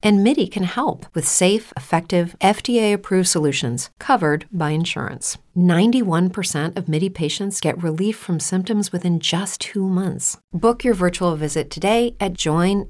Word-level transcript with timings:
And 0.00 0.22
MIDI 0.22 0.46
can 0.46 0.62
help 0.62 1.06
with 1.12 1.26
safe, 1.26 1.72
effective, 1.76 2.36
FDA 2.40 2.92
approved 2.94 3.28
solutions 3.28 3.90
covered 3.98 4.46
by 4.52 4.70
insurance. 4.70 5.38
91% 5.56 6.76
of 6.76 6.88
MIDI 6.88 7.08
patients 7.08 7.60
get 7.60 7.82
relief 7.82 8.16
from 8.16 8.38
symptoms 8.38 8.92
within 8.92 9.18
just 9.18 9.60
two 9.60 9.88
months. 9.88 10.38
Book 10.52 10.84
your 10.84 10.94
virtual 10.94 11.34
visit 11.34 11.68
today 11.68 12.14
at 12.20 12.34
joinmidi.com. 12.34 12.88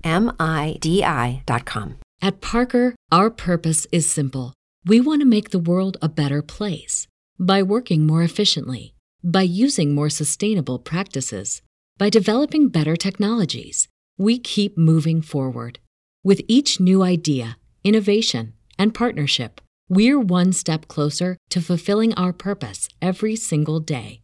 At 2.20 2.40
Parker, 2.40 2.94
our 3.10 3.30
purpose 3.30 3.86
is 3.90 4.10
simple. 4.10 4.52
We 4.84 5.00
want 5.00 5.22
to 5.22 5.26
make 5.26 5.50
the 5.50 5.58
world 5.58 5.96
a 6.02 6.08
better 6.08 6.42
place 6.42 7.06
by 7.38 7.62
working 7.62 8.06
more 8.06 8.22
efficiently, 8.22 8.94
by 9.24 9.42
using 9.42 9.94
more 9.94 10.10
sustainable 10.10 10.78
practices, 10.78 11.62
by 11.96 12.10
developing 12.10 12.68
better 12.68 12.96
technologies. 12.96 13.88
We 14.18 14.38
keep 14.38 14.76
moving 14.76 15.22
forward. 15.22 15.78
With 16.28 16.42
each 16.46 16.78
new 16.78 17.02
idea, 17.02 17.58
innovation, 17.82 18.52
and 18.78 18.92
partnership, 18.92 19.62
we're 19.88 20.20
one 20.20 20.52
step 20.52 20.86
closer 20.86 21.38
to 21.48 21.62
fulfilling 21.62 22.12
our 22.16 22.34
purpose 22.34 22.90
every 23.00 23.34
single 23.34 23.80
day. 23.80 24.20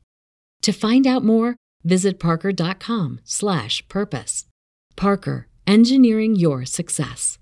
To 0.60 0.72
find 0.72 1.06
out 1.06 1.24
more, 1.24 1.56
visit 1.82 2.20
parker.com/purpose. 2.20 4.44
Parker, 4.96 5.48
engineering 5.66 6.36
your 6.36 6.66
success. 6.66 7.38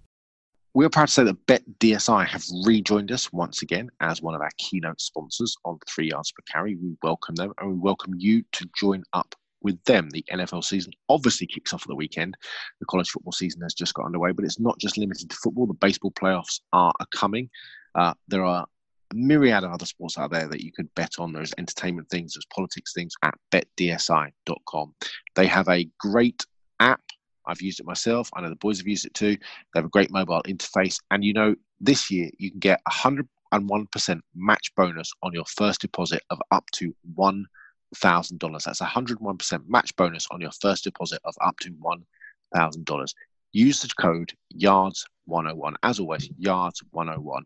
We're 0.75 0.91
proud 0.91 1.09
to 1.09 1.13
say 1.13 1.25
that 1.25 1.45
BetDSI 1.49 2.29
have 2.29 2.45
rejoined 2.65 3.11
us 3.11 3.33
once 3.33 3.63
again 3.63 3.91
as 3.99 4.23
one 4.23 4.37
of 4.37 4.43
our 4.43 4.53
keynote 4.59 5.01
sponsors 5.01 5.57
on 5.65 5.81
Three 5.89 6.11
Yards 6.11 6.31
Per 6.31 6.43
Carry. 6.53 6.77
We 6.77 6.97
welcome 7.03 7.35
them 7.35 7.53
and 7.59 7.73
we 7.73 7.79
welcome 7.81 8.15
you 8.17 8.45
to 8.53 8.69
join 8.79 9.03
up 9.13 9.35
with 9.63 9.83
them. 9.85 10.11
The 10.11 10.25
NFL 10.31 10.65
season 10.65 10.93
obviously 11.09 11.47
kicks 11.47 11.73
off 11.73 11.83
at 11.83 11.89
the 11.89 11.95
weekend. 11.95 12.37
The 12.81 12.87
college 12.87 13.11
football 13.11 13.33
season 13.33 13.63
has 13.63 13.75
just 13.75 13.95
got 13.95 14.07
underway, 14.07 14.33
but 14.33 14.45
it's 14.45 14.61
not 14.61 14.79
just 14.79 14.99
limited 14.99 15.31
to 15.31 15.37
football. 15.37 15.67
The 15.67 15.75
baseball 15.75 16.13
playoffs 16.13 16.61
are 16.73 16.93
coming. 17.15 17.49
Uh, 17.95 18.15
there 18.29 18.45
are 18.45 18.67
a 19.11 19.15
myriad 19.15 19.65
of 19.65 19.73
other 19.73 19.87
sports 19.87 20.19
out 20.19 20.31
there 20.31 20.49
that 20.49 20.63
you 20.63 20.73
could 20.73 20.93
bet 20.95 21.13
on. 21.19 21.33
There's 21.33 21.55
entertainment 21.59 22.09
things, 22.11 22.35
there's 22.35 22.47
politics 22.55 22.93
things 22.95 23.15
at 23.23 23.35
betdsi.com. 23.51 24.95
They 25.35 25.47
have 25.47 25.69
a 25.69 25.89
great 25.99 26.45
app 26.81 27.03
I've 27.47 27.61
used 27.61 27.81
it 27.81 27.87
myself. 27.87 28.31
I 28.35 28.41
know 28.41 28.49
the 28.49 28.57
boys 28.57 28.79
have 28.79 28.87
used 28.87 29.07
it 29.07 29.15
too. 29.15 29.37
They 29.37 29.79
have 29.79 29.85
a 29.85 29.91
great 29.91 30.11
mobile 30.11 30.43
interface. 30.47 30.99
And 31.11 31.25
you 31.25 31.33
know, 31.33 31.55
this 31.81 32.11
year 32.11 32.31
you 32.39 32.51
can 32.51 32.61
get 32.61 32.81
101% 32.89 34.21
match 34.35 34.73
bonus 34.77 35.13
on 35.23 35.33
your 35.33 35.45
first 35.47 35.81
deposit 35.81 36.23
of 36.31 36.41
up 36.51 36.65
to 36.75 36.95
$1,000. 37.95 38.65
That's 38.65 38.81
a 38.81 38.87
101% 38.87 39.69
match 39.69 39.95
bonus 39.97 40.27
on 40.31 40.41
your 40.41 40.53
first 40.61 40.85
deposit 40.85 41.21
of 41.25 41.35
up 41.41 41.59
to 41.61 41.71
$1,000. 41.71 43.15
Use 43.53 43.81
the 43.81 43.89
code 44.01 44.33
YARDS101. 44.59 45.75
As 45.83 46.01
always, 46.01 46.29
YARDS101. 46.41 47.43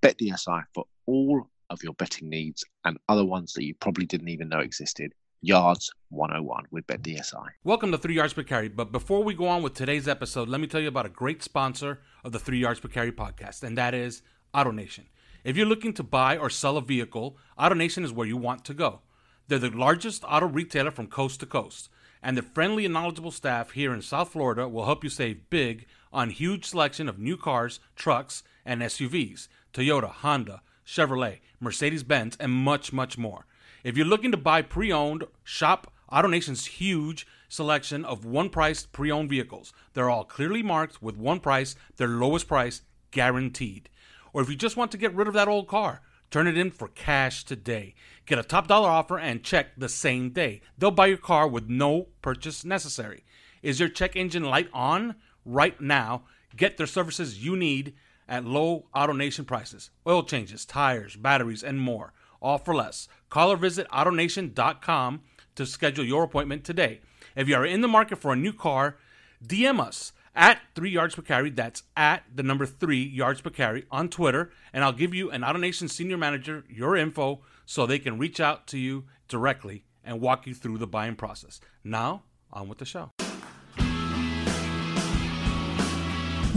Bet 0.00 0.18
DSI 0.18 0.62
for 0.74 0.84
all 1.06 1.48
of 1.70 1.82
your 1.82 1.94
betting 1.94 2.28
needs 2.28 2.64
and 2.84 2.96
other 3.08 3.24
ones 3.24 3.52
that 3.52 3.64
you 3.64 3.74
probably 3.74 4.06
didn't 4.06 4.28
even 4.28 4.48
know 4.48 4.60
existed. 4.60 5.12
Yards 5.40 5.92
101 6.08 6.64
with 6.72 6.84
BetDSI. 6.88 7.46
Welcome 7.62 7.92
to 7.92 7.98
Three 7.98 8.14
Yards 8.14 8.32
Per 8.32 8.42
Carry. 8.42 8.68
But 8.68 8.90
before 8.90 9.22
we 9.22 9.34
go 9.34 9.46
on 9.46 9.62
with 9.62 9.74
today's 9.74 10.08
episode, 10.08 10.48
let 10.48 10.60
me 10.60 10.66
tell 10.66 10.80
you 10.80 10.88
about 10.88 11.06
a 11.06 11.10
great 11.10 11.44
sponsor 11.44 12.00
of 12.24 12.32
the 12.32 12.40
Three 12.40 12.58
Yards 12.58 12.80
Per 12.80 12.88
Carry 12.88 13.12
podcast, 13.12 13.62
and 13.62 13.78
that 13.78 13.94
is 13.94 14.22
AutoNation. 14.52 15.04
If 15.44 15.56
you're 15.56 15.66
looking 15.66 15.92
to 15.94 16.02
buy 16.02 16.36
or 16.36 16.50
sell 16.50 16.76
a 16.76 16.82
vehicle, 16.82 17.36
AutoNation 17.56 18.02
is 18.02 18.12
where 18.12 18.26
you 18.26 18.36
want 18.36 18.64
to 18.64 18.74
go. 18.74 19.02
They're 19.48 19.58
the 19.58 19.70
largest 19.70 20.24
auto 20.28 20.46
retailer 20.46 20.90
from 20.90 21.06
coast 21.06 21.40
to 21.40 21.46
coast, 21.46 21.88
and 22.22 22.36
the 22.36 22.42
friendly 22.42 22.84
and 22.84 22.92
knowledgeable 22.92 23.30
staff 23.30 23.70
here 23.70 23.94
in 23.94 24.02
South 24.02 24.32
Florida 24.32 24.68
will 24.68 24.84
help 24.84 25.02
you 25.02 25.08
save 25.08 25.48
big 25.48 25.86
on 26.12 26.28
huge 26.28 26.66
selection 26.66 27.08
of 27.08 27.18
new 27.18 27.38
cars, 27.38 27.80
trucks, 27.96 28.42
and 28.66 28.82
SUVs, 28.82 29.48
Toyota, 29.72 30.10
Honda, 30.10 30.60
Chevrolet, 30.86 31.38
Mercedes-Benz, 31.60 32.36
and 32.38 32.52
much, 32.52 32.92
much 32.92 33.16
more. 33.16 33.46
If 33.82 33.96
you're 33.96 34.04
looking 34.04 34.32
to 34.32 34.36
buy 34.36 34.60
pre 34.60 34.92
owned, 34.92 35.24
shop 35.44 35.94
AutoNation's 36.12 36.66
huge 36.66 37.26
selection 37.48 38.04
of 38.04 38.26
one 38.26 38.50
price 38.50 38.84
pre 38.84 39.10
owned 39.10 39.30
vehicles. 39.30 39.72
They're 39.94 40.10
all 40.10 40.24
clearly 40.24 40.62
marked 40.62 41.02
with 41.02 41.16
one 41.16 41.40
price, 41.40 41.74
their 41.96 42.08
lowest 42.08 42.48
price 42.48 42.82
guaranteed. 43.12 43.88
Or 44.34 44.42
if 44.42 44.50
you 44.50 44.56
just 44.56 44.76
want 44.76 44.92
to 44.92 44.98
get 44.98 45.14
rid 45.14 45.26
of 45.26 45.34
that 45.34 45.48
old 45.48 45.68
car, 45.68 46.02
turn 46.30 46.46
it 46.46 46.58
in 46.58 46.70
for 46.70 46.88
cash 46.88 47.44
today. 47.44 47.94
Get 48.26 48.38
a 48.38 48.42
top 48.42 48.66
dollar 48.68 48.88
offer 48.88 49.18
and 49.18 49.42
check 49.42 49.68
the 49.76 49.88
same 49.88 50.30
day. 50.30 50.60
They'll 50.76 50.90
buy 50.90 51.06
your 51.06 51.16
car 51.16 51.48
with 51.48 51.68
no 51.68 52.08
purchase 52.22 52.64
necessary. 52.64 53.24
Is 53.62 53.80
your 53.80 53.88
check 53.88 54.16
engine 54.16 54.44
light 54.44 54.68
on? 54.72 55.16
Right 55.44 55.80
now, 55.80 56.24
get 56.56 56.76
their 56.76 56.86
services 56.86 57.44
you 57.44 57.56
need 57.56 57.94
at 58.28 58.44
low 58.44 58.86
AutoNation 58.94 59.46
prices. 59.46 59.90
Oil 60.06 60.22
changes, 60.22 60.64
tires, 60.64 61.16
batteries, 61.16 61.62
and 61.62 61.80
more 61.80 62.12
all 62.40 62.58
for 62.58 62.74
less. 62.74 63.08
Call 63.30 63.52
or 63.52 63.56
visit 63.56 63.88
AutoNation.com 63.90 65.20
to 65.54 65.66
schedule 65.66 66.04
your 66.04 66.24
appointment 66.24 66.64
today. 66.64 67.00
If 67.36 67.48
you 67.48 67.56
are 67.56 67.66
in 67.66 67.80
the 67.80 67.88
market 67.88 68.18
for 68.18 68.32
a 68.32 68.36
new 68.36 68.52
car, 68.52 68.96
DM 69.44 69.80
us 69.80 70.12
at 70.38 70.60
three 70.74 70.90
yards 70.90 71.16
per 71.16 71.22
carry. 71.22 71.50
That's 71.50 71.82
at 71.96 72.22
the 72.32 72.44
number 72.44 72.64
three 72.64 73.02
yards 73.02 73.40
per 73.42 73.50
carry 73.50 73.84
on 73.90 74.08
Twitter, 74.08 74.50
and 74.72 74.84
I'll 74.84 74.92
give 74.92 75.12
you 75.12 75.30
an 75.30 75.42
AutoNation 75.42 75.90
senior 75.90 76.16
manager 76.16 76.64
your 76.70 76.96
info 76.96 77.40
so 77.66 77.84
they 77.84 77.98
can 77.98 78.16
reach 78.18 78.40
out 78.40 78.66
to 78.68 78.78
you 78.78 79.04
directly 79.26 79.84
and 80.02 80.20
walk 80.20 80.46
you 80.46 80.54
through 80.54 80.78
the 80.78 80.86
buying 80.86 81.16
process. 81.16 81.60
Now, 81.84 82.22
on 82.52 82.68
with 82.68 82.78
the 82.78 82.86
show. 82.86 83.10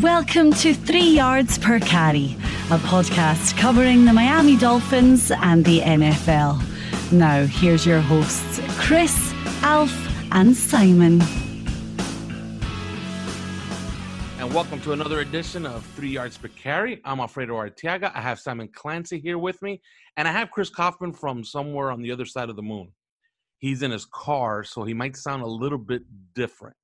Welcome 0.01 0.53
to 0.53 0.73
Three 0.73 1.09
Yards 1.09 1.57
Per 1.57 1.79
Carry, 1.79 2.37
a 2.69 2.77
podcast 2.77 3.57
covering 3.57 4.05
the 4.05 4.13
Miami 4.13 4.57
Dolphins 4.57 5.31
and 5.31 5.65
the 5.65 5.81
NFL. 5.81 6.63
Now, 7.11 7.45
here's 7.45 7.85
your 7.85 7.99
hosts, 7.99 8.61
Chris, 8.79 9.33
Alf, 9.63 9.91
and 10.31 10.55
Simon. 10.55 11.21
And 14.51 14.55
welcome 14.57 14.81
to 14.81 14.91
another 14.91 15.21
edition 15.21 15.65
of 15.65 15.85
Three 15.95 16.09
Yards 16.09 16.37
Per 16.37 16.49
Carry. 16.49 16.99
I'm 17.05 17.21
Alfredo 17.21 17.55
Arteaga. 17.55 18.11
I 18.13 18.19
have 18.19 18.37
Simon 18.37 18.67
Clancy 18.67 19.17
here 19.17 19.37
with 19.37 19.61
me, 19.61 19.81
and 20.17 20.27
I 20.27 20.33
have 20.33 20.51
Chris 20.51 20.69
Kaufman 20.69 21.13
from 21.13 21.41
somewhere 21.45 21.89
on 21.89 22.01
the 22.01 22.11
other 22.11 22.25
side 22.25 22.49
of 22.49 22.57
the 22.57 22.61
moon. 22.61 22.91
He's 23.59 23.81
in 23.81 23.91
his 23.91 24.03
car, 24.03 24.65
so 24.65 24.83
he 24.83 24.93
might 24.93 25.15
sound 25.15 25.41
a 25.41 25.47
little 25.47 25.77
bit 25.77 26.01
different. 26.35 26.75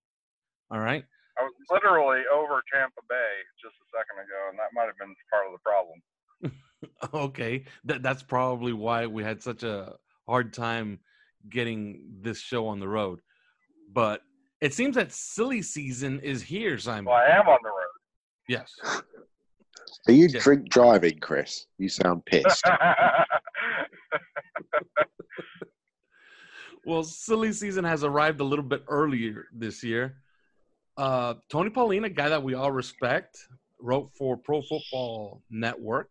All 0.71 0.79
right. 0.79 1.03
I 1.37 1.43
was 1.43 1.51
literally 1.69 2.21
over 2.33 2.61
Tampa 2.73 3.01
Bay 3.09 3.33
just 3.61 3.75
a 3.75 3.97
second 3.97 4.23
ago, 4.23 4.49
and 4.49 4.57
that 4.57 4.69
might 4.73 4.85
have 4.85 4.97
been 4.97 5.13
part 5.29 5.45
of 5.45 5.51
the 5.51 6.53
problem. 7.11 7.21
okay, 7.25 7.65
that, 7.83 8.01
that's 8.01 8.23
probably 8.23 8.71
why 8.71 9.07
we 9.07 9.23
had 9.23 9.43
such 9.43 9.63
a 9.63 9.91
hard 10.25 10.53
time 10.53 11.01
getting 11.49 12.01
this 12.21 12.39
show 12.39 12.65
on 12.65 12.79
the 12.79 12.87
road. 12.87 13.19
But 13.91 14.21
it 14.61 14.73
seems 14.73 14.95
that 14.95 15.11
silly 15.11 15.61
season 15.61 16.19
is 16.21 16.41
here, 16.41 16.77
Simon. 16.77 17.05
Well, 17.05 17.15
I 17.15 17.27
am 17.27 17.47
on 17.47 17.59
the 17.61 17.69
road. 17.69 17.87
Yes. 18.47 18.73
Are 20.07 20.13
you 20.13 20.27
yes. 20.27 20.43
drink 20.43 20.69
driving, 20.69 21.19
Chris? 21.19 21.65
You 21.77 21.89
sound 21.89 22.25
pissed. 22.25 22.63
well, 26.85 27.03
silly 27.03 27.51
season 27.51 27.83
has 27.83 28.03
arrived 28.03 28.39
a 28.39 28.43
little 28.43 28.65
bit 28.65 28.83
earlier 28.87 29.45
this 29.53 29.83
year. 29.83 30.15
Uh, 30.97 31.35
Tony 31.49 31.69
Pauline, 31.69 32.05
a 32.05 32.09
guy 32.09 32.29
that 32.29 32.41
we 32.41 32.55
all 32.55 32.71
respect, 32.71 33.37
wrote 33.79 34.09
for 34.17 34.37
Pro 34.37 34.61
Football 34.61 35.43
Network. 35.49 36.09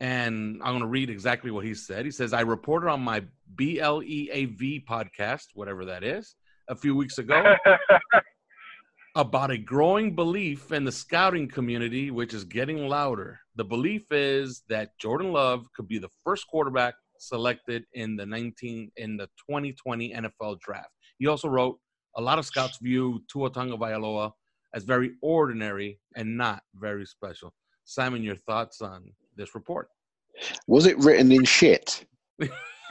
And 0.00 0.60
I'm 0.62 0.72
going 0.72 0.80
to 0.80 0.86
read 0.86 1.10
exactly 1.10 1.50
what 1.50 1.64
he 1.64 1.74
said. 1.74 2.04
He 2.04 2.10
says, 2.10 2.32
I 2.32 2.40
reported 2.40 2.88
on 2.88 3.00
my 3.02 3.22
BLEAV 3.54 4.84
podcast, 4.84 5.48
whatever 5.54 5.84
that 5.84 6.02
is, 6.02 6.34
a 6.68 6.76
few 6.76 6.94
weeks 6.94 7.18
ago 7.18 7.54
about 9.16 9.50
a 9.50 9.58
growing 9.58 10.14
belief 10.14 10.72
in 10.72 10.84
the 10.84 10.92
scouting 10.92 11.48
community, 11.48 12.10
which 12.10 12.32
is 12.32 12.44
getting 12.44 12.88
louder. 12.88 13.38
The 13.56 13.64
belief 13.64 14.04
is 14.10 14.62
that 14.68 14.98
Jordan 14.98 15.32
Love 15.32 15.66
could 15.76 15.88
be 15.88 15.98
the 15.98 16.08
first 16.24 16.46
quarterback 16.48 16.94
selected 17.18 17.84
in 17.94 18.16
the 18.16 18.26
19 18.26 18.90
in 18.96 19.16
the 19.16 19.26
2020 19.48 20.14
NFL 20.14 20.60
draft. 20.60 20.90
He 21.18 21.26
also 21.26 21.48
wrote 21.48 21.78
a 22.16 22.22
lot 22.22 22.38
of 22.38 22.46
scouts 22.46 22.78
view 22.82 23.22
Tua 23.30 23.50
Tagovailoa 23.50 24.32
as 24.74 24.84
very 24.84 25.12
ordinary 25.22 26.00
and 26.16 26.36
not 26.36 26.62
very 26.74 27.06
special. 27.06 27.52
Simon, 27.84 28.22
your 28.22 28.36
thoughts 28.36 28.80
on 28.80 29.12
this 29.36 29.54
report? 29.54 29.88
Was 30.66 30.86
it 30.86 30.98
written 30.98 31.30
in 31.30 31.44
shit? 31.44 32.04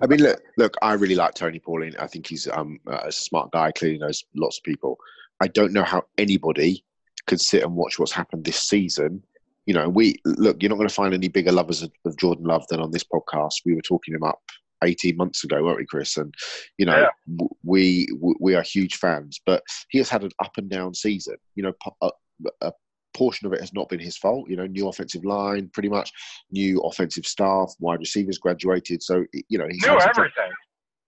I 0.00 0.06
mean, 0.06 0.20
look, 0.20 0.42
look. 0.56 0.76
I 0.82 0.94
really 0.94 1.14
like 1.14 1.34
Tony 1.34 1.58
Pauline. 1.58 1.94
I 1.98 2.06
think 2.06 2.26
he's 2.26 2.48
um, 2.48 2.80
uh, 2.86 3.00
a 3.04 3.12
smart 3.12 3.52
guy. 3.52 3.70
Clearly 3.72 3.98
knows 3.98 4.24
lots 4.34 4.58
of 4.58 4.64
people. 4.64 4.98
I 5.40 5.48
don't 5.48 5.72
know 5.72 5.84
how 5.84 6.02
anybody 6.16 6.84
could 7.26 7.40
sit 7.40 7.62
and 7.62 7.74
watch 7.74 7.98
what's 7.98 8.12
happened 8.12 8.44
this 8.44 8.60
season, 8.60 9.22
you 9.68 9.74
know, 9.74 9.86
we 9.86 10.16
look. 10.24 10.62
You're 10.62 10.70
not 10.70 10.76
going 10.76 10.88
to 10.88 10.94
find 10.94 11.12
any 11.12 11.28
bigger 11.28 11.52
lovers 11.52 11.82
of, 11.82 11.92
of 12.06 12.16
Jordan 12.16 12.46
Love 12.46 12.66
than 12.70 12.80
on 12.80 12.90
this 12.90 13.04
podcast. 13.04 13.52
We 13.66 13.74
were 13.74 13.82
talking 13.82 14.14
him 14.14 14.22
up 14.22 14.40
18 14.82 15.14
months 15.14 15.44
ago, 15.44 15.62
weren't 15.62 15.76
we, 15.76 15.84
Chris? 15.84 16.16
And 16.16 16.34
you 16.78 16.86
know, 16.86 17.06
yeah. 17.28 17.46
we 17.62 18.08
we 18.40 18.54
are 18.54 18.62
huge 18.62 18.96
fans, 18.96 19.38
but 19.44 19.62
he 19.90 19.98
has 19.98 20.08
had 20.08 20.24
an 20.24 20.30
up 20.42 20.52
and 20.56 20.70
down 20.70 20.94
season. 20.94 21.36
You 21.54 21.64
know, 21.64 21.72
a, 21.84 22.06
a, 22.06 22.06
uh, 22.06 22.50
uh, 22.62 22.70
portion 23.18 23.46
of 23.46 23.52
it 23.52 23.60
has 23.60 23.74
not 23.74 23.88
been 23.88 23.98
his 23.98 24.16
fault. 24.16 24.48
You 24.48 24.56
know, 24.56 24.66
new 24.66 24.88
offensive 24.88 25.24
line, 25.24 25.68
pretty 25.74 25.88
much, 25.88 26.12
new 26.50 26.80
offensive 26.80 27.26
staff, 27.26 27.74
wide 27.80 27.98
receivers 27.98 28.38
graduated. 28.38 29.02
So 29.02 29.24
you 29.48 29.58
know, 29.58 29.66
he's 29.68 29.84
new 29.84 29.98
everything. 29.98 30.52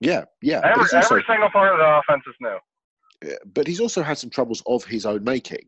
Yeah, 0.00 0.24
yeah. 0.42 0.60
Every, 0.64 0.82
also, 0.82 0.98
every 0.98 1.24
single 1.28 1.50
part 1.50 1.72
of 1.72 1.78
the 1.78 2.00
offense 2.00 2.24
is 2.26 2.34
new. 2.40 2.58
But 3.54 3.66
he's 3.66 3.80
also 3.80 4.02
had 4.02 4.18
some 4.18 4.30
troubles 4.30 4.62
of 4.66 4.84
his 4.84 5.06
own 5.06 5.22
making. 5.24 5.66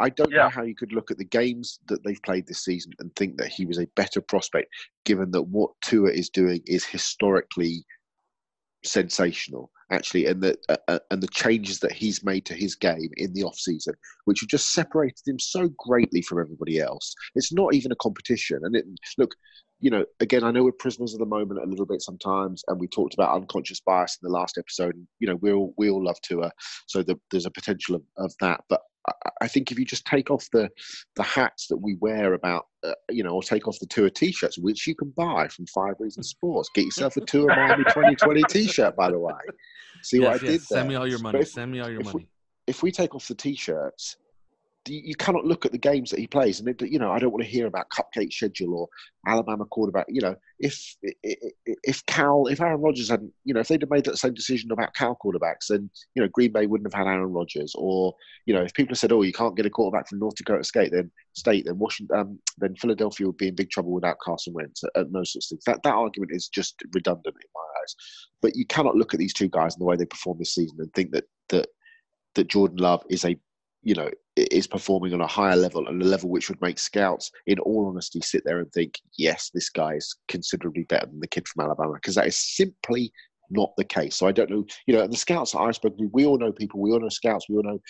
I 0.00 0.08
don't 0.08 0.32
yeah. 0.32 0.44
know 0.44 0.48
how 0.48 0.62
you 0.62 0.74
could 0.74 0.92
look 0.92 1.12
at 1.12 1.18
the 1.18 1.24
games 1.24 1.78
that 1.86 2.02
they've 2.04 2.22
played 2.22 2.46
this 2.46 2.64
season 2.64 2.92
and 2.98 3.14
think 3.14 3.36
that 3.38 3.48
he 3.48 3.64
was 3.64 3.78
a 3.78 3.86
better 3.94 4.20
prospect, 4.20 4.68
given 5.04 5.30
that 5.32 5.42
what 5.42 5.70
Tua 5.82 6.10
is 6.10 6.30
doing 6.30 6.60
is 6.66 6.84
historically 6.84 7.84
sensational, 8.84 9.70
actually, 9.90 10.26
and 10.26 10.42
the 10.42 10.56
uh, 10.68 10.76
uh, 10.88 10.98
and 11.10 11.22
the 11.22 11.28
changes 11.28 11.80
that 11.80 11.92
he's 11.92 12.24
made 12.24 12.44
to 12.46 12.54
his 12.54 12.74
game 12.74 13.10
in 13.16 13.32
the 13.32 13.44
off 13.44 13.58
season, 13.58 13.94
which 14.24 14.40
have 14.40 14.48
just 14.48 14.72
separated 14.72 15.26
him 15.26 15.38
so 15.38 15.68
greatly 15.78 16.22
from 16.22 16.40
everybody 16.40 16.80
else. 16.80 17.14
It's 17.34 17.52
not 17.52 17.74
even 17.74 17.92
a 17.92 17.96
competition. 17.96 18.60
And 18.62 18.76
it, 18.76 18.84
look, 19.16 19.34
you 19.80 19.90
know, 19.90 20.04
again, 20.20 20.44
I 20.44 20.50
know 20.50 20.64
we're 20.64 20.72
prisoners 20.72 21.14
of 21.14 21.20
the 21.20 21.26
moment 21.26 21.62
a 21.62 21.66
little 21.68 21.86
bit 21.86 22.02
sometimes, 22.02 22.64
and 22.68 22.80
we 22.80 22.88
talked 22.88 23.14
about 23.14 23.34
unconscious 23.34 23.80
bias 23.80 24.18
in 24.20 24.26
the 24.26 24.36
last 24.36 24.58
episode. 24.58 24.94
You 25.20 25.28
know, 25.28 25.36
we 25.36 25.52
all 25.52 25.74
we 25.76 25.90
all 25.90 26.04
love 26.04 26.20
Tua, 26.22 26.50
so 26.86 27.02
the, 27.02 27.18
there's 27.30 27.46
a 27.46 27.50
potential 27.50 27.94
of, 27.94 28.02
of 28.16 28.32
that. 28.40 28.62
But 28.68 28.82
I 29.40 29.48
think 29.48 29.70
if 29.70 29.78
you 29.78 29.84
just 29.84 30.06
take 30.06 30.30
off 30.30 30.48
the 30.52 30.68
the 31.16 31.22
hats 31.22 31.66
that 31.68 31.76
we 31.76 31.96
wear 32.00 32.34
about, 32.34 32.66
uh, 32.84 32.92
you 33.10 33.22
know, 33.22 33.30
or 33.30 33.42
take 33.42 33.68
off 33.68 33.78
the 33.78 33.86
Tua 33.86 34.10
t-shirts, 34.10 34.58
which 34.58 34.86
you 34.86 34.94
can 34.94 35.10
buy 35.10 35.48
from 35.48 35.66
Five 35.66 35.94
Reasons 35.98 36.28
Sports, 36.30 36.70
get 36.74 36.84
yourself 36.84 37.16
a 37.16 37.20
Tua 37.20 37.46
Miami 37.48 37.84
2020 37.84 38.42
t-shirt, 38.44 38.96
by 38.96 39.10
the 39.10 39.18
way. 39.18 39.32
See 40.02 40.18
yes, 40.18 40.24
what 40.24 40.30
I 40.30 40.34
yes. 40.34 40.40
did 40.40 40.50
there? 40.50 40.58
Send 40.58 40.88
me 40.88 40.94
all 40.94 41.06
your 41.06 41.18
money. 41.20 41.40
If, 41.40 41.48
Send 41.48 41.72
me 41.72 41.80
all 41.80 41.90
your 41.90 42.02
money. 42.02 42.14
We, 42.14 42.28
if 42.66 42.82
we 42.82 42.92
take 42.92 43.14
off 43.14 43.26
the 43.28 43.34
t-shirts 43.34 44.16
you 44.88 45.14
cannot 45.14 45.44
look 45.44 45.66
at 45.66 45.72
the 45.72 45.78
games 45.78 46.10
that 46.10 46.20
he 46.20 46.26
plays, 46.26 46.60
and 46.60 46.68
it, 46.68 46.80
you 46.82 46.98
know 46.98 47.12
I 47.12 47.18
don't 47.18 47.32
want 47.32 47.44
to 47.44 47.50
hear 47.50 47.66
about 47.66 47.90
cupcake 47.90 48.32
schedule 48.32 48.74
or 48.74 48.88
Alabama 49.26 49.64
quarterback. 49.66 50.06
You 50.08 50.20
know, 50.20 50.36
if 50.58 50.96
if 51.02 52.04
Cal, 52.06 52.46
if 52.46 52.60
Aaron 52.60 52.80
Rodgers 52.80 53.08
hadn't, 53.08 53.32
you 53.44 53.54
know, 53.54 53.60
if 53.60 53.68
they'd 53.68 53.82
have 53.82 53.90
made 53.90 54.04
that 54.04 54.18
same 54.18 54.34
decision 54.34 54.72
about 54.72 54.94
Cal 54.94 55.18
quarterbacks, 55.22 55.68
then 55.68 55.90
you 56.14 56.22
know 56.22 56.28
Green 56.28 56.52
Bay 56.52 56.66
wouldn't 56.66 56.92
have 56.92 56.98
had 56.98 57.10
Aaron 57.10 57.32
Rodgers. 57.32 57.74
Or 57.76 58.14
you 58.46 58.54
know, 58.54 58.62
if 58.62 58.74
people 58.74 58.92
have 58.92 58.98
said, 58.98 59.12
"Oh, 59.12 59.22
you 59.22 59.32
can't 59.32 59.56
get 59.56 59.66
a 59.66 59.70
quarterback 59.70 60.08
from 60.08 60.18
North 60.18 60.36
Dakota 60.36 60.64
State," 60.64 60.92
then 60.92 61.10
State, 61.34 61.66
then 61.66 61.78
Washington, 61.78 62.18
um, 62.18 62.38
then 62.58 62.74
Philadelphia 62.76 63.26
would 63.26 63.36
be 63.36 63.48
in 63.48 63.54
big 63.54 63.70
trouble 63.70 63.92
without 63.92 64.18
Carson 64.20 64.52
Wentz 64.52 64.82
and 64.94 65.12
those 65.12 65.32
sorts 65.32 65.52
of 65.52 65.56
things. 65.56 65.64
That 65.64 65.82
that 65.82 65.94
argument 65.94 66.32
is 66.32 66.48
just 66.48 66.82
redundant 66.92 67.26
in 67.34 67.48
my 67.54 67.80
eyes. 67.80 67.94
But 68.42 68.56
you 68.56 68.66
cannot 68.66 68.96
look 68.96 69.14
at 69.14 69.20
these 69.20 69.34
two 69.34 69.48
guys 69.48 69.74
and 69.74 69.80
the 69.80 69.86
way 69.86 69.96
they 69.96 70.06
perform 70.06 70.38
this 70.38 70.54
season 70.54 70.76
and 70.80 70.92
think 70.94 71.12
that 71.12 71.24
that 71.50 71.68
that 72.34 72.48
Jordan 72.48 72.78
Love 72.78 73.04
is 73.10 73.24
a 73.24 73.38
you 73.88 73.94
know, 73.94 74.10
is 74.36 74.66
performing 74.66 75.14
on 75.14 75.22
a 75.22 75.26
higher 75.26 75.56
level 75.56 75.88
and 75.88 76.02
a 76.02 76.04
level 76.04 76.28
which 76.28 76.50
would 76.50 76.60
make 76.60 76.78
scouts, 76.78 77.30
in 77.46 77.58
all 77.60 77.86
honesty, 77.86 78.20
sit 78.20 78.42
there 78.44 78.58
and 78.58 78.70
think, 78.70 79.00
yes, 79.16 79.50
this 79.54 79.70
guy 79.70 79.94
is 79.94 80.14
considerably 80.28 80.82
better 80.82 81.06
than 81.06 81.20
the 81.20 81.26
kid 81.26 81.48
from 81.48 81.64
Alabama, 81.64 81.94
because 81.94 82.14
that 82.16 82.26
is 82.26 82.36
simply 82.36 83.10
not 83.48 83.72
the 83.78 83.84
case. 83.84 84.14
So 84.14 84.26
I 84.26 84.32
don't 84.32 84.50
know, 84.50 84.66
you 84.86 84.94
know, 84.94 85.06
the 85.06 85.16
scouts 85.16 85.52
spoke 85.52 85.96
to, 85.96 86.10
we 86.12 86.26
all 86.26 86.36
know 86.36 86.52
people, 86.52 86.80
we 86.80 86.90
all 86.90 87.00
know 87.00 87.08
scouts, 87.08 87.46
we 87.48 87.56
all 87.56 87.62
know 87.62 87.80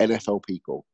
NFL 0.00 0.44
people. 0.44 0.86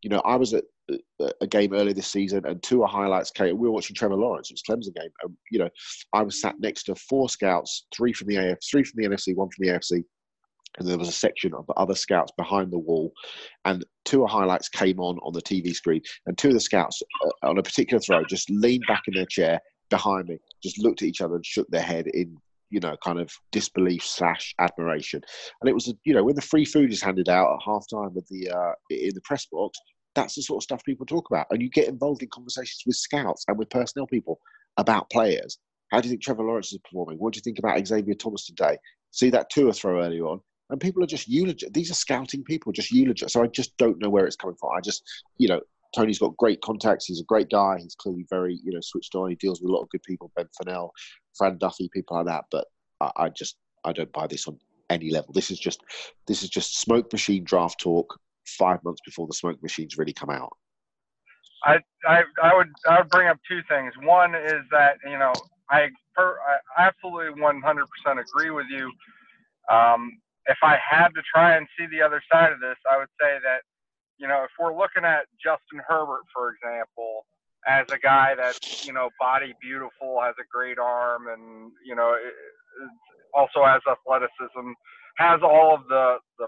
You 0.00 0.08
know, 0.08 0.22
I 0.24 0.36
was 0.36 0.54
at 0.54 0.64
uh, 0.90 1.28
a 1.42 1.46
game 1.46 1.74
earlier 1.74 1.92
this 1.92 2.06
season 2.06 2.46
and 2.46 2.62
two 2.62 2.82
highlights 2.84 3.30
came. 3.30 3.58
We 3.58 3.68
were 3.68 3.74
watching 3.74 3.96
Trevor 3.96 4.16
Lawrence, 4.16 4.50
it 4.50 4.54
was 4.54 4.62
Clemson 4.62 4.94
game. 4.94 5.10
And, 5.24 5.36
you 5.50 5.58
know, 5.58 5.68
I 6.14 6.22
was 6.22 6.40
sat 6.40 6.54
next 6.58 6.84
to 6.84 6.94
four 6.94 7.28
scouts, 7.28 7.84
three 7.94 8.14
from 8.14 8.28
the 8.28 8.36
AF, 8.36 8.60
three 8.70 8.82
from 8.82 9.02
the 9.02 9.08
NFC, 9.10 9.36
one 9.36 9.50
from 9.50 9.66
the 9.66 9.72
AFC 9.72 10.04
and 10.78 10.88
there 10.88 10.98
was 10.98 11.08
a 11.08 11.12
section 11.12 11.54
of 11.54 11.70
other 11.76 11.94
scouts 11.94 12.32
behind 12.36 12.70
the 12.70 12.78
wall, 12.78 13.12
and 13.64 13.84
two 14.04 14.26
highlights 14.26 14.68
came 14.68 15.00
on 15.00 15.18
on 15.18 15.32
the 15.32 15.42
TV 15.42 15.74
screen, 15.74 16.02
and 16.26 16.36
two 16.36 16.48
of 16.48 16.54
the 16.54 16.60
scouts 16.60 17.02
uh, 17.24 17.48
on 17.48 17.58
a 17.58 17.62
particular 17.62 18.00
throw 18.00 18.24
just 18.24 18.50
leaned 18.50 18.84
back 18.86 19.02
in 19.06 19.14
their 19.14 19.26
chair 19.26 19.60
behind 19.90 20.28
me, 20.28 20.38
just 20.62 20.78
looked 20.78 21.02
at 21.02 21.08
each 21.08 21.20
other 21.20 21.36
and 21.36 21.46
shook 21.46 21.68
their 21.68 21.82
head 21.82 22.06
in 22.08 22.36
you 22.70 22.80
know 22.80 22.96
kind 23.04 23.20
of 23.20 23.30
disbelief 23.52 24.04
slash 24.04 24.54
admiration, 24.58 25.20
and 25.60 25.68
it 25.68 25.74
was 25.74 25.92
you 26.04 26.14
know 26.14 26.24
when 26.24 26.34
the 26.34 26.42
free 26.42 26.64
food 26.64 26.92
is 26.92 27.02
handed 27.02 27.28
out 27.28 27.52
at 27.52 27.60
half 27.64 27.84
time 27.90 28.14
the 28.30 28.50
uh, 28.50 28.72
in 28.90 29.14
the 29.14 29.22
press 29.22 29.46
box. 29.46 29.78
That's 30.14 30.34
the 30.34 30.40
sort 30.40 30.60
of 30.60 30.62
stuff 30.62 30.82
people 30.82 31.04
talk 31.04 31.28
about, 31.30 31.46
and 31.50 31.60
you 31.60 31.68
get 31.68 31.88
involved 31.88 32.22
in 32.22 32.30
conversations 32.32 32.82
with 32.86 32.96
scouts 32.96 33.44
and 33.48 33.58
with 33.58 33.68
personnel 33.68 34.06
people 34.06 34.40
about 34.78 35.10
players. 35.10 35.58
How 35.90 36.00
do 36.00 36.08
you 36.08 36.12
think 36.12 36.22
Trevor 36.22 36.42
Lawrence 36.42 36.72
is 36.72 36.78
performing? 36.78 37.18
What 37.18 37.34
do 37.34 37.36
you 37.36 37.42
think 37.42 37.58
about 37.58 37.86
Xavier 37.86 38.14
Thomas 38.14 38.46
today? 38.46 38.78
See 39.10 39.28
that 39.30 39.50
Tua 39.50 39.74
throw 39.74 40.02
earlier 40.02 40.24
on 40.24 40.40
and 40.70 40.80
people 40.80 41.02
are 41.02 41.06
just 41.06 41.28
eulogize. 41.28 41.70
These 41.72 41.90
are 41.90 41.94
scouting 41.94 42.42
people, 42.42 42.72
just 42.72 42.90
eulogize. 42.90 43.32
So 43.32 43.42
I 43.42 43.46
just 43.46 43.76
don't 43.76 43.98
know 44.00 44.10
where 44.10 44.26
it's 44.26 44.36
coming 44.36 44.56
from. 44.56 44.70
I 44.76 44.80
just, 44.80 45.02
you 45.38 45.48
know, 45.48 45.60
Tony's 45.94 46.18
got 46.18 46.36
great 46.36 46.60
contacts. 46.60 47.06
He's 47.06 47.20
a 47.20 47.24
great 47.24 47.48
guy. 47.50 47.78
He's 47.80 47.94
clearly 47.94 48.26
very, 48.28 48.58
you 48.64 48.72
know, 48.72 48.80
switched 48.80 49.14
on. 49.14 49.30
He 49.30 49.36
deals 49.36 49.60
with 49.60 49.70
a 49.70 49.72
lot 49.72 49.82
of 49.82 49.88
good 49.90 50.02
people, 50.02 50.32
Ben 50.36 50.48
Fennell, 50.58 50.92
Fran 51.36 51.58
Duffy, 51.58 51.88
people 51.92 52.16
like 52.16 52.26
that. 52.26 52.44
But 52.50 52.66
I, 53.00 53.10
I 53.16 53.28
just, 53.28 53.56
I 53.84 53.92
don't 53.92 54.12
buy 54.12 54.26
this 54.26 54.48
on 54.48 54.58
any 54.90 55.10
level. 55.10 55.32
This 55.32 55.50
is 55.50 55.58
just, 55.58 55.82
this 56.26 56.42
is 56.42 56.50
just 56.50 56.80
smoke 56.80 57.12
machine 57.12 57.44
draft 57.44 57.80
talk 57.80 58.18
five 58.46 58.82
months 58.84 59.00
before 59.04 59.26
the 59.26 59.34
smoke 59.34 59.62
machines 59.62 59.96
really 59.96 60.12
come 60.12 60.30
out. 60.30 60.56
I, 61.64 61.78
I, 62.06 62.22
I 62.42 62.54
would, 62.54 62.68
I 62.88 62.98
would 62.98 63.08
bring 63.08 63.28
up 63.28 63.38
two 63.48 63.60
things. 63.68 63.92
One 64.02 64.34
is 64.34 64.62
that 64.70 64.98
you 65.04 65.18
know, 65.18 65.32
I, 65.70 65.88
per, 66.14 66.38
I 66.76 66.86
absolutely 66.86 67.40
100% 67.40 67.56
agree 68.20 68.50
with 68.50 68.66
you. 68.70 68.92
Um, 69.70 70.18
if 70.46 70.58
I 70.62 70.78
had 70.78 71.08
to 71.08 71.22
try 71.32 71.56
and 71.56 71.66
see 71.78 71.86
the 71.86 72.02
other 72.02 72.22
side 72.32 72.52
of 72.52 72.60
this, 72.60 72.76
I 72.90 72.98
would 72.98 73.10
say 73.20 73.38
that, 73.42 73.62
you 74.18 74.28
know, 74.28 74.44
if 74.44 74.50
we're 74.58 74.76
looking 74.76 75.04
at 75.04 75.26
Justin 75.42 75.80
Herbert, 75.86 76.22
for 76.32 76.54
example, 76.54 77.26
as 77.66 77.86
a 77.90 77.98
guy 77.98 78.34
that's, 78.36 78.86
you 78.86 78.92
know, 78.92 79.10
body 79.18 79.54
beautiful, 79.60 80.20
has 80.22 80.34
a 80.38 80.46
great 80.52 80.78
arm, 80.78 81.26
and, 81.28 81.72
you 81.84 81.96
know, 81.96 82.16
also 83.34 83.64
has 83.64 83.82
athleticism, 83.90 84.72
has 85.18 85.40
all 85.42 85.74
of 85.74 85.82
the, 85.88 86.16
the, 86.38 86.46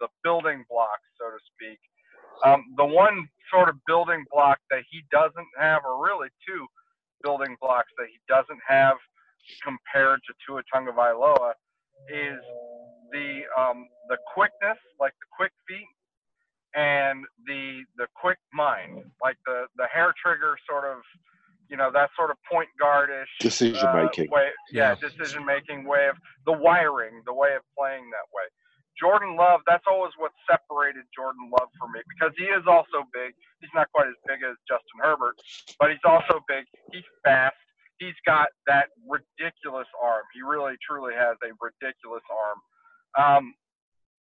the 0.00 0.08
building 0.22 0.64
blocks, 0.68 1.08
so 1.18 1.26
to 1.30 1.40
speak. 1.54 1.78
Um, 2.44 2.64
the 2.76 2.84
one 2.84 3.28
sort 3.52 3.68
of 3.68 3.76
building 3.86 4.24
block 4.30 4.58
that 4.70 4.82
he 4.90 5.02
doesn't 5.10 5.48
have, 5.58 5.82
or 5.84 6.04
really 6.04 6.28
two 6.46 6.66
building 7.22 7.56
blocks 7.60 7.90
that 7.98 8.08
he 8.08 8.18
doesn't 8.28 8.60
have 8.66 8.96
compared 9.64 10.20
to 10.26 10.34
Tua 10.46 10.62
Tagovailoa, 10.74 11.52
is 12.08 12.40
the 13.12 13.42
um, 13.58 13.88
the 14.08 14.16
quickness, 14.34 14.78
like 15.00 15.12
the 15.20 15.28
quick 15.36 15.52
feet, 15.68 15.88
and 16.74 17.24
the 17.46 17.82
the 17.96 18.06
quick 18.14 18.38
mind, 18.52 19.04
like 19.22 19.36
the 19.46 19.66
the 19.76 19.86
hair 19.92 20.14
trigger 20.22 20.56
sort 20.68 20.84
of, 20.84 21.02
you 21.68 21.76
know, 21.76 21.90
that 21.92 22.10
sort 22.16 22.30
of 22.30 22.36
point 22.50 22.68
guardish 22.82 23.30
decision 23.40 23.88
making 23.94 24.28
uh, 24.28 24.36
way. 24.36 24.48
Yeah, 24.72 24.96
yeah. 25.00 25.08
decision 25.08 25.44
making 25.44 25.84
way 25.84 26.08
of 26.08 26.16
the 26.46 26.52
wiring, 26.52 27.22
the 27.26 27.34
way 27.34 27.54
of 27.54 27.62
playing 27.78 28.10
that 28.10 28.28
way. 28.34 28.48
Jordan 29.00 29.36
Love, 29.36 29.60
that's 29.66 29.84
always 29.88 30.12
what 30.18 30.32
separated 30.44 31.04
Jordan 31.16 31.48
Love 31.50 31.68
from 31.80 31.92
me 31.92 32.00
because 32.12 32.32
he 32.36 32.44
is 32.44 32.64
also 32.68 33.08
big. 33.12 33.32
He's 33.60 33.72
not 33.74 33.88
quite 33.92 34.08
as 34.08 34.18
big 34.28 34.44
as 34.44 34.56
Justin 34.68 35.00
Herbert, 35.00 35.36
but 35.80 35.90
he's 35.90 36.04
also 36.04 36.44
big. 36.46 36.64
He's 36.92 37.06
fast. 37.24 37.56
He's 37.98 38.16
got 38.26 38.48
that 38.66 38.90
ridiculous 39.06 39.88
arm. 40.02 40.24
He 40.34 40.42
really, 40.42 40.74
truly 40.82 41.14
has 41.14 41.38
a 41.40 41.50
ridiculous 41.56 42.24
arm. 42.28 42.58
Um, 43.18 43.54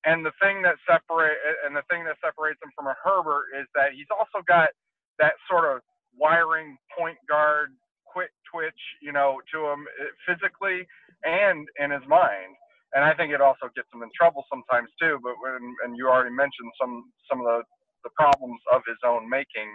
and 0.06 0.26
the 0.26 0.34
thing 0.42 0.62
that 0.66 0.82
separate 0.90 1.38
and 1.66 1.76
the 1.76 1.86
thing 1.90 2.04
that 2.06 2.18
separates 2.24 2.58
him 2.62 2.74
from 2.76 2.88
a 2.88 2.96
Herbert 2.98 3.54
is 3.54 3.68
that 3.76 3.94
he's 3.94 4.10
also 4.10 4.42
got 4.48 4.74
that 5.20 5.38
sort 5.46 5.70
of 5.70 5.86
wiring 6.18 6.78
point 6.98 7.18
guard, 7.30 7.70
quick 8.10 8.34
twitch, 8.50 8.82
you 9.02 9.14
know, 9.14 9.38
to 9.54 9.70
him 9.70 9.86
eh, 10.02 10.12
physically 10.26 10.88
and 11.24 11.68
in 11.78 11.92
his 11.92 12.02
mind. 12.10 12.58
And 12.94 13.06
I 13.06 13.14
think 13.14 13.32
it 13.32 13.40
also 13.40 13.70
gets 13.78 13.88
him 13.94 14.04
in 14.04 14.10
trouble 14.18 14.44
sometimes 14.50 14.90
too. 15.00 15.22
But 15.22 15.38
when 15.40 15.62
and 15.86 15.96
you 15.96 16.10
already 16.10 16.34
mentioned 16.34 16.74
some 16.82 17.14
some 17.30 17.40
of 17.40 17.46
the 17.46 17.62
the 18.04 18.12
problems 18.18 18.60
of 18.74 18.82
his 18.90 18.98
own 19.06 19.30
making, 19.30 19.70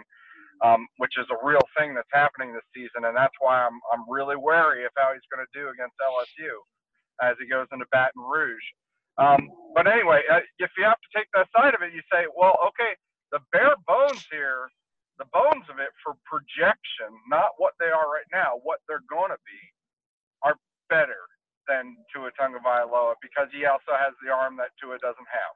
um, 0.59 0.83
which 0.99 1.15
is 1.15 1.25
a 1.31 1.39
real 1.39 1.63
thing 1.79 1.95
that's 1.95 2.11
happening 2.11 2.51
this 2.51 2.67
season, 2.75 3.07
and 3.07 3.15
that's 3.15 3.33
why 3.39 3.63
I'm 3.63 3.79
I'm 3.95 4.03
really 4.11 4.35
wary 4.35 4.83
of 4.83 4.91
how 4.99 5.15
he's 5.15 5.25
going 5.31 5.41
to 5.41 5.55
do 5.55 5.71
against 5.71 5.95
LSU 6.03 6.51
as 7.23 7.39
he 7.39 7.47
goes 7.47 7.65
into 7.71 7.87
Baton 7.95 8.21
Rouge. 8.21 8.67
Um, 9.17 9.49
but 9.75 9.87
anyway, 9.87 10.21
uh, 10.31 10.41
if 10.59 10.71
you 10.77 10.85
have 10.85 10.99
to 11.01 11.11
take 11.15 11.27
that 11.35 11.47
side 11.55 11.75
of 11.75 11.81
it, 11.83 11.93
you 11.93 12.01
say, 12.11 12.25
well, 12.35 12.57
okay, 12.73 12.93
the 13.31 13.39
bare 13.53 13.75
bones 13.87 14.25
here, 14.31 14.69
the 15.19 15.29
bones 15.33 15.65
of 15.69 15.79
it 15.79 15.93
for 16.03 16.15
projection, 16.25 17.11
not 17.29 17.57
what 17.57 17.73
they 17.79 17.89
are 17.91 18.09
right 18.09 18.29
now, 18.33 18.59
what 18.63 18.79
they're 18.87 19.05
going 19.09 19.31
to 19.31 19.41
be, 19.45 19.61
are 20.43 20.57
better 20.89 21.21
than 21.67 21.97
Tua 22.13 22.31
Tagovailoa 22.39 23.15
because 23.21 23.49
he 23.53 23.65
also 23.65 23.93
has 23.97 24.13
the 24.25 24.31
arm 24.33 24.57
that 24.57 24.71
Tua 24.81 24.97
doesn't 24.99 25.29
have. 25.31 25.55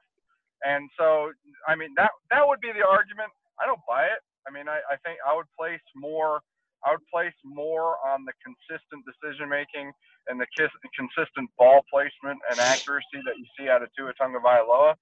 And 0.64 0.90
so, 0.98 1.30
I 1.68 1.76
mean, 1.76 1.94
that 1.96 2.10
that 2.30 2.46
would 2.46 2.60
be 2.60 2.72
the 2.74 2.86
argument. 2.86 3.30
I 3.60 3.66
don't 3.66 3.82
buy 3.88 4.06
it. 4.10 4.22
I 4.48 4.50
mean, 4.50 4.68
I, 4.68 4.82
I 4.90 4.96
think 5.06 5.18
I 5.22 5.34
would 5.36 5.50
place 5.58 5.82
more. 5.94 6.40
I 6.86 6.92
would 6.94 7.06
place 7.12 7.34
more 7.44 7.98
on 8.06 8.24
the 8.26 8.34
consistent 8.42 9.04
decision 9.06 9.48
making 9.50 9.92
and 10.28 10.40
the 10.40 10.46
consistent 10.94 11.50
ball 11.58 11.82
placement 11.90 12.38
and 12.50 12.60
accuracy 12.60 13.22
that 13.26 13.31
out 13.72 13.82
of 13.82 13.88
Tua 13.96 14.12
Tagovailoa, 14.20 14.94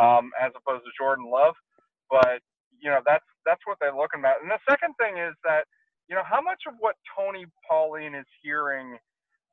um, 0.00 0.30
as 0.40 0.50
opposed 0.58 0.84
to 0.84 0.90
Jordan 0.98 1.30
Love. 1.30 1.54
But 2.10 2.42
you 2.82 2.90
know, 2.90 3.00
that's 3.06 3.24
that's 3.46 3.62
what 3.64 3.78
they're 3.80 3.94
looking 3.94 4.22
at. 4.26 4.42
And 4.42 4.50
the 4.50 4.58
second 4.68 4.94
thing 4.98 5.18
is 5.18 5.34
that 5.44 5.64
you 6.08 6.14
know 6.16 6.26
how 6.26 6.42
much 6.42 6.62
of 6.66 6.74
what 6.80 6.96
Tony 7.16 7.46
Pauline 7.68 8.14
is 8.14 8.26
hearing 8.42 8.98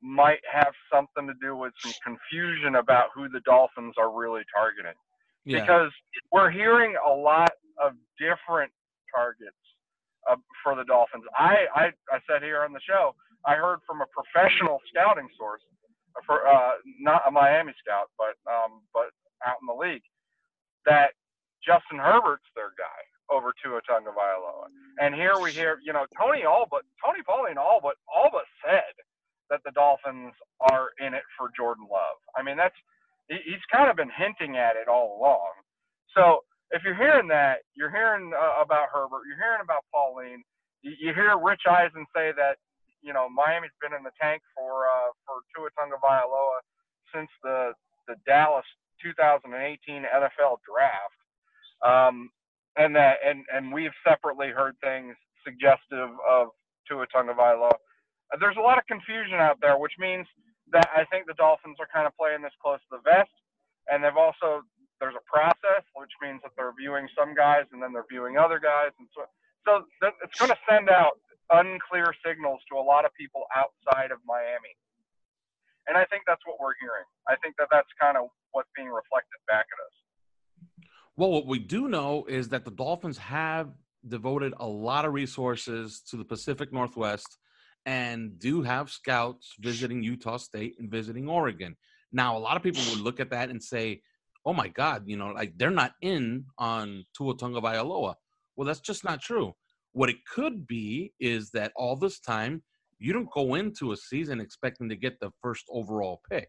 might 0.02 0.42
have 0.52 0.72
something 0.92 1.26
to 1.26 1.34
do 1.40 1.56
with 1.56 1.72
some 1.78 1.92
confusion 2.04 2.76
about 2.76 3.08
who 3.14 3.28
the 3.28 3.40
Dolphins 3.46 3.94
are 3.96 4.12
really 4.12 4.42
targeting. 4.54 4.98
Yeah. 5.44 5.60
Because 5.60 5.90
we're 6.32 6.50
hearing 6.50 6.94
a 7.00 7.12
lot 7.12 7.52
of 7.82 7.92
different 8.18 8.72
targets 9.14 9.56
uh, 10.30 10.36
for 10.62 10.74
the 10.74 10.84
Dolphins. 10.84 11.24
I, 11.38 11.66
I 11.74 11.84
I 12.10 12.18
said 12.28 12.42
here 12.42 12.64
on 12.64 12.72
the 12.72 12.80
show, 12.86 13.14
I 13.46 13.54
heard 13.54 13.80
from 13.86 14.00
a 14.00 14.08
professional 14.12 14.80
scouting 14.88 15.28
source, 15.38 15.62
uh, 16.16 16.20
for 16.26 16.46
uh, 16.48 16.80
not 17.00 17.22
a 17.26 17.30
Miami 17.30 17.72
scout, 17.80 18.08
but 18.18 18.36
um, 18.50 18.82
but 18.92 19.12
out 19.46 19.56
in 19.60 19.66
the 19.68 19.76
league, 19.76 20.04
that 20.86 21.12
Justin 21.64 21.98
Herbert's 21.98 22.48
their 22.56 22.72
guy 22.76 23.00
over 23.30 23.52
Tua 23.62 23.80
Tagovailoa. 23.88 24.68
And 25.00 25.14
here 25.14 25.38
we 25.40 25.50
hear, 25.52 25.78
you 25.84 25.92
know, 25.92 26.06
Tony 26.18 26.44
all 26.44 26.66
but 26.70 26.82
Tony 27.04 27.22
Pauline 27.24 27.58
all 27.58 27.80
but 27.82 27.96
all 28.08 28.28
but 28.32 28.44
said 28.64 28.92
that 29.50 29.60
the 29.64 29.72
Dolphins 29.72 30.32
are 30.72 30.88
in 31.00 31.14
it 31.14 31.24
for 31.36 31.50
Jordan 31.56 31.86
Love. 31.90 32.16
I 32.36 32.42
mean, 32.42 32.56
that's 32.56 32.76
he's 33.28 33.64
kind 33.72 33.90
of 33.90 33.96
been 33.96 34.10
hinting 34.16 34.56
at 34.56 34.76
it 34.76 34.88
all 34.88 35.18
along. 35.18 35.52
So 36.16 36.44
if 36.70 36.82
you're 36.84 36.96
hearing 36.96 37.28
that, 37.28 37.58
you're 37.74 37.90
hearing 37.90 38.32
uh, 38.34 38.62
about 38.62 38.88
Herbert, 38.92 39.28
you're 39.28 39.40
hearing 39.40 39.62
about 39.62 39.84
Pauline, 39.92 40.42
you, 40.84 40.92
you 41.00 41.14
hear 41.16 41.34
Rich 41.40 41.64
Eisen 41.64 42.04
say 42.14 42.30
that 42.36 42.60
you 43.02 43.12
know 43.12 43.26
Miami's 43.32 43.74
been 43.80 43.96
in 43.96 44.04
the 44.04 44.14
tank 44.20 44.42
for 44.54 44.86
uh, 44.86 45.10
for 45.24 45.40
Tua 45.56 45.72
Tagovailoa 45.72 46.60
since 47.12 47.30
the 47.42 47.72
the 48.06 48.14
Dallas 48.28 48.68
2018 49.02 49.48
NFL 50.04 50.60
draft, 50.62 51.20
um, 51.82 52.30
and 52.76 52.94
that 52.94 53.16
and 53.24 53.44
and 53.52 53.72
we've 53.72 53.96
separately 54.06 54.50
heard 54.52 54.76
things 54.84 55.16
suggestive 55.42 56.12
of 56.28 56.48
Tua 56.86 57.06
Tagovailoa. 57.08 57.74
There's 58.40 58.56
a 58.58 58.64
lot 58.64 58.78
of 58.78 58.86
confusion 58.86 59.40
out 59.40 59.58
there, 59.60 59.78
which 59.78 59.94
means 59.98 60.26
that 60.72 60.88
I 60.96 61.04
think 61.06 61.26
the 61.26 61.38
Dolphins 61.38 61.76
are 61.80 61.88
kind 61.92 62.06
of 62.06 62.16
playing 62.16 62.42
this 62.42 62.56
close 62.60 62.80
to 62.90 63.00
the 63.00 63.04
vest, 63.04 63.32
and 63.88 64.04
they've 64.04 64.16
also 64.16 64.62
there's 65.00 65.16
a 65.16 65.26
process, 65.28 65.84
which 65.96 66.12
means 66.22 66.40
that 66.44 66.52
they're 66.56 66.72
viewing 66.78 67.08
some 67.18 67.34
guys 67.34 67.66
and 67.72 67.82
then 67.82 67.92
they're 67.92 68.08
viewing 68.08 68.38
other 68.38 68.60
guys, 68.60 68.92
and 68.98 69.08
so 69.12 69.26
so 69.66 69.84
it's 70.02 70.38
going 70.38 70.50
to 70.50 70.58
send 70.68 70.88
out 70.88 71.18
unclear 71.50 72.14
signals 72.24 72.60
to 72.70 72.78
a 72.78 72.84
lot 72.84 73.04
of 73.04 73.10
people 73.18 73.42
outside 73.56 74.10
of 74.10 74.18
Miami. 74.26 74.74
And 75.86 75.96
I 75.96 76.04
think 76.06 76.22
that's 76.26 76.40
what 76.46 76.56
we're 76.60 76.74
hearing. 76.80 77.04
I 77.28 77.36
think 77.42 77.56
that 77.58 77.68
that's 77.70 77.88
kind 78.00 78.16
of 78.16 78.28
what's 78.52 78.70
being 78.76 78.88
reflected 78.88 79.40
back 79.48 79.66
at 79.68 79.80
us. 79.84 80.88
Well, 81.16 81.30
what 81.30 81.46
we 81.46 81.58
do 81.58 81.88
know 81.88 82.24
is 82.28 82.48
that 82.48 82.64
the 82.64 82.70
Dolphins 82.70 83.18
have 83.18 83.68
devoted 84.08 84.54
a 84.58 84.66
lot 84.66 85.04
of 85.04 85.12
resources 85.12 86.02
to 86.10 86.16
the 86.16 86.24
Pacific 86.24 86.72
Northwest 86.72 87.38
and 87.86 88.38
do 88.38 88.62
have 88.62 88.90
scouts 88.90 89.54
visiting 89.60 90.02
Utah 90.02 90.38
State 90.38 90.74
and 90.78 90.90
visiting 90.90 91.28
Oregon. 91.28 91.76
Now, 92.12 92.36
a 92.36 92.38
lot 92.38 92.56
of 92.56 92.62
people 92.62 92.82
would 92.90 93.00
look 93.00 93.20
at 93.20 93.30
that 93.30 93.50
and 93.50 93.62
say, 93.62 94.00
oh 94.46 94.52
my 94.52 94.68
God, 94.68 95.04
you 95.06 95.16
know, 95.16 95.28
like 95.28 95.52
they're 95.56 95.70
not 95.70 95.92
in 96.00 96.46
on 96.58 97.04
Tua 97.16 97.34
Tagovailoa. 97.36 98.14
Well, 98.56 98.66
that's 98.66 98.80
just 98.80 99.04
not 99.04 99.20
true. 99.20 99.54
What 99.92 100.10
it 100.10 100.24
could 100.26 100.66
be 100.66 101.12
is 101.20 101.50
that 101.50 101.72
all 101.76 101.96
this 101.96 102.18
time 102.18 102.62
you 102.98 103.12
don't 103.12 103.30
go 103.30 103.54
into 103.54 103.92
a 103.92 103.96
season 103.96 104.40
expecting 104.40 104.88
to 104.88 104.96
get 104.96 105.20
the 105.20 105.30
first 105.42 105.64
overall 105.68 106.22
pick. 106.30 106.48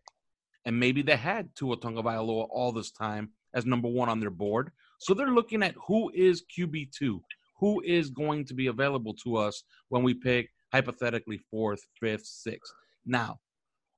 And 0.66 0.80
maybe 0.80 1.02
they 1.02 1.16
had 1.16 1.50
Tua 1.56 1.78
Tagovailoa 1.78 2.48
all 2.50 2.72
this 2.72 2.92
time 2.92 3.30
as 3.54 3.66
number 3.66 3.88
one 3.88 4.10
on 4.10 4.20
their 4.20 4.32
board. 4.32 4.72
So 5.00 5.14
they're 5.14 5.28
looking 5.28 5.64
at 5.64 5.76
who 5.88 6.12
is 6.14 6.44
QB2, 6.58 7.20
who 7.60 7.82
is 7.82 8.10
going 8.10 8.46
to 8.46 8.54
be 8.54 8.68
available 8.68 9.14
to 9.24 9.38
us 9.38 9.64
when 9.90 10.04
we 10.04 10.14
pick 10.14 10.50
hypothetically 10.74 11.40
fourth, 11.52 11.82
fifth, 12.00 12.26
sixth. 12.26 12.74
Now, 13.06 13.40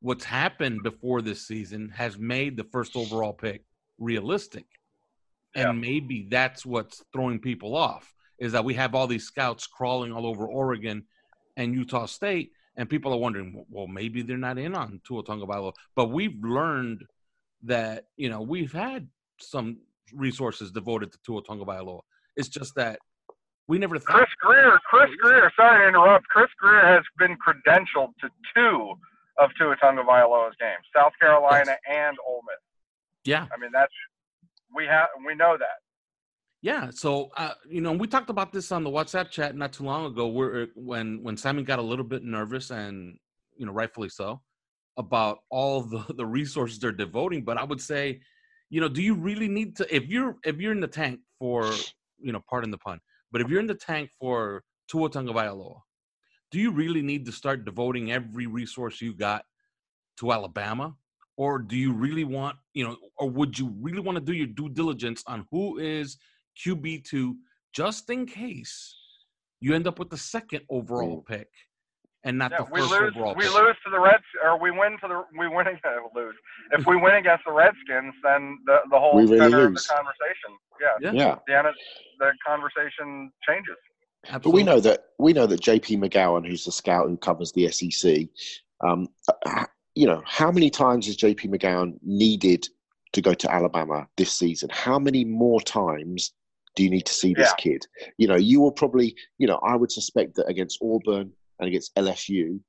what's 0.01 0.25
happened 0.25 0.83
before 0.83 1.21
this 1.21 1.47
season 1.47 1.89
has 1.95 2.17
made 2.17 2.57
the 2.57 2.65
first 2.65 2.95
overall 2.95 3.33
pick 3.33 3.63
realistic. 3.97 4.65
And 5.55 5.65
yeah. 5.65 5.71
maybe 5.71 6.27
that's 6.29 6.65
what's 6.65 7.03
throwing 7.13 7.39
people 7.39 7.75
off 7.75 8.13
is 8.39 8.51
that 8.51 8.65
we 8.65 8.73
have 8.75 8.93
all 8.93 9.07
these 9.07 9.25
scouts 9.25 9.65
crawling 9.67 10.11
all 10.11 10.25
over 10.25 10.45
Oregon 10.45 11.03
and 11.55 11.73
Utah 11.73 12.05
State, 12.05 12.51
and 12.75 12.87
people 12.87 13.11
are 13.11 13.17
wondering, 13.17 13.65
well, 13.69 13.87
maybe 13.87 14.21
they're 14.21 14.37
not 14.37 14.59
in 14.59 14.75
on 14.75 15.01
Tua 15.05 15.23
Tagovailoa. 15.23 15.73
But 15.95 16.11
we've 16.11 16.37
learned 16.43 17.03
that 17.63 18.05
you 18.17 18.29
know 18.29 18.41
we've 18.41 18.71
had 18.71 19.07
some 19.39 19.77
resources 20.13 20.71
devoted 20.71 21.11
to 21.11 21.19
Tua 21.25 21.41
Tagovailoa. 21.43 22.01
It's 22.35 22.49
just 22.49 22.75
that 22.75 22.99
we 23.67 23.79
never. 23.79 23.97
Thought- 23.97 24.15
Chris 24.15 24.29
Grier, 24.39 24.79
Chris 24.85 25.09
Grier. 25.19 25.51
Sorry 25.55 25.85
to 25.85 25.89
interrupt. 25.89 26.27
Chris 26.27 26.49
Grier 26.59 26.85
has 26.85 27.03
been 27.17 27.35
credentialed 27.37 28.13
to 28.21 28.29
two 28.55 28.93
of 29.39 29.49
Tua 29.57 29.75
Tagovailoa's 29.77 30.55
games, 30.59 30.85
South 30.95 31.13
Carolina 31.19 31.75
yes. 31.87 31.97
and 31.97 32.17
Ole 32.27 32.41
Miss. 32.47 32.57
Yeah. 33.25 33.45
I 33.53 33.59
mean, 33.59 33.71
that's 33.73 33.93
we 34.75 34.85
have 34.85 35.07
we 35.25 35.35
know 35.35 35.57
that. 35.57 35.77
Yeah, 36.61 36.89
so 36.89 37.29
uh, 37.37 37.53
you 37.69 37.81
know, 37.81 37.91
we 37.91 38.07
talked 38.07 38.29
about 38.29 38.51
this 38.51 38.71
on 38.71 38.83
the 38.83 38.89
WhatsApp 38.89 39.29
chat 39.29 39.55
not 39.55 39.73
too 39.73 39.83
long 39.83 40.05
ago. 40.05 40.27
Where 40.27 40.63
uh, 40.63 40.65
when 40.75 41.21
when 41.23 41.37
Simon 41.37 41.63
got 41.63 41.79
a 41.79 41.83
little 41.83 42.05
bit 42.05 42.23
nervous, 42.23 42.71
and 42.71 43.17
you 43.55 43.65
know, 43.65 43.71
rightfully 43.71 44.09
so, 44.09 44.41
about 44.97 45.39
all 45.49 45.81
the 45.93 46.03
the 46.15 46.25
resources 46.25 46.79
they're 46.79 46.91
devoting. 46.91 47.43
But 47.43 47.57
I 47.57 47.63
would 47.63 47.81
say, 47.81 48.21
you 48.69 48.81
know, 48.81 48.89
do 48.89 49.01
you 49.01 49.13
really 49.13 49.47
need 49.47 49.75
to? 49.77 49.95
If 49.95 50.07
you're 50.07 50.37
if 50.43 50.57
you're 50.57 50.71
in 50.71 50.79
the 50.79 50.87
tank 50.87 51.19
for, 51.39 51.71
you 52.17 52.31
know, 52.31 52.41
pardon 52.49 52.71
the 52.71 52.77
pun, 52.79 52.99
but 53.31 53.41
if 53.41 53.49
you're 53.49 53.59
in 53.59 53.67
the 53.67 53.75
tank 53.75 54.09
for 54.19 54.63
Tua 54.89 55.09
Tagovailoa, 55.09 55.79
do 56.51 56.59
you 56.59 56.71
really 56.71 57.01
need 57.01 57.25
to 57.27 57.31
start 57.31 57.65
devoting 57.65 58.11
every 58.11 58.47
resource 58.47 58.99
you 58.99 59.13
got 59.13 59.43
to 60.19 60.31
Alabama? 60.31 60.95
Or 61.37 61.59
do 61.59 61.77
you 61.77 61.93
really 61.93 62.23
want 62.23 62.55
you 62.73 62.83
know 62.83 62.97
or 63.17 63.29
would 63.29 63.57
you 63.57 63.73
really 63.79 63.99
want 63.99 64.17
to 64.17 64.23
do 64.23 64.33
your 64.33 64.47
due 64.47 64.69
diligence 64.69 65.23
on 65.27 65.45
who 65.51 65.77
is 65.77 66.17
qb2 66.65 67.33
just 67.73 68.09
in 68.09 68.25
case 68.25 68.95
you 69.61 69.73
end 69.73 69.87
up 69.87 69.99
with 69.99 70.09
the 70.09 70.17
second 70.17 70.61
overall 70.69 71.23
pick 71.27 71.47
and 72.23 72.37
not 72.37 72.51
yeah, 72.51 72.57
the 72.57 72.65
first 72.65 72.91
lose, 72.91 73.13
overall 73.15 73.35
we 73.35 73.45
pick. 73.45 73.53
lose 73.53 73.75
to 73.85 73.91
the 73.91 73.99
reds 73.99 74.23
or 74.43 74.59
we 74.59 74.71
win 74.71 74.97
to 75.01 75.07
the 75.07 75.23
we 75.37 75.47
win 75.47 75.67
against 75.67 75.85
lose 76.15 76.35
if 76.71 76.85
we 76.85 76.97
win 76.97 77.15
against 77.15 77.45
the 77.45 77.51
redskins 77.51 78.13
then 78.23 78.57
the, 78.65 78.77
the 78.91 78.99
whole 78.99 79.15
really 79.15 79.37
center 79.37 79.69
lose. 79.69 79.81
of 79.81 79.87
the 79.87 79.93
conversation 79.93 80.51
yeah 80.81 81.11
yeah, 81.11 81.35
yeah. 81.47 81.61
The, 81.61 81.71
the 82.19 82.31
conversation 82.45 83.31
changes 83.47 83.77
Absolutely. 84.29 84.51
But 84.51 84.55
we 84.55 84.63
know 84.63 84.79
that 84.81 85.03
we 85.19 85.31
know 85.31 85.45
that 85.45 85.61
JP 85.61 86.03
McGowan, 86.03 86.45
who's 86.45 86.65
the 86.65 86.71
scout 86.71 87.07
who 87.07 87.15
covers 87.15 87.51
the 87.53 87.69
SEC, 87.69 88.27
um, 88.85 89.07
you 89.97 90.05
know, 90.05 90.21
how 90.27 90.51
many 90.51 90.69
times 90.69 91.07
has 91.07 91.17
JP 91.17 91.49
McGowan 91.49 91.97
needed 92.03 92.67
to 93.13 93.21
go 93.21 93.33
to 93.33 93.51
Alabama 93.51 94.07
this 94.15 94.31
season? 94.31 94.69
How 94.71 94.99
many 94.99 95.25
more 95.25 95.59
times 95.59 96.33
do 96.75 96.83
you 96.83 96.91
need 96.91 97.07
to 97.07 97.13
see 97.13 97.33
this 97.33 97.49
yeah. 97.49 97.63
kid? 97.63 97.87
You 98.17 98.27
know, 98.27 98.35
you 98.35 98.61
will 98.61 98.71
probably, 98.71 99.15
you 99.39 99.47
know, 99.47 99.57
I 99.63 99.75
would 99.75 99.91
suspect 99.91 100.35
that 100.35 100.47
against 100.47 100.77
Auburn 100.83 101.31
and 101.59 101.67
against 101.67 101.95
LSU, 101.95 102.59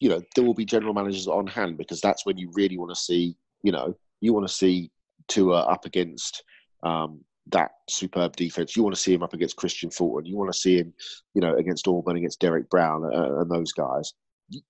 you 0.00 0.08
know, 0.08 0.22
there 0.34 0.44
will 0.44 0.54
be 0.54 0.64
general 0.64 0.94
managers 0.94 1.28
on 1.28 1.46
hand 1.46 1.76
because 1.76 2.00
that's 2.00 2.24
when 2.24 2.38
you 2.38 2.50
really 2.54 2.78
want 2.78 2.90
to 2.90 3.00
see, 3.00 3.36
you 3.62 3.70
know, 3.70 3.94
you 4.22 4.32
want 4.32 4.48
to 4.48 4.54
see 4.54 4.90
Tua 5.26 5.60
up 5.64 5.84
against 5.84 6.42
um, 6.84 7.20
that 7.48 7.72
superb 7.90 8.34
defense. 8.34 8.76
You 8.76 8.82
want 8.82 8.94
to 8.94 9.00
see 9.00 9.12
him 9.12 9.22
up 9.22 9.34
against 9.34 9.58
Kristian 9.58 9.92
Fulton. 9.92 10.24
You 10.24 10.38
want 10.38 10.50
to 10.50 10.58
see 10.58 10.78
him, 10.78 10.94
you 11.34 11.42
know, 11.42 11.54
against 11.56 11.86
Auburn, 11.86 12.16
against 12.16 12.40
Derrick 12.40 12.70
Brown 12.70 13.04
uh, 13.04 13.40
and 13.40 13.50
those 13.50 13.72
guys. 13.72 14.14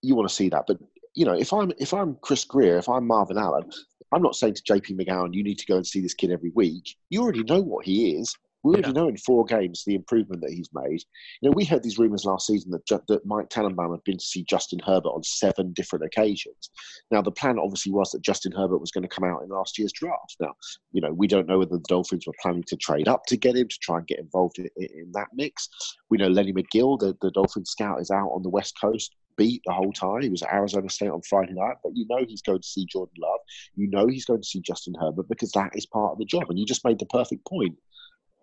You 0.03 0.17
want 0.17 0.29
to 0.29 0.35
see 0.35 0.49
that, 0.49 0.65
but 0.67 0.79
you 1.19 1.25
know, 1.25 1.35
if 1.35 1.53
I'm 1.53 1.73
if 1.79 1.93
I'm 1.93 2.17
Chris 2.23 2.45
Grier, 2.45 2.79
if 2.79 2.89
I'm 2.89 3.05
Marvin 3.05 3.39
Allen, 3.39 3.69
I'm 4.13 4.23
not 4.23 4.37
saying 4.37 4.55
to 4.55 4.63
JP 4.63 5.01
McGowan, 5.01 5.35
you 5.35 5.43
need 5.43 5.59
to 5.59 5.67
go 5.67 5.75
and 5.75 5.87
see 5.87 6.01
this 6.01 6.15
kid 6.15 6.31
every 6.31 6.53
week. 6.55 6.95
You 7.11 7.23
already 7.23 7.43
know 7.43 7.61
what 7.61 7.85
he 7.85 8.13
is. 8.13 8.33
We 8.63 8.75
already 8.75 8.89
yeah. 8.91 8.93
know 9.03 9.09
in 9.09 9.17
four 9.17 9.45
games 9.45 9.83
the 9.85 9.97
improvement 9.97 10.43
that 10.43 10.53
he's 10.53 10.71
made. 10.73 11.03
You 11.41 11.49
know, 11.49 11.55
we 11.57 11.65
heard 11.65 11.83
these 11.83 11.99
rumours 11.99 12.25
last 12.25 12.47
season 12.47 12.71
that, 12.71 13.07
that 13.09 13.27
Mike 13.27 13.49
Tannenbaum 13.51 13.91
had 13.91 14.05
been 14.05 14.19
to 14.19 14.25
see 14.25 14.45
Justin 14.45 14.79
Herbert 14.85 15.11
on 15.11 15.25
seven 15.25 15.73
different 15.73 16.05
occasions. 16.05 16.71
Now, 17.11 17.23
the 17.23 17.33
plan 17.33 17.59
obviously 17.59 17.93
was 17.93 18.11
that 18.11 18.23
Justin 18.23 18.53
Herbert 18.53 18.79
was 18.79 18.91
going 18.91 19.03
to 19.03 19.09
come 19.09 19.25
out 19.25 19.43
in 19.43 19.49
last 19.49 19.79
year's 19.79 19.93
draft. 19.93 20.37
Now, 20.41 20.55
you 20.93 21.01
know, 21.01 21.13
we 21.13 21.27
don't 21.27 21.47
know 21.49 21.59
whether 21.59 21.79
the 21.79 21.85
Dolphins 21.89 22.27
were 22.27 22.35
planning 22.43 22.65
to 22.67 22.77
trade 22.77 23.09
up 23.09 23.27
to 23.27 23.37
get 23.37 23.57
him 23.57 23.69
to 23.69 23.79
try 23.81 23.99
and 23.99 24.07
get 24.07 24.19
involved 24.19 24.59
in, 24.59 24.69
in 24.77 25.11
that 25.13 25.29
mix. 25.35 25.69
We 26.11 26.19
know 26.19 26.29
Lenny 26.29 26.53
McGill, 26.53 26.99
the, 26.99 27.17
the 27.21 27.31
Dolphin 27.31 27.65
scout, 27.65 28.01
is 28.01 28.11
out 28.11 28.31
on 28.31 28.43
the 28.43 28.51
West 28.51 28.77
Coast 28.81 29.15
beat 29.39 29.63
the 29.65 29.73
whole 29.73 29.93
time. 29.93 30.21
He 30.21 30.29
was 30.29 30.43
at 30.43 30.53
Arizona 30.53 30.91
State 30.91 31.09
on 31.09 31.23
Friday 31.23 31.55
night, 31.55 31.77
but 31.83 31.97
you 31.97 32.05
know 32.11 32.25
he's 32.27 32.43
going 32.43 32.61
to 32.61 32.69
see 32.69 32.85
Jordan 32.85 33.15
Love. 33.19 33.41
You 33.77 33.89
know 33.89 34.07
he's 34.07 34.27
going 34.27 34.43
to 34.43 34.47
see 34.47 34.61
Justin 34.61 34.95
Herbert 35.01 35.29
because 35.29 35.53
that 35.53 35.71
is 35.75 35.87
part 35.87 36.13
of 36.13 36.19
the 36.19 36.27
job. 36.27 36.45
And 36.51 36.59
you 36.59 36.67
just 36.67 36.85
made 36.85 36.99
the 36.99 37.07
perfect 37.07 37.47
point. 37.47 37.77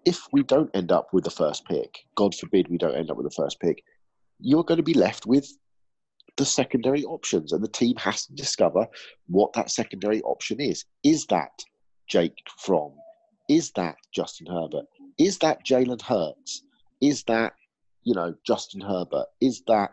If 0.06 0.22
we 0.32 0.42
don't 0.42 0.72
end 0.74 0.92
up 0.92 1.10
with 1.14 1.24
the 1.24 1.30
first 1.30 1.66
pick, 1.66 2.00
God 2.16 2.34
forbid 2.34 2.68
we 2.70 2.78
don't 2.78 2.96
end 2.96 3.12
up 3.12 3.18
with 3.18 3.28
the 3.28 3.36
first 3.36 3.60
pick, 3.60 3.84
you're 4.40 4.64
going 4.64 4.78
to 4.78 4.84
be 4.84 4.94
left 4.94 5.26
with 5.26 5.48
the 6.38 6.46
secondary 6.46 7.04
options, 7.06 7.54
and 7.54 7.64
the 7.64 7.68
team 7.68 7.96
has 7.98 8.26
to 8.26 8.34
discover 8.34 8.88
what 9.28 9.54
that 9.54 9.72
secondary 9.72 10.22
option 10.24 10.60
is. 10.60 10.86
Is 11.04 11.26
that 11.28 11.52
Jake 12.08 12.38
Fromm? 12.60 12.94
Is 13.50 13.72
that 13.72 13.96
Justin 14.14 14.48
Herbert? 14.48 14.86
Is 15.18 15.38
that 15.40 15.66
Jalen 15.66 16.02
Hurts? 16.02 16.64
Is 17.02 17.24
that 17.24 17.54
you 18.04 18.14
know 18.14 18.36
Justin 18.46 18.82
Herbert? 18.82 19.28
Is 19.42 19.64
that 19.68 19.92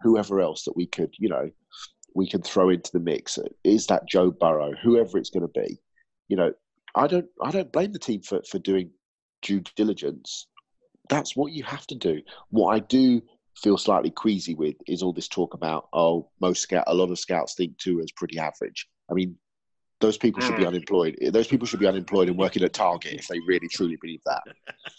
whoever 0.00 0.40
else 0.40 0.64
that 0.64 0.76
we 0.76 0.86
could 0.86 1.14
you 1.18 1.28
know 1.28 1.50
we 2.14 2.28
can 2.28 2.42
throw 2.42 2.70
into 2.70 2.90
the 2.92 3.00
mix? 3.00 3.38
Is 3.64 3.86
that 3.86 4.08
Joe 4.08 4.30
Burrow? 4.30 4.72
Whoever 4.82 5.18
it's 5.18 5.30
going 5.30 5.46
to 5.46 5.60
be, 5.60 5.80
you 6.28 6.36
know, 6.36 6.52
I 6.94 7.06
don't 7.06 7.26
I 7.42 7.50
don't 7.50 7.72
blame 7.72 7.92
the 7.92 7.98
team 7.98 8.22
for 8.22 8.40
for 8.48 8.58
doing 8.58 8.90
due 9.42 9.60
diligence. 9.76 10.46
That's 11.08 11.36
what 11.36 11.52
you 11.52 11.64
have 11.64 11.86
to 11.88 11.94
do. 11.94 12.22
What 12.50 12.74
I 12.74 12.78
do 12.80 13.22
feel 13.56 13.76
slightly 13.76 14.10
queasy 14.10 14.54
with 14.54 14.76
is 14.86 15.02
all 15.02 15.12
this 15.12 15.28
talk 15.28 15.52
about 15.54 15.88
oh 15.92 16.30
most 16.40 16.62
scout 16.62 16.84
a 16.86 16.94
lot 16.94 17.10
of 17.10 17.18
scouts 17.18 17.54
think 17.54 17.76
Tua 17.78 18.02
is 18.02 18.12
pretty 18.12 18.38
average. 18.38 18.88
I 19.10 19.14
mean, 19.14 19.36
those 20.02 20.18
people 20.18 20.42
should 20.42 20.56
be 20.56 20.62
hmm. 20.62 20.68
unemployed. 20.68 21.16
Those 21.30 21.46
people 21.46 21.66
should 21.66 21.80
be 21.80 21.86
unemployed 21.86 22.28
and 22.28 22.36
working 22.36 22.64
at 22.64 22.72
Target 22.72 23.14
if 23.14 23.28
they 23.28 23.38
really 23.46 23.68
truly 23.68 23.96
believe 23.96 24.20
that. 24.26 24.42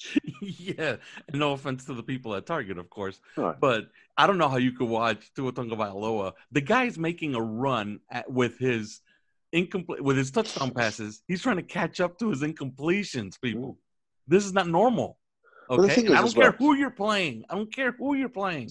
yeah, 0.42 0.96
no 1.34 1.52
offense 1.52 1.86
to 1.86 1.94
the 1.94 2.02
people 2.02 2.34
at 2.36 2.46
Target, 2.46 2.78
of 2.78 2.90
course, 2.90 3.20
right. 3.36 3.60
but 3.60 3.90
I 4.18 4.26
don't 4.26 4.38
know 4.38 4.48
how 4.48 4.58
you 4.58 4.72
could 4.72 4.88
watch 4.88 5.32
Tua 5.36 5.52
Tagovailoa. 5.52 6.32
The 6.52 6.62
guy's 6.62 6.98
making 6.98 7.36
a 7.36 7.42
run 7.42 8.00
at, 8.10 8.32
with 8.32 8.58
his 8.58 9.02
incomplete 9.52 10.02
with 10.02 10.18
his 10.18 10.32
touchdown 10.32 10.72
passes. 10.72 11.22
He's 11.28 11.42
trying 11.42 11.58
to 11.58 11.64
catch 11.64 12.00
up 12.00 12.18
to 12.20 12.30
his 12.30 12.42
incompletions. 12.42 13.40
People, 13.42 13.74
mm. 13.74 13.78
this 14.28 14.46
is 14.46 14.54
not 14.54 14.68
normal. 14.70 15.18
Okay, 15.70 16.04
well, 16.04 16.18
I 16.18 16.22
don't 16.22 16.34
care 16.34 16.44
well, 16.44 16.52
who 16.60 16.76
you're 16.76 16.92
playing. 16.92 17.44
I 17.50 17.56
don't 17.56 17.74
care 17.74 17.92
who 17.92 18.16
you're 18.16 18.30
playing. 18.30 18.70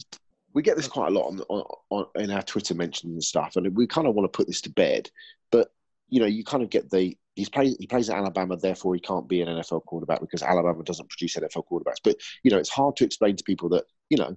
We 0.55 0.62
get 0.62 0.77
this 0.77 0.89
quite 0.89 1.09
a 1.09 1.15
lot 1.15 1.29
on, 1.29 1.41
on, 1.49 1.65
on 1.91 2.23
in 2.23 2.31
our 2.31 2.43
Twitter 2.43 2.75
mentions 2.75 3.12
and 3.12 3.23
stuff, 3.23 3.57
and 3.57 3.75
we 3.77 3.87
kind 3.87 4.07
of 4.07 4.15
want 4.15 4.31
to 4.31 4.37
put 4.37 4.47
this 4.47 4.61
to 4.62 4.71
bed. 4.71 5.11
But 5.51 5.72
you 6.12 6.21
know, 6.21 6.26
you 6.26 6.45
kind 6.45 6.62
of 6.62 6.69
get 6.69 6.90
the 6.90 7.16
he's 7.37 7.49
play, 7.49 7.75
he 7.81 7.87
plays 7.87 8.11
at 8.11 8.19
Alabama, 8.19 8.54
therefore 8.54 8.95
he 8.95 9.00
can't 9.00 9.26
be 9.26 9.40
an 9.40 9.49
NFL 9.49 9.87
quarterback 9.87 10.21
because 10.21 10.42
Alabama 10.42 10.85
doesn't 10.85 11.09
produce 11.09 11.37
NFL 11.37 11.64
quarterbacks. 11.71 12.02
But 12.04 12.16
you 12.45 12.50
know, 12.50 12.59
it's 12.59 12.69
hard 12.69 12.97
to 12.97 13.04
explain 13.04 13.35
to 13.37 13.45
people 13.45 13.71
that 13.71 13.85
you 14.11 14.19
know 14.19 14.37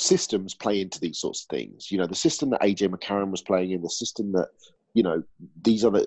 systems 0.00 0.52
play 0.52 0.80
into 0.80 0.98
these 0.98 1.20
sorts 1.20 1.44
of 1.44 1.56
things. 1.56 1.92
You 1.92 1.98
know, 1.98 2.08
the 2.08 2.16
system 2.16 2.50
that 2.50 2.62
AJ 2.62 2.88
McCarron 2.88 3.30
was 3.30 3.40
playing 3.40 3.70
in, 3.70 3.82
the 3.82 3.88
system 3.88 4.32
that 4.32 4.48
you 4.94 5.04
know 5.04 5.22
these 5.62 5.84
other 5.84 6.04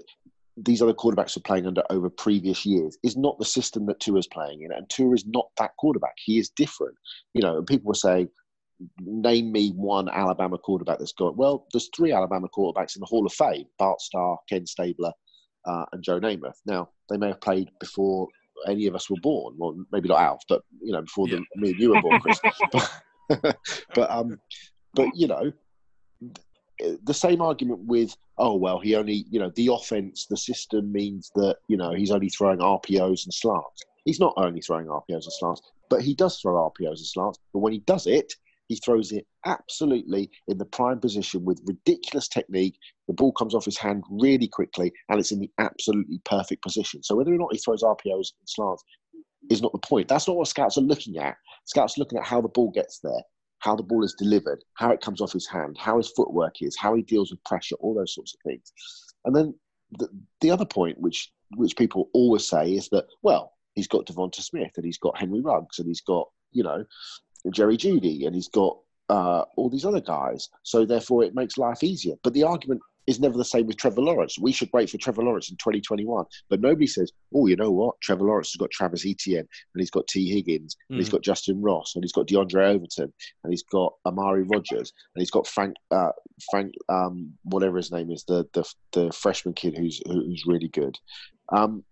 these 0.58 0.82
other 0.82 0.94
quarterbacks 0.94 1.38
were 1.38 1.42
playing 1.42 1.66
under 1.66 1.82
over 1.90 2.10
previous 2.10 2.66
years 2.66 2.98
is 3.04 3.16
not 3.16 3.40
the 3.40 3.46
system 3.46 3.86
that 3.86 4.02
Tua 4.02 4.20
is 4.20 4.28
playing 4.28 4.64
in, 4.64 4.74
and 4.74 4.90
Tua 4.90 5.14
is 5.14 5.26
not 5.26 5.48
that 5.60 5.78
quarterback. 5.78 6.16
He 6.18 6.40
is 6.40 6.50
different. 6.50 6.96
You 7.34 7.42
know, 7.42 7.60
and 7.60 7.66
people 7.66 7.88
were 7.88 7.94
saying, 7.94 8.28
name 9.00 9.52
me 9.52 9.72
one 9.72 10.10
Alabama 10.10 10.58
quarterback 10.58 11.00
that's 11.00 11.14
got. 11.14 11.38
Well, 11.38 11.68
there's 11.72 11.90
three 11.96 12.12
Alabama 12.12 12.48
quarterbacks 12.48 12.96
in 12.96 13.00
the 13.00 13.06
Hall 13.06 13.26
of 13.26 13.34
Fame: 13.34 13.66
Bart 13.78 14.02
Starr, 14.02 14.38
Ken 14.50 14.66
Stabler, 14.66 15.12
uh, 15.66 15.86
and 15.92 16.04
Joe 16.04 16.20
Namath. 16.20 16.58
Now, 16.66 16.90
they 17.10 17.18
may 17.18 17.28
have 17.28 17.42
played 17.42 17.70
before 17.80 18.28
any 18.68 18.88
of 18.88 18.96
us 18.96 19.10
were 19.10 19.18
born. 19.22 19.56
Well, 19.58 19.76
maybe 19.92 20.10
not 20.10 20.22
Alf, 20.22 20.44
but 20.48 20.62
you 20.82 20.94
know, 20.94 21.02
before 21.02 21.28
yeah. 21.28 21.40
the, 21.56 21.62
me 21.62 21.72
and 21.72 21.80
you 21.80 21.90
were 21.92 22.02
born, 22.02 22.20
Chris. 22.20 22.40
but, 22.72 22.92
but 23.96 24.12
um, 24.12 24.40
but 24.94 25.10
you 25.16 25.28
know, 25.28 25.52
the 27.04 27.14
same 27.14 27.42
argument 27.42 27.80
with 27.86 28.16
oh 28.38 28.56
well 28.56 28.80
he 28.80 28.96
only 28.96 29.26
you 29.30 29.40
know 29.40 29.52
the 29.56 29.68
offense 29.68 30.26
the 30.26 30.38
system 30.38 30.92
means 30.92 31.32
that 31.36 31.58
you 31.68 31.78
know 31.78 31.94
he's 31.94 32.12
only 32.12 32.30
throwing 32.30 32.60
RPOs 32.60 33.26
and 33.26 33.34
slants. 33.34 33.84
He's 34.06 34.20
not 34.20 34.34
only 34.36 34.60
throwing 34.60 34.88
RPOs 34.88 35.24
and 35.24 35.34
slants, 35.34 35.62
but 35.90 36.02
he 36.02 36.14
does 36.14 36.40
throw 36.40 36.70
RPOs 36.70 36.98
and 36.98 37.06
slants. 37.06 37.40
But 37.54 37.60
when 37.60 37.74
he 37.74 37.80
does 37.80 38.06
it, 38.06 38.34
he 38.74 38.80
throws 38.84 39.12
it 39.12 39.28
absolutely 39.46 40.30
in 40.48 40.58
the 40.58 40.66
prime 40.66 41.00
position 41.00 41.46
with 41.46 41.62
ridiculous 41.66 42.28
technique. 42.28 42.76
The 43.08 43.14
ball 43.14 43.32
comes 43.32 43.54
off 43.54 43.66
his 43.66 43.78
hand 43.78 44.04
really 44.10 44.48
quickly, 44.48 44.92
and 45.10 45.20
it's 45.20 45.32
in 45.32 45.40
the 45.40 45.52
absolutely 45.60 46.20
perfect 46.26 46.64
position. 46.64 47.04
So 47.04 47.16
whether 47.16 47.34
or 47.34 47.38
not 47.38 47.54
he 47.54 47.60
throws 47.60 47.84
RPOs 47.84 48.32
and 48.40 48.48
slants 48.48 48.84
is 49.50 49.62
not 49.62 49.74
the 49.74 49.80
point. 49.80 50.08
That's 50.08 50.28
not 50.28 50.38
what 50.38 50.48
scouts 50.48 50.78
are 50.78 50.82
looking 50.82 51.18
at. 51.18 51.36
Scouts 51.66 51.98
are 51.98 52.02
looking 52.02 52.18
at 52.18 52.26
how 52.26 52.42
the 52.42 52.48
ball 52.48 52.72
gets 52.72 53.00
there, 53.04 53.22
how 53.60 53.76
the 53.76 53.84
ball 53.84 54.04
is 54.04 54.16
delivered, 54.18 54.64
how 54.76 54.92
it 54.92 55.02
comes 55.02 55.22
off 55.22 55.34
his 55.34 55.48
hand, 55.48 55.78
how 55.80 55.98
his 55.98 56.10
footwork 56.10 56.56
is, 56.62 56.76
how 56.78 56.96
he 56.96 57.04
deals 57.04 57.30
with 57.30 57.44
pressure, 57.44 57.76
all 57.80 57.94
those 57.94 58.16
sorts 58.16 58.34
of 58.34 58.40
things. 58.50 58.72
And 59.26 59.36
then 59.36 59.54
the, 60.00 60.10
the 60.42 60.52
other 60.52 60.66
point, 60.66 61.00
which 61.00 61.32
which 61.56 61.76
people 61.76 62.10
always 62.14 62.48
say, 62.48 62.72
is 62.72 62.90
that 62.90 63.06
well, 63.22 63.54
he's 63.76 63.88
got 63.88 64.08
Devonta 64.08 64.42
Smith 64.42 64.72
and 64.78 64.86
he's 64.86 64.98
got 64.98 65.18
Henry 65.18 65.42
Ruggs 65.42 65.78
and 65.78 65.88
he's 65.88 66.02
got 66.02 66.28
you 66.52 66.64
know 66.64 66.84
Jerry 67.52 67.78
Jeudy 67.78 68.26
and 68.26 68.36
he's 68.36 68.50
got 68.50 68.78
uh, 69.10 69.44
all 69.58 69.70
these 69.70 69.86
other 69.86 70.02
guys. 70.02 70.50
So 70.64 70.86
therefore, 70.86 71.24
it 71.24 71.36
makes 71.36 71.58
life 71.58 71.84
easier. 71.84 72.16
But 72.24 72.34
the 72.34 72.44
argument 72.44 72.82
is 73.06 73.20
never 73.20 73.38
the 73.38 73.46
same 73.46 73.68
with 73.68 73.78
Trevor 73.78 74.02
Lawrence. 74.02 74.40
We 74.40 74.52
should 74.52 74.70
wait 74.72 74.90
for 74.90 74.98
Trevor 74.98 75.24
Lawrence 75.24 75.50
in 75.50 75.58
2021. 75.58 76.26
But 76.50 76.62
nobody 76.62 76.88
says, 76.88 77.12
oh, 77.36 77.48
you 77.48 77.56
know 77.56 77.72
what? 77.72 78.00
Trevor 78.02 78.26
Lawrence 78.26 78.52
has 78.52 78.58
got 78.58 78.72
Travis 78.72 79.06
Etienne, 79.06 79.40
and 79.40 79.80
he's 79.80 79.92
got 79.92 80.08
Tee 80.08 80.30
Higgins, 80.30 80.78
and 80.90 81.00
he's 81.00 81.10
got 81.10 81.22
Justyn 81.22 81.58
Ross, 81.60 81.96
and 81.96 82.04
he's 82.04 82.14
got 82.14 82.28
Diondre 82.28 82.76
Overton, 82.76 83.12
and 83.44 83.52
he's 83.52 83.64
got 83.64 83.94
Amari 84.06 84.44
Rodgers 84.44 84.94
and 85.16 85.22
he's 85.22 85.32
got 85.32 85.48
Frank, 85.48 85.76
uh, 85.92 86.12
Frank, 86.50 86.74
um, 86.90 87.34
whatever 87.44 87.78
his 87.78 87.92
name 87.92 88.12
is, 88.12 88.24
the 88.24 88.48
the, 88.54 88.64
the 88.94 89.12
freshman 89.12 89.54
kid 89.54 89.78
who's 89.78 90.02
who's 90.06 90.46
really 90.48 90.70
good. 90.70 90.98
Um, 91.50 91.84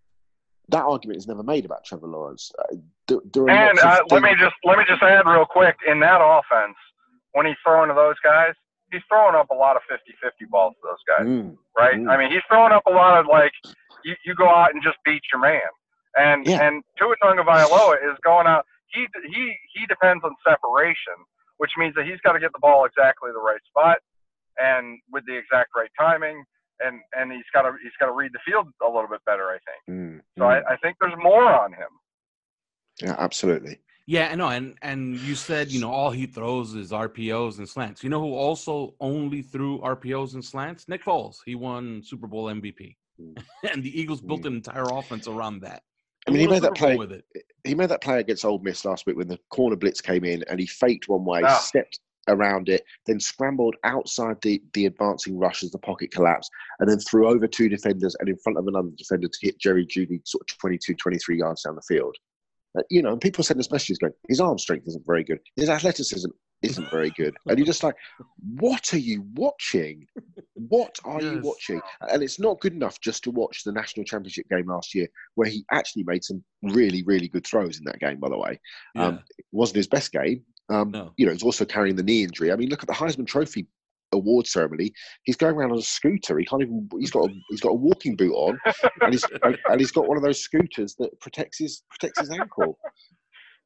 that 0.70 0.84
argument 0.84 1.18
is 1.18 1.28
never 1.28 1.44
made 1.44 1.66
about 1.66 1.84
Trevor 1.84 2.08
Lawrence. 2.08 2.52
Uh, 2.58 2.78
and 3.48 3.80
uh, 3.80 4.00
let 4.10 4.22
me 4.22 4.32
just 4.40 4.56
let 4.64 4.78
me 4.78 4.86
just 4.88 5.02
add 5.04 5.26
real 5.26 5.46
quick 5.46 5.76
in 5.88 6.00
that 6.00 6.22
offense 6.22 6.78
when 7.34 7.46
he's 7.46 7.58
throwing 7.64 7.90
to 7.90 7.96
those 7.96 8.16
guys, 8.24 8.54
he's 8.92 9.02
throwing 9.08 9.36
up 9.36 9.50
a 9.52 9.56
lot 9.56 9.76
of 9.76 9.82
50-50 9.90 10.50
balls 10.50 10.76
to 10.76 10.82
those 10.84 11.04
guys, 11.08 11.28
mm. 11.28 11.58
right? 11.78 11.96
Mm. 11.96 12.10
I 12.10 12.18
mean, 12.18 12.32
he's 12.32 12.44
throwing 12.48 12.74
up 12.74 12.84
a 12.88 12.92
lot 12.92 13.20
of 13.20 13.26
like 13.28 13.52
you, 14.04 14.16
you 14.26 14.36
go 14.36 14.48
out 14.48 14.74
and 14.74 14.84
just 14.84 14.98
beat 15.06 15.22
your 15.32 15.42
man, 15.42 15.72
and 16.16 16.46
yeah. 16.46 16.62
and 16.62 16.84
Tua 16.98 17.16
Tagovailoa 17.24 17.96
is 18.12 18.18
going 18.24 18.48
out. 18.48 18.66
He 18.94 19.08
he 19.32 19.56
he 19.74 19.86
depends 19.88 20.24
on 20.24 20.36
separation, 20.48 21.16
which 21.58 21.72
means 21.78 21.96
that 21.96 22.06
he's 22.06 22.20
got 22.24 22.34
to 22.34 22.40
get 22.40 22.52
the 22.54 22.60
ball 22.60 22.86
exactly 22.86 23.32
the 23.32 23.40
right 23.40 23.62
spot 23.68 24.00
and 24.58 25.00
with 25.12 25.24
the 25.26 25.36
exact 25.38 25.70
right 25.76 25.90
timing 25.98 26.44
and 26.86 27.00
and 27.18 27.32
he's 27.32 27.46
got 27.54 27.64
to 27.64 27.74
he's 27.84 27.92
got 28.00 28.08
to 28.08 28.14
read 28.14 28.32
the 28.34 28.40
field 28.46 28.68
a 28.82 28.86
little 28.86 29.10
bit 29.10 29.22
better. 29.26 29.50
I 29.50 29.58
think. 29.66 29.98
Mm, 29.98 30.22
so 30.38 30.44
mm. 30.46 30.48
I, 30.48 30.74
I 30.74 30.78
think 30.78 30.98
there's 31.00 31.14
more 31.22 31.54
on 31.54 31.72
him. 31.74 31.90
Yeah, 33.02 33.16
absolutely. 33.18 33.80
Yeah, 34.08 34.30
I 34.32 34.36
know, 34.36 34.50
and 34.50 34.78
and 34.82 35.20
you 35.20 35.36
said 35.36 35.72
you 35.72 35.80
know 35.80 35.92
all 35.92 36.12
he 36.12 36.26
throws 36.26 36.74
is 36.74 36.92
RPOs 36.92 37.60
and 37.60 37.70
slants. 37.70 38.04
You 38.04 38.10
know 38.10 38.20
who 38.20 38.34
also 38.34 38.96
only 39.00 39.42
threw 39.42 39.80
RPOs 39.80 40.34
and 40.34 40.44
slants? 40.44 40.88
Nick 40.88 41.04
Foles. 41.04 41.38
He 41.46 41.56
won 41.56 42.02
Super 42.04 42.28
Bowl 42.28 42.46
MVP, 42.46 42.96
mm. 43.22 43.44
and 43.72 43.84
the 43.84 44.00
Eagles 44.00 44.22
built 44.22 44.46
an 44.46 44.56
entire 44.56 44.86
offense 44.92 45.28
around 45.28 45.62
that. 45.62 45.84
I 46.28 46.32
mean, 46.32 46.42
he 46.42 46.48
made 46.48 46.62
that 46.64 46.76
play. 46.76 46.98
With 46.98 47.12
it. 47.12 47.26
He 47.64 47.76
made 47.76 47.90
that 47.90 48.02
play 48.02 48.20
against 48.20 48.44
Ole 48.44 48.60
Miss 48.60 48.86
last 48.86 49.06
week 49.06 49.18
when 49.18 49.28
the 49.28 49.40
corner 49.50 49.76
blitz 49.76 50.02
came 50.02 50.26
in, 50.26 50.44
and 50.50 50.60
he 50.60 50.68
faked 50.68 51.08
one 51.08 51.24
way, 51.24 51.42
oh. 51.46 51.60
stepped 51.62 52.00
around 52.28 52.70
it, 52.70 52.84
then 53.06 53.20
scrambled 53.20 53.76
outside 53.84 54.38
the, 54.42 54.62
the 54.74 54.86
advancing 54.86 55.38
rush 55.38 55.64
as 55.64 55.72
the 55.72 55.80
pocket 55.80 56.12
collapsed, 56.12 56.52
and 56.80 56.90
then 56.90 57.00
threw 57.00 57.28
over 57.28 57.48
two 57.48 57.70
defenders 57.70 58.16
and 58.20 58.30
in 58.30 58.38
front 58.38 58.58
of 58.58 58.68
another 58.68 58.90
defender 58.98 59.28
to 59.28 59.38
hit 59.42 59.60
Jerry 59.60 59.86
Jeudy 59.86 60.22
sort 60.26 60.44
of 60.50 60.58
22, 60.60 60.96
23 60.96 61.38
yards 61.38 61.64
down 61.64 61.76
the 61.76 61.82
field. 61.82 62.16
Uh, 62.78 62.84
you 62.90 63.02
know, 63.02 63.12
and 63.12 63.22
people 63.22 63.44
send 63.44 63.60
us 63.60 63.72
messages 63.72 63.98
going, 63.98 64.14
his 64.30 64.40
arm 64.40 64.58
strength 64.58 64.88
isn't 64.88 65.06
very 65.06 65.24
good, 65.24 65.40
his 65.58 65.70
athleticism 65.70 66.30
isn't 66.62 66.92
very 66.92 67.10
good. 67.12 67.36
And 67.48 67.58
you're 67.58 67.66
just 67.66 67.84
like, 67.84 67.96
what 68.58 68.94
are 68.94 69.00
you 69.00 69.26
watching? 69.34 70.06
What 70.54 71.00
are 71.04 71.22
yes. 71.22 71.34
you 71.34 71.42
watching? 71.42 71.82
And 72.10 72.22
it's 72.22 72.40
not 72.40 72.60
good 72.60 72.74
enough 72.74 73.02
just 73.02 73.24
to 73.24 73.32
watch 73.32 73.64
the 73.64 73.72
national 73.72 74.06
championship 74.06 74.48
game 74.50 74.68
last 74.68 74.94
year, 74.94 75.08
where 75.36 75.50
he 75.50 75.66
actually 75.72 76.04
made 76.04 76.24
some 76.24 76.44
really, 76.62 77.04
really 77.04 77.28
good 77.28 77.46
throws 77.46 77.80
in 77.80 77.86
that 77.86 78.00
game, 78.00 78.20
by 78.20 78.30
the 78.30 78.38
way. 78.38 78.60
Yeah. 78.96 79.06
Um, 79.06 79.24
it 79.38 79.46
wasn't 79.52 79.78
his 79.78 79.88
best 79.88 80.12
game, 80.12 80.44
um, 80.70 80.92
no. 80.92 81.14
You 81.18 81.26
know, 81.26 81.32
he's 81.32 81.44
also 81.44 81.66
carrying 81.66 81.96
the 81.96 82.04
knee 82.04 82.24
injury. 82.24 82.52
I 82.52 82.56
mean, 82.56 82.70
look 82.70 82.84
at 82.84 82.88
the 82.88 82.94
Heisman 82.94 83.28
Trophy 83.28 83.68
award 84.14 84.48
ceremony. 84.48 84.94
He's 85.24 85.36
going 85.36 85.56
around 85.56 85.72
on 85.72 85.80
a 85.80 85.84
scooter. 85.84 86.38
He 86.38 86.46
can't 86.46 86.62
even. 86.62 86.90
He's 87.00 87.12
got 87.12 87.30
a, 87.30 87.34
he's 87.50 87.62
got 87.62 87.72
a 87.72 87.76
walking 87.76 88.16
boot 88.16 88.34
on, 88.34 88.60
and 89.02 89.14
he's 89.14 89.26
and 89.44 89.80
he's 89.80 89.92
got 89.92 90.08
one 90.08 90.18
of 90.18 90.24
those 90.24 90.40
scooters 90.40 90.96
that 90.96 91.20
protects 91.20 91.60
his 91.60 91.84
protects 91.90 92.20
his 92.20 92.32
ankle. 92.32 92.78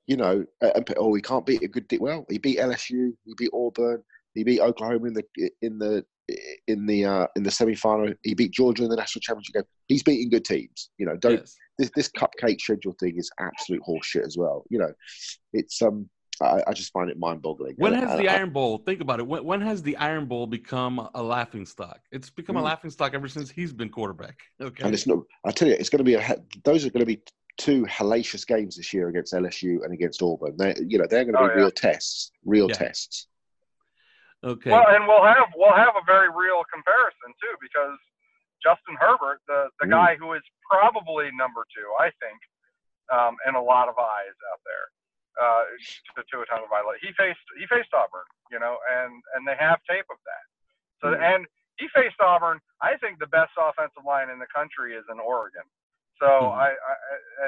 You 0.07 0.17
know, 0.17 0.45
and, 0.61 0.93
oh, 0.97 1.15
he 1.15 1.21
can't 1.21 1.45
beat 1.45 1.63
a 1.63 1.67
good. 1.67 1.85
Well, 1.99 2.25
he 2.29 2.37
beat 2.37 2.59
LSU. 2.59 3.11
He 3.25 3.33
beat 3.37 3.51
Auburn. 3.53 4.03
He 4.35 4.43
beat 4.43 4.59
Oklahoma 4.59 5.07
in 5.07 5.13
the 5.13 5.23
in 5.61 5.79
the 5.79 6.05
in 6.67 6.85
the 6.85 7.05
uh, 7.05 7.27
in 7.35 7.43
the 7.43 7.51
semi 7.51 7.75
final. 7.75 8.13
He 8.23 8.33
beat 8.33 8.51
Georgia 8.51 8.83
in 8.83 8.89
the 8.89 8.95
national 8.95 9.21
championship 9.21 9.53
game. 9.53 9.63
He's 9.87 10.03
beating 10.03 10.29
good 10.29 10.45
teams. 10.45 10.89
You 10.97 11.07
know, 11.07 11.15
don't 11.17 11.39
yes. 11.39 11.55
this 11.79 11.89
this 11.95 12.09
cupcake 12.09 12.61
schedule 12.61 12.95
thing 12.99 13.17
is 13.17 13.31
absolute 13.39 13.81
horseshit 13.87 14.25
as 14.25 14.37
well. 14.37 14.63
You 14.69 14.79
know, 14.79 14.93
it's 15.53 15.81
um 15.81 16.09
I, 16.41 16.61
I 16.67 16.73
just 16.73 16.91
find 16.91 17.09
it 17.09 17.17
mind-boggling. 17.19 17.75
When 17.77 17.93
has 17.93 18.11
I- 18.11 18.17
the 18.17 18.29
I- 18.29 18.35
Iron 18.35 18.51
Bowl? 18.51 18.77
Think 18.79 19.01
about 19.01 19.19
it. 19.19 19.27
When, 19.27 19.43
when 19.43 19.61
has 19.61 19.81
the 19.83 19.95
Iron 19.97 20.25
Bowl 20.25 20.47
become 20.47 21.09
a 21.13 21.23
laughing 21.23 21.65
stock? 21.65 21.99
It's 22.11 22.29
become 22.29 22.57
a 22.57 22.61
Mm. 22.61 22.65
laughing 22.65 22.89
stock 22.91 23.13
ever 23.13 23.27
since 23.27 23.49
he's 23.49 23.73
been 23.73 23.89
quarterback. 23.89 24.39
Okay. 24.61 24.83
And 24.83 24.93
it's 24.93 25.07
not. 25.07 25.19
I 25.45 25.51
tell 25.51 25.67
you, 25.67 25.75
it's 25.75 25.89
going 25.89 25.99
to 25.99 26.03
be 26.03 26.15
a. 26.15 26.37
Those 26.63 26.85
are 26.85 26.89
going 26.89 27.01
to 27.01 27.05
be 27.05 27.21
two 27.57 27.85
hellacious 27.85 28.45
games 28.45 28.75
this 28.75 28.93
year 28.93 29.07
against 29.07 29.33
LSU 29.33 29.83
and 29.83 29.93
against 29.93 30.21
Auburn. 30.21 30.55
They, 30.57 30.75
you 30.85 30.97
know, 30.97 31.05
they're 31.09 31.23
going 31.23 31.35
to 31.35 31.39
Oh, 31.39 31.47
be 31.47 31.53
yeah. 31.53 31.61
real 31.61 31.71
tests. 31.71 32.31
Real 32.43 32.67
Yeah. 32.69 32.75
tests. 32.75 33.27
okay. 34.43 34.71
Well, 34.71 34.85
and 34.89 35.07
we'll 35.07 35.23
have 35.23 35.47
we'll 35.55 35.73
have 35.73 35.95
a 35.95 36.03
very 36.05 36.27
real 36.29 36.63
comparison 36.71 37.29
too, 37.41 37.55
because 37.61 37.97
Justin 38.61 38.95
Herbert, 38.99 39.39
the 39.47 39.69
the 39.79 39.87
Mm. 39.87 39.91
guy 39.91 40.15
who 40.19 40.33
is 40.33 40.43
probably 40.69 41.29
number 41.33 41.65
two, 41.75 41.87
I 41.99 42.11
think, 42.19 42.39
um, 43.13 43.35
in 43.47 43.55
a 43.55 43.61
lot 43.61 43.87
of 43.87 43.95
eyes 43.97 44.35
out 44.51 44.59
there, 44.65 44.85
uh, 45.41 45.63
to, 46.15 46.21
to 46.21 46.21
Tua 46.31 46.45
Tagovailoa. 46.47 46.95
He 47.01 47.09
faced 47.17 47.43
he 47.59 47.65
faced 47.67 47.91
Auburn, 47.93 48.25
you 48.51 48.59
know, 48.59 48.77
and 48.89 49.13
and 49.35 49.47
they 49.47 49.55
have 49.59 49.79
tape 49.89 50.05
of 50.09 50.17
that. 50.25 50.45
So 51.01 51.07
Mm. 51.15 51.21
and 51.35 51.41
he 51.77 51.87
faced 51.93 52.19
Auburn. 52.21 52.59
I 52.81 52.95
think 52.97 53.19
the 53.19 53.27
best 53.27 53.51
offensive 53.59 54.03
line 54.05 54.29
in 54.29 54.39
the 54.39 54.47
country 54.55 54.95
is 54.95 55.03
in 55.11 55.19
Oregon. 55.19 55.63
So 56.19 56.25
Mhm. 56.27 56.55
I, 56.55 56.69
I 56.71 56.93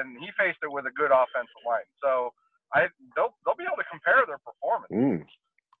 and 0.00 0.18
he 0.20 0.28
faced 0.36 0.58
it 0.62 0.70
with 0.70 0.84
a 0.86 0.90
good 0.92 1.10
offensive 1.10 1.62
line. 1.66 1.88
So 2.02 2.32
I 2.74 2.88
they'll 3.16 3.34
they'll 3.44 3.56
be 3.56 3.64
able 3.64 3.80
to 3.80 3.88
compare 3.90 4.22
their 4.26 4.38
performance. 4.38 4.92
Mm. 4.92 5.26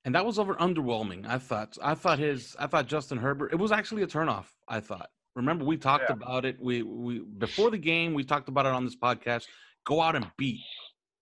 and 0.04 0.14
that 0.14 0.24
was 0.24 0.38
over 0.38 0.54
underwhelming. 0.54 1.26
I 1.26 1.38
thought. 1.38 1.76
I 1.82 1.94
thought 1.94 2.18
his. 2.18 2.56
I 2.58 2.66
thought 2.66 2.86
Justin 2.86 3.18
Herbert. 3.18 3.52
It 3.52 3.56
was 3.56 3.72
actually 3.72 4.02
a 4.02 4.06
turnoff. 4.06 4.46
I 4.66 4.80
thought. 4.80 5.10
Remember, 5.36 5.64
we 5.66 5.76
talked 5.76 6.08
Yeah. 6.08 6.16
about 6.16 6.46
it. 6.46 6.58
We 6.58 6.82
we 6.82 7.20
before 7.20 7.70
the 7.70 7.78
game, 7.78 8.14
we 8.14 8.24
talked 8.24 8.48
about 8.48 8.64
it 8.64 8.72
on 8.72 8.84
this 8.84 8.96
podcast. 8.96 9.46
Go 9.84 10.00
out 10.00 10.16
and 10.16 10.30
beat 10.38 10.60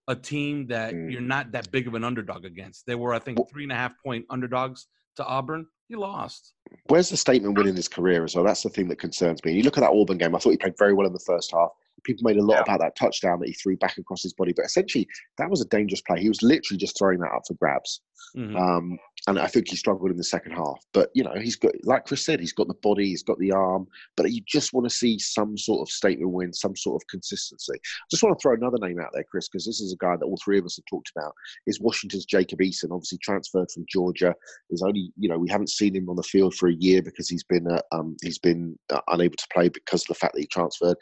a 0.07 0.15
team 0.15 0.67
that 0.67 0.93
Mm. 0.93 1.11
you're 1.11 1.21
not 1.21 1.51
that 1.51 1.69
big 1.71 1.87
of 1.87 1.93
an 1.93 2.03
underdog 2.03 2.45
against. 2.45 2.85
They 2.85 2.95
were, 2.95 3.13
I 3.13 3.19
think, 3.19 3.39
three 3.49 3.63
and 3.63 3.71
a 3.71 3.75
half 3.75 3.93
point 4.03 4.25
underdogs 4.29 4.87
to 5.17 5.25
Auburn. 5.25 5.67
You 5.89 5.99
lost. 5.99 6.53
Where's 6.87 7.09
the 7.09 7.17
statement 7.17 7.57
win 7.57 7.67
in 7.67 7.75
his 7.75 7.87
career 7.87 8.23
as 8.23 8.35
well? 8.35 8.43
That's 8.43 8.63
the 8.63 8.69
thing 8.69 8.87
that 8.89 8.99
concerns 8.99 9.43
me. 9.43 9.53
You 9.53 9.63
look 9.63 9.77
at 9.77 9.81
that 9.81 9.91
Auburn 9.91 10.17
game. 10.17 10.35
I 10.35 10.39
thought 10.39 10.51
he 10.51 10.57
played 10.57 10.77
very 10.77 10.93
well 10.93 11.07
in 11.07 11.13
the 11.13 11.19
first 11.19 11.51
half. 11.51 11.71
People 12.07 12.23
made 12.23 12.37
a 12.37 12.43
lot 12.43 12.55
Yeah. 12.55 12.61
about 12.61 12.79
that 12.79 12.95
touchdown 12.95 13.39
that 13.41 13.49
he 13.49 13.53
threw 13.53 13.75
back 13.77 13.97
across 13.97 14.23
his 14.23 14.33
body, 14.33 14.53
but 14.55 14.65
essentially 14.65 15.07
that 15.37 15.49
was 15.49 15.61
a 15.61 15.65
dangerous 15.65 16.01
play. 16.01 16.21
He 16.21 16.29
was 16.29 16.41
literally 16.41 16.77
just 16.77 16.97
throwing 16.97 17.19
that 17.19 17.31
up 17.33 17.43
for 17.45 17.53
grabs. 17.55 18.01
Mhm. 18.35 18.55
Um, 18.59 18.99
and 19.27 19.39
I 19.39 19.47
think 19.47 19.69
he 19.69 19.75
struggled 19.75 20.09
in 20.11 20.17
the 20.17 20.23
second 20.23 20.51
half. 20.53 20.83
But 20.93 21.09
you 21.13 21.23
know, 21.23 21.35
he's 21.39 21.55
got, 21.55 21.73
like 21.83 22.05
Chris 22.05 22.25
said, 22.25 22.39
he's 22.39 22.53
got 22.53 22.67
the 22.67 22.73
body, 22.75 23.07
he's 23.07 23.23
got 23.23 23.37
the 23.39 23.51
arm. 23.51 23.87
But 24.15 24.31
you 24.31 24.41
just 24.47 24.73
want 24.73 24.87
to 24.89 24.95
see 24.95 25.19
some 25.19 25.57
sort 25.57 25.81
of 25.81 25.91
statement 25.91 26.31
win, 26.31 26.53
some 26.53 26.75
sort 26.75 27.01
of 27.01 27.07
consistency. 27.07 27.73
Just 28.09 28.23
want 28.23 28.37
to 28.37 28.41
throw 28.41 28.53
another 28.53 28.77
name 28.79 28.99
out 28.99 29.11
there, 29.13 29.23
Chris, 29.29 29.47
because 29.49 29.65
this 29.65 29.81
is 29.81 29.91
a 29.93 29.97
guy 29.97 30.15
that 30.15 30.25
all 30.25 30.37
three 30.43 30.57
of 30.59 30.65
us 30.65 30.77
have 30.77 30.85
talked 30.89 31.11
about. 31.15 31.33
Is 31.67 31.79
Washington's 31.81 32.25
Jacob 32.25 32.59
Eason, 32.59 32.91
obviously 32.91 33.17
transferred 33.21 33.69
from 33.71 33.85
Georgia. 33.89 34.33
Is 34.69 34.81
only 34.81 35.11
you 35.17 35.27
know 35.29 35.37
we 35.37 35.49
haven't 35.49 35.69
seen 35.69 35.95
him 35.95 36.09
on 36.09 36.15
the 36.15 36.23
field 36.23 36.55
for 36.55 36.69
a 36.69 36.73
year 36.73 37.01
because 37.01 37.27
he's 37.29 37.43
been 37.43 37.67
uh, 37.69 37.81
um, 37.91 38.15
he's 38.23 38.39
been 38.39 38.77
uh, 38.89 39.01
unable 39.09 39.35
to 39.35 39.47
play 39.53 39.69
because 39.69 40.03
of 40.03 40.07
the 40.07 40.15
fact 40.15 40.33
that 40.33 40.41
he 40.41 40.47
transferred. 40.47 40.97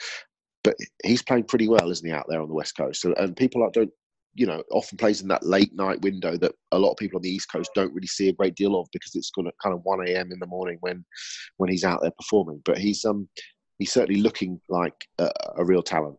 But 0.65 0.75
he's 1.05 1.21
playing 1.21 1.45
pretty 1.45 1.69
well, 1.69 1.89
isn't 1.89 2.05
he, 2.05 2.11
out 2.11 2.25
there 2.27 2.41
on 2.41 2.49
the 2.49 2.53
west 2.53 2.75
coast? 2.75 2.99
So, 2.99 3.13
and 3.13 3.37
people 3.37 3.61
like, 3.61 3.71
don't 3.71 3.91
you 4.35 4.45
know, 4.45 4.61
often 4.69 4.97
plays 4.97 5.21
in 5.21 5.29
that 5.29 5.45
late 5.45 5.73
night 5.73 6.01
window 6.01 6.35
that 6.35 6.51
a 6.73 6.77
lot 6.77 6.91
of 6.91 6.97
people 6.97 7.17
on 7.17 7.23
the 7.23 7.31
East 7.31 7.49
Coast 7.49 7.71
don't 7.73 7.93
really 7.93 8.07
see 8.07 8.27
a 8.27 8.33
great 8.33 8.55
deal 8.55 8.77
of 8.77 8.87
because 8.91 9.15
it's 9.15 9.31
kind 9.31 9.73
of 9.73 9.79
1 9.83 10.07
a.m. 10.09 10.31
in 10.31 10.39
the 10.39 10.45
morning 10.45 10.77
when 10.81 11.05
when 11.55 11.69
he's 11.69 11.85
out 11.85 12.01
there 12.01 12.11
performing. 12.11 12.61
But 12.65 12.77
he's 12.77 13.05
um 13.05 13.29
he's 13.79 13.93
certainly 13.93 14.19
looking 14.19 14.59
like 14.67 15.07
a, 15.19 15.31
a 15.55 15.63
real 15.63 15.81
talent. 15.81 16.17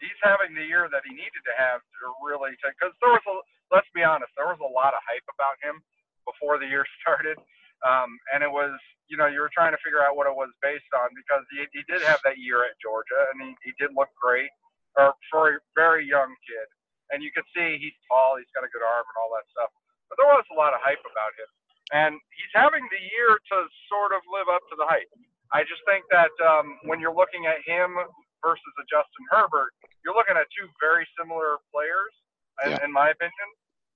he's 0.00 0.20
having 0.22 0.54
the 0.54 0.64
year 0.64 0.88
that 0.92 1.02
he 1.08 1.12
needed 1.16 1.42
to 1.48 1.54
have 1.56 1.80
to 1.80 2.04
really 2.20 2.52
take. 2.60 2.76
Because 2.76 2.92
there 3.00 3.16
was 3.16 3.24
a, 3.24 3.36
let's 3.74 3.88
be 3.94 4.04
honest, 4.04 4.32
there 4.36 4.52
was 4.52 4.60
a 4.60 4.72
lot 4.72 4.92
of 4.92 5.00
hype 5.08 5.24
about 5.32 5.56
him 5.64 5.80
before 6.28 6.60
the 6.60 6.68
year 6.68 6.84
started, 7.00 7.40
um, 7.86 8.10
and 8.32 8.44
it 8.44 8.50
was, 8.50 8.76
you 9.08 9.16
know, 9.16 9.26
you 9.26 9.40
were 9.40 9.52
trying 9.52 9.72
to 9.72 9.80
figure 9.80 10.04
out 10.04 10.16
what 10.16 10.28
it 10.28 10.36
was 10.36 10.52
based 10.60 10.90
on 10.92 11.08
because 11.16 11.42
he, 11.50 11.64
he 11.72 11.82
did 11.88 12.04
have 12.04 12.20
that 12.22 12.38
year 12.38 12.62
at 12.64 12.76
Georgia, 12.78 13.20
and 13.32 13.40
he, 13.42 13.50
he 13.64 13.72
did 13.80 13.90
look 13.96 14.12
great, 14.20 14.52
or 14.98 15.14
for 15.32 15.56
a 15.56 15.58
very 15.74 16.04
young 16.04 16.30
kid, 16.44 16.66
and 17.10 17.24
you 17.24 17.32
could 17.32 17.46
see 17.56 17.80
he's 17.80 17.96
tall, 18.06 18.36
he's 18.36 18.50
got 18.52 18.66
a 18.66 18.70
good 18.70 18.84
arm, 18.84 19.04
and 19.06 19.16
all 19.18 19.32
that 19.34 19.48
stuff. 19.50 19.70
But 20.12 20.20
there 20.20 20.30
was 20.30 20.46
a 20.52 20.58
lot 20.58 20.76
of 20.76 20.80
hype 20.84 21.02
about 21.02 21.32
him, 21.38 21.50
and 21.94 22.12
he's 22.36 22.52
having 22.54 22.84
the 22.92 23.02
year 23.16 23.38
to 23.38 23.56
sort 23.88 24.12
of 24.12 24.20
live 24.28 24.50
up 24.52 24.62
to 24.70 24.76
the 24.76 24.86
hype. 24.86 25.10
I 25.50 25.66
just 25.66 25.82
think 25.88 26.06
that 26.14 26.30
um, 26.44 26.78
when 26.86 27.02
you're 27.02 27.14
looking 27.14 27.50
at 27.50 27.58
him 27.66 27.96
versus 28.44 28.74
a 28.78 28.84
Justin 28.86 29.26
Herbert, 29.30 29.74
you're 30.04 30.14
looking 30.14 30.38
at 30.38 30.46
two 30.54 30.70
very 30.78 31.02
similar 31.18 31.58
players, 31.74 32.14
in, 32.62 32.72
in 32.86 32.90
my 32.92 33.10
opinion. 33.10 33.48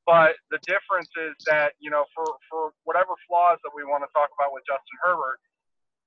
But 0.05 0.37
the 0.53 0.61
difference 0.69 1.11
is 1.17 1.35
that 1.49 1.77
you 1.81 1.89
know, 1.89 2.05
for 2.13 2.27
for 2.53 2.77
whatever 2.85 3.17
flaws 3.29 3.61
that 3.65 3.73
we 3.73 3.89
want 3.89 4.05
to 4.05 4.11
talk 4.13 4.29
about 4.37 4.53
with 4.53 4.65
Justin 4.69 4.99
Herbert, 5.01 5.41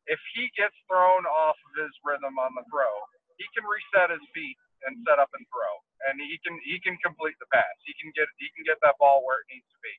if 0.07 0.19
he 0.33 0.49
gets 0.55 0.75
thrown 0.87 1.25
off 1.27 1.57
of 1.57 1.71
his 1.79 1.93
rhythm 2.03 2.37
on 2.39 2.55
the 2.55 2.65
throw, 2.71 2.93
he 3.37 3.45
can 3.55 3.65
reset 3.67 4.11
his 4.11 4.23
feet 4.33 4.57
and 4.87 4.97
set 5.07 5.17
up 5.17 5.29
and 5.33 5.45
throw, 5.49 5.73
and 6.09 6.21
he 6.21 6.37
can 6.45 6.55
he 6.65 6.77
can 6.81 6.97
complete 7.01 7.37
the 7.41 7.49
pass. 7.49 7.75
He 7.85 7.93
can 8.01 8.11
get 8.13 8.27
he 8.37 8.49
can 8.53 8.65
get 8.65 8.77
that 8.85 8.99
ball 9.01 9.25
where 9.25 9.41
it 9.45 9.49
needs 9.51 9.67
to 9.69 9.79
be. 9.81 9.93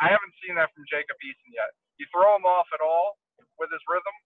I 0.00 0.12
haven't 0.12 0.34
seen 0.44 0.56
that 0.56 0.72
from 0.72 0.84
Jacob 0.88 1.16
Eason 1.24 1.50
yet. 1.52 1.72
You 2.00 2.08
throw 2.12 2.36
him 2.36 2.48
off 2.48 2.68
at 2.72 2.80
all 2.84 3.20
with 3.60 3.68
his 3.72 3.84
rhythm, 3.88 4.16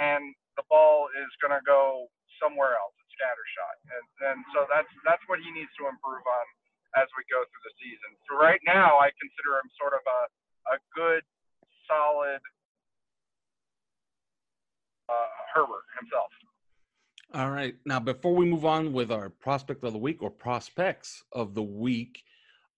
and 0.00 0.32
the 0.60 0.64
ball 0.68 1.08
is 1.16 1.30
to 1.44 1.60
go 1.64 2.08
somewhere 2.40 2.76
else. 2.76 2.96
It's 3.04 3.14
scattershot, 3.16 3.76
and 3.92 4.04
and 4.32 4.38
so 4.56 4.64
that's 4.68 4.90
that's 5.04 5.24
what 5.28 5.40
he 5.40 5.50
needs 5.52 5.72
to 5.80 5.88
improve 5.88 6.24
on 6.24 6.46
as 6.96 7.08
we 7.16 7.24
go 7.32 7.40
through 7.48 7.64
the 7.64 7.74
season. 7.80 8.10
So 8.28 8.36
right 8.36 8.60
now, 8.68 9.00
I 9.00 9.08
consider 9.16 9.60
him 9.60 9.68
sort 9.80 9.94
of 9.96 10.04
a 10.04 10.20
a 10.70 10.78
good, 10.94 11.22
solid 11.88 12.40
uh, 15.08 15.30
Herbert 15.54 15.84
himself. 15.98 16.30
All 17.34 17.50
right. 17.50 17.74
Now, 17.86 17.98
before 17.98 18.34
we 18.34 18.44
move 18.44 18.64
on 18.64 18.92
with 18.92 19.10
our 19.10 19.30
prospect 19.30 19.84
of 19.84 19.92
the 19.92 19.98
week 19.98 20.22
or 20.22 20.30
prospects 20.30 21.24
of 21.32 21.54
the 21.54 21.62
week, 21.62 22.22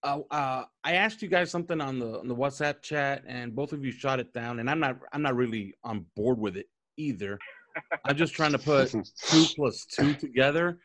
uh, 0.03 0.21
uh, 0.31 0.65
I 0.85 0.93
asked 0.95 1.23
you 1.23 1.29
guys 1.29 1.51
something 1.51 1.81
on 1.81 1.99
the 1.99 2.21
on 2.21 2.29
the 2.29 2.37
WhatsApp 2.37 2.83
chat, 2.83 3.25
and 3.27 3.55
both 3.55 3.73
of 3.73 3.85
you 3.85 3.91
shot 3.91 4.21
it 4.21 4.33
down. 4.33 4.61
And 4.61 4.71
I'm 4.71 4.81
not 4.81 4.99
I'm 5.13 5.23
not 5.23 5.35
really 5.35 5.75
on 5.83 6.07
board 6.15 6.39
with 6.39 6.57
it 6.57 6.67
either. 6.97 7.39
I'm 8.05 8.17
just 8.17 8.35
trying 8.35 8.53
to 8.53 8.59
put 8.59 8.91
two 9.29 9.47
plus 9.57 9.87
two 9.87 10.15
together 10.15 10.79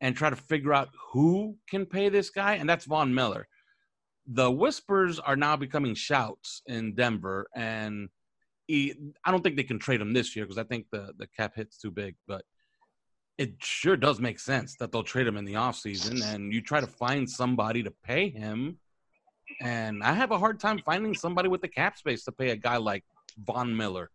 and 0.00 0.16
try 0.16 0.30
to 0.30 0.36
figure 0.36 0.72
out 0.72 0.88
who 1.12 1.56
can 1.68 1.86
pay 1.86 2.08
this 2.08 2.30
guy, 2.30 2.54
and 2.54 2.68
that's 2.68 2.86
Von 2.86 3.14
Miller. 3.14 3.46
The 4.26 4.50
whispers 4.50 5.18
are 5.18 5.36
now 5.36 5.56
becoming 5.56 5.94
shouts 5.94 6.62
in 6.66 6.94
Denver, 6.94 7.46
and 7.54 8.08
he, 8.66 8.94
I 9.24 9.30
don't 9.30 9.42
think 9.42 9.56
they 9.56 9.64
can 9.64 9.78
trade 9.78 10.00
him 10.00 10.12
this 10.12 10.36
year 10.36 10.44
because 10.44 10.58
I 10.58 10.64
think 10.64 10.86
the 10.92 11.12
the 11.18 11.26
cap 11.26 11.52
hit's 11.56 11.78
too 11.78 11.90
big, 11.90 12.14
but 12.28 12.44
it 13.40 13.54
sure 13.62 13.96
does 13.96 14.20
make 14.20 14.38
sense 14.38 14.76
that 14.76 14.92
they'll 14.92 15.02
trade 15.02 15.26
him 15.26 15.38
in 15.38 15.46
the 15.46 15.54
offseason 15.54 16.22
and 16.34 16.52
you 16.52 16.60
try 16.60 16.78
to 16.78 16.86
find 16.86 17.28
somebody 17.28 17.82
to 17.82 17.90
pay 18.04 18.28
him. 18.28 18.78
And 19.62 20.02
I 20.02 20.12
have 20.12 20.30
a 20.30 20.38
hard 20.38 20.60
time 20.60 20.78
finding 20.84 21.14
somebody 21.14 21.48
with 21.48 21.62
the 21.62 21.68
cap 21.68 21.96
space 21.96 22.22
to 22.24 22.32
pay 22.32 22.50
a 22.50 22.56
guy 22.56 22.76
like 22.76 23.02
Von 23.38 23.74
Miller. 23.74 24.10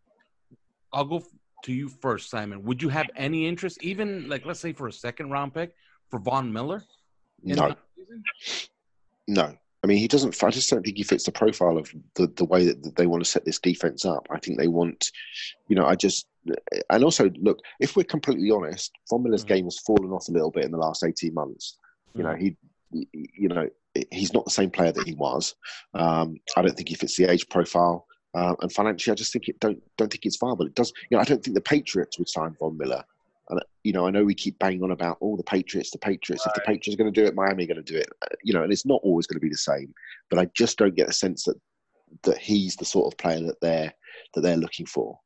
I'll 0.93 1.05
go 1.05 1.23
to 1.65 1.73
you 1.73 1.89
first, 1.89 2.29
Simon. 2.29 2.63
Would 2.63 2.81
you 2.81 2.89
have 2.89 3.07
any 3.15 3.47
interest, 3.47 3.83
even 3.83 4.29
like 4.29 4.45
let's 4.45 4.59
say 4.59 4.73
for 4.73 4.87
a 4.87 4.93
second 4.93 5.29
round 5.31 5.53
pick 5.53 5.73
for 6.09 6.19
Von 6.19 6.51
Miller? 6.51 6.83
No, 7.43 7.75
no. 9.27 9.57
I 9.83 9.87
mean, 9.87 9.97
he 9.97 10.07
doesn't. 10.07 10.43
I 10.43 10.49
just 10.49 10.69
don't 10.69 10.83
think 10.83 10.97
he 10.97 11.03
fits 11.03 11.25
the 11.25 11.31
profile 11.31 11.77
of 11.77 11.93
the, 12.15 12.25
the 12.27 12.45
way 12.45 12.65
that 12.65 12.95
they 12.95 13.05
want 13.05 13.23
to 13.23 13.29
set 13.29 13.45
this 13.45 13.59
defense 13.59 14.03
up. 14.03 14.27
I 14.31 14.39
think 14.39 14.57
they 14.57 14.67
want, 14.67 15.11
you 15.67 15.75
know, 15.75 15.85
I 15.85 15.95
just, 15.95 16.25
and 16.89 17.03
also 17.03 17.29
look, 17.37 17.59
if 17.79 17.95
we're 17.95 18.03
completely 18.03 18.49
honest, 18.49 18.91
Von 19.09 19.21
Miller's 19.21 19.45
Mhm. 19.45 19.49
game 19.49 19.65
has 19.65 19.79
fallen 19.79 20.11
off 20.11 20.27
a 20.27 20.31
little 20.31 20.49
bit 20.49 20.65
in 20.65 20.71
the 20.71 20.77
last 20.77 21.03
eighteen 21.03 21.35
months. 21.35 21.77
You 22.15 22.23
know, 22.23 22.33
he, 22.33 22.57
you 22.91 23.49
know, 23.49 23.69
he's 24.09 24.33
not 24.33 24.45
the 24.45 24.51
same 24.51 24.71
player 24.71 24.91
that 24.93 25.05
he 25.05 25.13
was. 25.13 25.53
Um, 25.93 26.37
I 26.55 26.61
don't 26.61 26.75
think 26.75 26.89
he 26.89 26.95
fits 26.95 27.17
the 27.17 27.29
age 27.29 27.47
profile, 27.49 28.07
uh, 28.35 28.55
and 28.61 28.71
financially, 28.71 29.13
I 29.13 29.15
just 29.15 29.31
think 29.31 29.47
it 29.47 29.59
don't 29.59 29.81
don't 29.97 30.11
think 30.11 30.25
it's 30.25 30.37
viable. 30.37 30.65
It 30.65 30.75
does. 30.75 30.91
You 31.09 31.17
know, 31.17 31.21
I 31.21 31.25
don't 31.25 31.43
think 31.43 31.55
the 31.55 31.61
Patriots 31.61 32.19
would 32.19 32.29
sign 32.29 32.55
Von 32.59 32.77
Miller. 32.77 33.03
And 33.49 33.61
you 33.83 33.93
know, 33.93 34.07
I 34.07 34.11
know 34.11 34.25
we 34.25 34.33
keep 34.33 34.59
banging 34.59 34.83
on 34.83 34.91
about 34.91 35.17
all 35.21 35.37
the 35.37 35.43
Patriots, 35.43 35.91
the 35.91 35.99
Patriots. 35.99 36.45
If 36.45 36.53
the 36.53 36.65
Patriots 36.65 36.95
are 36.95 37.03
going 37.03 37.13
to 37.13 37.21
do 37.21 37.27
it, 37.27 37.35
Miami 37.35 37.63
are 37.63 37.67
going 37.67 37.83
to 37.83 37.93
do 37.93 37.97
it. 37.97 38.09
Uh, 38.21 38.35
You 38.43 38.53
know, 38.53 38.63
and 38.63 38.73
it's 38.73 38.85
not 38.85 38.99
always 39.03 39.27
going 39.27 39.37
to 39.37 39.45
be 39.45 39.53
the 39.53 39.57
same. 39.57 39.93
But 40.29 40.39
I 40.39 40.45
just 40.53 40.77
don't 40.77 40.95
get 40.95 41.09
a 41.09 41.13
sense 41.13 41.45
that 41.45 41.55
that 42.23 42.37
he's 42.37 42.75
the 42.75 42.85
sort 42.85 43.11
of 43.11 43.17
player 43.17 43.41
that 43.41 43.61
they're 43.61 43.93
that 44.33 44.41
they're 44.41 44.57
looking 44.57 44.85
for. 44.85 45.19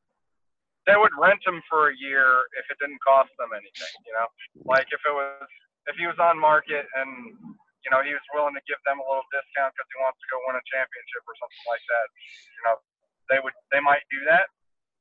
They 0.85 0.97
would 0.97 1.13
rent 1.21 1.41
him 1.45 1.61
for 1.69 1.89
a 1.89 1.95
year 1.97 2.25
if 2.57 2.65
it 2.69 2.77
didn't 2.77 3.01
cost 3.01 3.29
them 3.39 3.49
anything. 3.53 3.93
You 4.05 4.13
know, 4.13 4.27
like 4.69 4.87
if 4.91 5.01
it 5.01 5.13
was 5.13 5.49
if 5.87 5.95
he 5.97 6.05
was 6.05 6.19
on 6.21 6.37
market 6.37 6.85
and 6.93 7.33
you 7.85 7.89
know 7.89 8.03
he 8.05 8.13
was 8.13 8.25
willing 8.35 8.53
to 8.53 8.63
give 8.69 8.77
them 8.85 9.01
a 9.01 9.05
little 9.07 9.25
discount 9.33 9.73
because 9.73 9.89
he 9.89 9.97
wants 9.97 10.19
to 10.21 10.27
go 10.29 10.37
win 10.45 10.59
a 10.59 10.65
championship 10.69 11.23
or 11.25 11.35
something 11.39 11.65
like 11.71 11.85
that. 11.89 12.07
You 12.57 12.61
know, 12.67 12.75
they 13.29 13.39
would 13.39 13.55
they 13.71 13.79
might 13.79 14.03
do 14.09 14.21
that. 14.27 14.49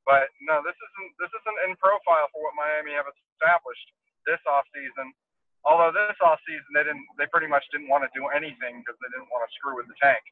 But 0.07 0.31
no, 0.41 0.61
this 0.65 0.77
isn't 0.77 1.09
this 1.21 1.29
isn't 1.29 1.59
in 1.69 1.77
profile 1.77 2.29
for 2.33 2.41
what 2.45 2.57
Miami 2.57 2.95
have 2.97 3.09
established 3.09 3.87
this 4.25 4.41
offseason. 4.47 5.11
Although 5.67 5.91
this 5.91 6.17
off 6.23 6.39
season 6.47 6.71
they 6.71 6.87
didn't, 6.87 7.03
they 7.19 7.27
pretty 7.27 7.51
much 7.51 7.67
didn't 7.69 7.91
want 7.91 8.07
to 8.07 8.11
do 8.15 8.31
anything 8.31 8.79
because 8.79 8.95
they 9.03 9.11
didn't 9.11 9.29
want 9.29 9.43
to 9.43 9.51
screw 9.59 9.75
with 9.75 9.91
the 9.91 9.97
tank. 9.99 10.23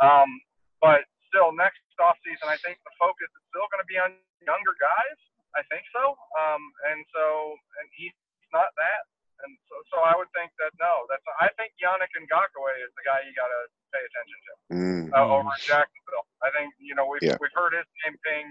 Um, 0.00 0.40
but 0.80 1.04
still, 1.28 1.52
next 1.52 1.84
off 2.00 2.16
season, 2.24 2.48
I 2.48 2.56
think 2.64 2.80
the 2.82 2.94
focus 2.96 3.28
is 3.28 3.44
still 3.52 3.68
going 3.68 3.84
to 3.84 3.90
be 3.90 4.00
on 4.00 4.16
younger 4.42 4.74
guys. 4.80 5.18
I 5.52 5.62
think 5.68 5.84
so. 5.92 6.16
Um, 6.34 6.62
and 6.90 7.04
so, 7.12 7.54
and 7.82 7.86
he's 7.92 8.16
not 8.50 8.72
that. 8.80 9.02
And 9.44 9.52
so, 9.68 9.74
so 9.88 9.96
I 10.04 10.12
would 10.16 10.28
think 10.36 10.52
that 10.60 10.72
no, 10.76 11.08
that's 11.08 11.24
I 11.40 11.48
think 11.56 11.72
Yannick 11.80 12.12
Ngakoue 12.12 12.74
is 12.84 12.92
the 12.96 13.04
guy 13.08 13.24
you 13.24 13.32
got 13.32 13.48
to 13.48 13.60
pay 13.92 14.02
attention 14.04 14.38
to 14.46 14.52
Mm. 14.70 15.04
uh, 15.16 15.26
over 15.26 15.50
in 15.50 15.62
Jacksonville. 15.66 16.26
I 16.44 16.48
think 16.54 16.70
you 16.78 16.94
know 16.94 17.08
we've 17.08 17.24
Yeah. 17.24 17.40
we've 17.40 17.54
heard 17.56 17.72
his 17.74 17.86
name 18.04 18.16
ping 18.22 18.46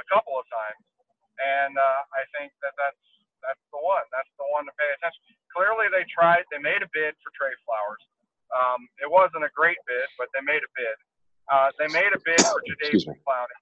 a 0.00 0.04
couple 0.10 0.34
of 0.38 0.44
times, 0.50 0.82
and 1.38 1.76
uh, 1.78 2.00
I 2.16 2.24
think 2.36 2.50
that 2.64 2.72
that's 2.80 3.04
that's 3.44 3.64
the 3.72 3.80
one. 3.80 4.04
That's 4.12 4.28
the 4.40 4.44
one 4.52 4.64
to 4.68 4.72
pay 4.76 4.90
attention. 4.96 5.20
Clearly, 5.54 5.88
they 5.92 6.04
tried. 6.08 6.44
They 6.52 6.58
made 6.60 6.82
a 6.82 6.90
bid 6.92 7.14
for 7.24 7.30
Trey 7.36 7.52
Flowers. 7.64 8.02
Um, 8.50 8.88
it 8.98 9.08
wasn't 9.10 9.44
a 9.46 9.52
great 9.54 9.78
bid, 9.86 10.08
but 10.18 10.26
they 10.34 10.42
made 10.42 10.60
a 10.64 10.70
bid. 10.76 10.96
Uh, 11.52 11.68
they 11.78 11.88
made 11.88 12.10
a 12.12 12.20
bid 12.24 12.40
for 12.42 12.60
me. 12.66 13.16
Clowney, 13.26 13.58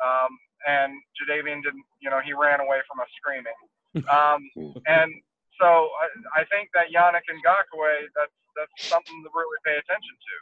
um, 0.00 0.32
and 0.66 0.94
Jadeveon 1.18 1.62
didn't. 1.62 1.84
You 2.00 2.08
know, 2.10 2.20
he 2.24 2.32
ran 2.32 2.60
away 2.60 2.80
from 2.88 3.00
us 3.02 3.10
screaming. 3.18 3.58
Um, 4.06 4.46
and 4.86 5.10
so 5.60 5.92
I, 6.00 6.40
I 6.40 6.42
think 6.48 6.72
that 6.72 6.88
Yannick 6.88 7.28
Ngakoue, 7.28 8.08
that's 8.16 8.34
that's 8.56 8.88
something 8.88 9.20
to 9.22 9.30
really 9.30 9.60
pay 9.62 9.76
attention 9.76 10.16
to. 10.16 10.34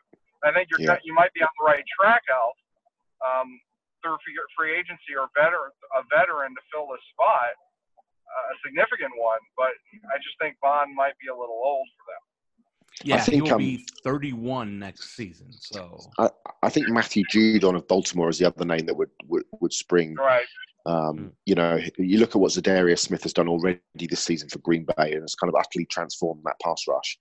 I 0.47 0.55
think 0.55 0.71
you're 0.71 0.81
Yeah. 0.81 1.03
you 1.03 1.13
might 1.13 1.35
be 1.35 1.43
on 1.43 1.51
the 1.59 1.65
right 1.67 1.85
track, 1.99 2.23
Alf, 2.31 2.57
um, 3.27 3.61
through 4.03 4.17
free, 4.25 4.39
free 4.57 4.73
agency 4.79 5.19
or 5.19 5.29
veteran 5.35 5.75
a 5.99 6.03
veteran 6.15 6.55
to 6.55 6.63
fill 6.73 6.87
this 6.89 7.03
spot, 7.13 7.53
uh, 7.99 8.55
a 8.55 8.57
significant 8.65 9.13
one. 9.19 9.43
But 9.57 9.75
I 10.15 10.17
just 10.23 10.39
think 10.41 10.57
Von 10.63 10.95
might 10.95 11.19
be 11.19 11.29
a 11.29 11.35
little 11.35 11.59
old 11.59 11.89
for 11.99 12.05
them. 12.15 12.23
Yeah, 13.05 13.21
think, 13.21 13.35
he 13.35 13.43
will 13.43 13.53
um, 13.53 13.59
be 13.59 13.85
31 14.03 14.79
next 14.79 15.15
season. 15.15 15.53
So 15.53 15.99
I 16.63 16.69
think 16.69 16.89
Matthew 16.89 17.25
Judon 17.25 17.77
of 17.77 17.87
Baltimore 17.87 18.29
is 18.29 18.39
the 18.39 18.47
other 18.47 18.65
name 18.65 18.87
that 18.87 18.97
would 18.97 19.11
would, 19.27 19.45
would 19.61 19.73
spring. 19.73 20.15
Right. 20.15 20.47
Um, 20.89 21.33
you 21.45 21.55
know, 21.55 21.79
you 21.99 22.19
look 22.19 22.31
at 22.31 22.41
what 22.41 22.53
Za'Darius 22.53 23.01
Smith 23.01 23.23
has 23.25 23.35
done 23.35 23.49
already 23.49 23.81
this 23.95 24.21
season 24.21 24.49
for 24.49 24.59
Green 24.61 24.85
Bay, 24.87 25.13
and 25.13 25.23
it's 25.23 25.35
kind 25.35 25.53
of 25.53 25.59
utterly 25.61 25.85
transformed 25.85 26.41
that 26.45 26.59
pass 26.65 26.85
rush 26.89 27.19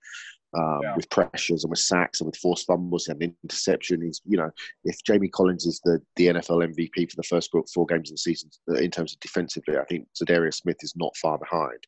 um, 0.56 0.80
Yeah. 0.82 0.96
with 0.96 1.10
pressures 1.10 1.64
and 1.64 1.70
with 1.70 1.78
sacks 1.80 2.20
and 2.20 2.26
with 2.26 2.36
forced 2.38 2.66
fumbles 2.66 3.08
and 3.08 3.22
interception. 3.22 4.00
He's, 4.00 4.22
you 4.24 4.38
know, 4.38 4.50
if 4.84 4.96
Jamie 5.04 5.28
Collins 5.28 5.66
is 5.66 5.80
the, 5.84 6.00
the 6.16 6.28
NFL 6.28 6.66
MVP 6.74 7.10
for 7.10 7.16
the 7.16 7.22
first 7.24 7.50
four, 7.50 7.62
four 7.74 7.84
games 7.84 8.10
of 8.10 8.14
the 8.14 8.18
season 8.18 8.48
uh, 8.70 8.76
in 8.76 8.90
terms 8.90 9.12
of 9.12 9.20
defensively, 9.20 9.76
I 9.76 9.84
think 9.84 10.08
Za'Darius 10.18 10.54
Smith 10.62 10.78
is 10.80 10.94
not 10.96 11.14
far 11.18 11.36
behind, 11.36 11.78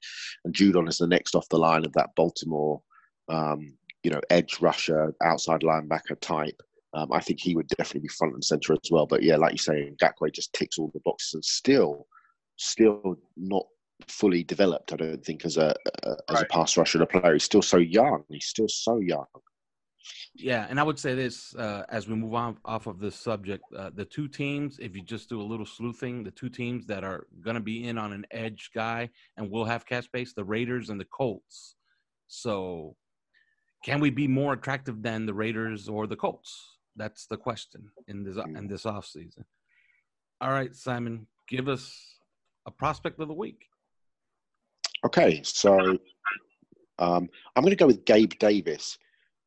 and 0.44 0.54
Judon 0.54 0.86
is 0.86 0.98
the 0.98 1.06
next 1.06 1.34
off 1.34 1.48
the 1.48 1.56
line 1.58 1.86
of 1.86 1.92
that 1.94 2.10
Baltimore, 2.14 2.82
um, 3.30 3.72
you 4.02 4.10
know, 4.10 4.20
edge 4.28 4.60
rusher, 4.60 5.14
outside 5.22 5.60
linebacker 5.62 6.20
type. 6.20 6.60
Um, 6.92 7.12
I 7.12 7.20
think 7.20 7.40
he 7.40 7.54
would 7.54 7.68
definitely 7.68 8.00
be 8.00 8.08
front 8.08 8.34
and 8.34 8.44
center 8.44 8.72
as 8.72 8.90
well. 8.90 9.06
But 9.06 9.22
yeah, 9.22 9.36
like 9.36 9.52
you 9.52 9.58
say, 9.58 9.92
Ngakoue 10.02 10.32
just 10.32 10.52
ticks 10.52 10.78
all 10.78 10.90
the 10.92 11.00
boxes 11.04 11.34
and 11.34 11.44
still, 11.44 12.06
still 12.56 13.16
not 13.36 13.66
fully 14.08 14.42
developed. 14.42 14.92
I 14.92 14.96
don't 14.96 15.24
think 15.24 15.44
as 15.44 15.56
a, 15.56 15.74
a 16.04 16.16
as 16.30 16.42
a 16.42 16.46
pass 16.46 16.76
rusher 16.76 16.98
and 16.98 17.04
a 17.04 17.06
player. 17.06 17.34
He's 17.34 17.44
still 17.44 17.62
so 17.62 17.78
young. 17.78 18.24
He's 18.28 18.46
still 18.46 18.68
so 18.68 18.98
young. 18.98 19.26
yeah, 20.34 20.66
and 20.68 20.80
I 20.80 20.82
would 20.82 20.98
say 20.98 21.14
this 21.14 21.54
uh, 21.54 21.84
as 21.88 22.08
we 22.08 22.14
move 22.14 22.34
on 22.34 22.56
off 22.64 22.86
of 22.86 22.98
this 22.98 23.16
subject: 23.16 23.64
uh, 23.76 23.90
the 23.94 24.04
two 24.04 24.28
teams, 24.28 24.78
if 24.80 24.96
you 24.96 25.02
just 25.02 25.28
do 25.28 25.40
a 25.40 25.44
little 25.44 25.66
sleuthing, 25.66 26.24
the 26.24 26.30
two 26.30 26.48
teams 26.48 26.86
that 26.86 27.04
are 27.04 27.26
going 27.40 27.54
to 27.54 27.60
be 27.60 27.86
in 27.86 27.98
on 27.98 28.12
an 28.12 28.26
edge 28.30 28.70
guy 28.74 29.10
and 29.36 29.50
will 29.50 29.64
have 29.64 29.86
cap 29.86 30.04
space, 30.04 30.32
the 30.32 30.44
Raiders 30.44 30.90
and 30.90 31.00
the 31.00 31.06
Colts. 31.06 31.76
So, 32.28 32.96
can 33.84 34.00
we 34.00 34.10
be 34.10 34.28
more 34.28 34.52
attractive 34.54 35.02
than 35.02 35.26
the 35.26 35.34
Raiders 35.34 35.88
or 35.88 36.06
the 36.06 36.16
Colts? 36.16 36.78
That's 37.00 37.24
the 37.24 37.38
question 37.38 37.90
in 38.08 38.24
this 38.24 38.36
in 38.36 38.66
this 38.66 38.84
offseason. 38.84 39.44
All 40.42 40.50
right, 40.50 40.76
Simon, 40.76 41.26
give 41.48 41.66
us 41.66 41.98
a 42.66 42.70
prospect 42.70 43.18
of 43.20 43.28
the 43.28 43.32
week. 43.32 43.64
Okay, 45.06 45.40
so 45.42 45.78
um, 46.98 47.30
I'm 47.56 47.62
going 47.62 47.70
to 47.70 47.76
go 47.76 47.86
with 47.86 48.04
Gabe 48.04 48.34
Davis, 48.38 48.98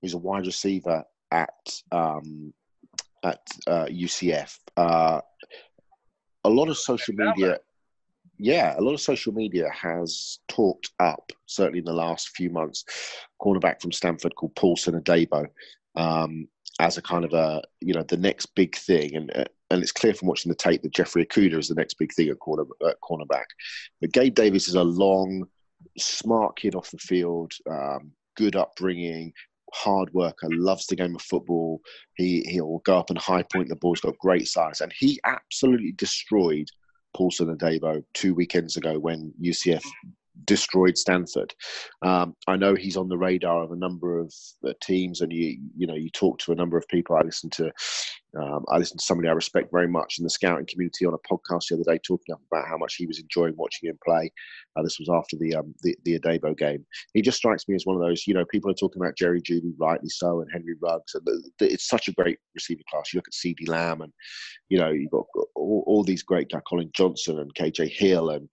who's 0.01 0.15
a 0.15 0.17
wide 0.17 0.47
receiver 0.47 1.03
at 1.29 1.79
um, 1.91 2.55
at 3.23 3.45
uh, 3.67 3.85
UCF. 3.85 4.57
Uh, 4.75 5.21
a 6.45 6.49
lot 6.49 6.69
of 6.69 6.77
social 6.79 7.13
media, 7.13 7.59
yeah, 8.39 8.73
a 8.79 8.81
lot 8.81 8.95
of 8.95 9.01
social 9.01 9.31
media 9.31 9.69
has 9.79 10.39
talked 10.47 10.89
up, 10.99 11.31
certainly 11.45 11.79
in 11.79 11.85
the 11.85 11.93
last 11.93 12.29
few 12.29 12.49
months, 12.49 12.83
cornerback 13.39 13.79
from 13.79 13.91
Stanford 13.91 14.33
called 14.35 14.55
Paulson 14.55 14.99
Adebo, 14.99 15.45
um, 15.95 16.47
as 16.79 16.97
a 16.97 17.01
kind 17.01 17.25
of 17.25 17.33
a 17.33 17.61
you 17.81 17.93
know 17.93 18.03
the 18.03 18.17
next 18.17 18.47
big 18.55 18.75
thing, 18.75 19.15
and 19.15 19.31
and 19.69 19.81
it's 19.81 19.91
clear 19.91 20.13
from 20.13 20.27
watching 20.27 20.49
the 20.49 20.55
tape 20.55 20.81
that 20.81 20.93
Jeffrey 20.93 21.25
Okudah 21.25 21.59
is 21.59 21.67
the 21.67 21.75
next 21.75 21.95
big 21.95 22.13
thing 22.13 22.29
at 22.29 22.39
corner 22.39 22.63
at 22.87 22.97
cornerback. 23.01 23.45
But 24.01 24.11
Gabe 24.11 24.33
Davis 24.33 24.67
is 24.67 24.75
a 24.75 24.83
long, 24.83 25.45
smart 25.97 26.55
kid 26.55 26.75
off 26.75 26.91
the 26.91 26.97
field, 26.97 27.53
um, 27.69 28.11
good 28.35 28.55
upbringing, 28.55 29.33
hard 29.73 30.13
worker, 30.13 30.47
loves 30.51 30.87
the 30.87 30.95
game 30.95 31.15
of 31.15 31.21
football. 31.21 31.81
He 32.15 32.41
he'll 32.47 32.79
go 32.79 32.97
up 32.97 33.09
and 33.09 33.19
high 33.19 33.43
point 33.43 33.69
the 33.69 33.75
ball. 33.75 33.93
He's 33.93 34.01
got 34.01 34.17
great 34.17 34.47
size, 34.47 34.81
and 34.81 34.93
he 34.97 35.19
absolutely 35.25 35.93
destroyed 35.93 36.67
Paulson 37.15 37.55
Adebo 37.55 38.03
two 38.13 38.33
weekends 38.33 38.77
ago 38.77 38.97
when 38.99 39.33
UCF 39.41 39.83
destroyed 40.45 40.97
Stanford. 40.97 41.53
Um, 42.01 42.35
I 42.47 42.55
know 42.55 42.75
he's 42.75 42.97
on 42.97 43.09
the 43.09 43.17
radar 43.17 43.63
of 43.63 43.71
a 43.71 43.77
number 43.77 44.19
of 44.19 44.33
uh, 44.67 44.73
teams, 44.81 45.21
and 45.21 45.31
you 45.31 45.57
you 45.75 45.87
know 45.87 45.95
you 45.95 46.09
talk 46.09 46.39
to 46.39 46.51
a 46.51 46.55
number 46.55 46.77
of 46.77 46.87
people. 46.87 47.15
I 47.15 47.21
listen 47.21 47.49
to 47.51 47.71
um, 48.35 48.65
I 48.69 48.77
listened 48.77 48.99
to 48.99 49.05
somebody 49.05 49.29
I 49.29 49.33
respect 49.33 49.71
very 49.71 49.87
much 49.87 50.15
in 50.17 50.23
the 50.23 50.29
scouting 50.29 50.65
community 50.67 51.05
on 51.05 51.13
a 51.13 51.17
podcast 51.33 51.67
the 51.69 51.75
other 51.75 51.83
day, 51.83 51.99
talking 51.99 52.35
about 52.51 52.67
how 52.67 52.77
much 52.77 52.95
he 52.95 53.05
was 53.05 53.19
enjoying 53.19 53.53
watching 53.57 53.89
him 53.89 53.99
play. 54.03 54.31
Uh, 54.75 54.81
this 54.81 54.97
was 54.99 55.09
after 55.09 55.37
the 55.37 55.55
um, 55.55 55.73
the, 55.83 55.95
the 56.03 56.19
Adebo 56.19 56.57
game. 56.57 56.85
He 57.13 57.21
just 57.21 57.37
strikes 57.37 57.67
me 57.67 57.75
as 57.75 57.85
one 57.85 57.95
of 57.95 58.01
those. 58.01 58.25
You 58.25 58.33
know, 58.33 58.45
people 58.45 58.71
are 58.71 58.75
talking 58.75 59.01
about 59.01 59.17
Jerry 59.17 59.41
Jeudy, 59.41 59.73
rightly 59.77 60.09
so, 60.09 60.41
and 60.41 60.49
Henry 60.51 60.75
Ruggs. 60.81 61.13
And 61.13 61.23
the, 61.25 61.49
the, 61.59 61.71
it's 61.71 61.87
such 61.87 62.07
a 62.07 62.13
great 62.13 62.39
receiver 62.55 62.81
class. 62.89 63.13
You 63.13 63.17
look 63.17 63.27
at 63.27 63.33
CeeDee 63.33 63.69
Lamb, 63.69 64.01
and 64.01 64.11
you 64.69 64.79
know 64.79 64.89
you've 64.89 65.11
got 65.11 65.25
all, 65.55 65.83
all 65.85 66.03
these 66.03 66.23
great 66.23 66.49
guys, 66.49 66.61
Collin 66.67 66.89
Johnson 66.93 67.39
and 67.39 67.53
KJ 67.53 67.89
Hill, 67.89 68.31
and 68.31 68.49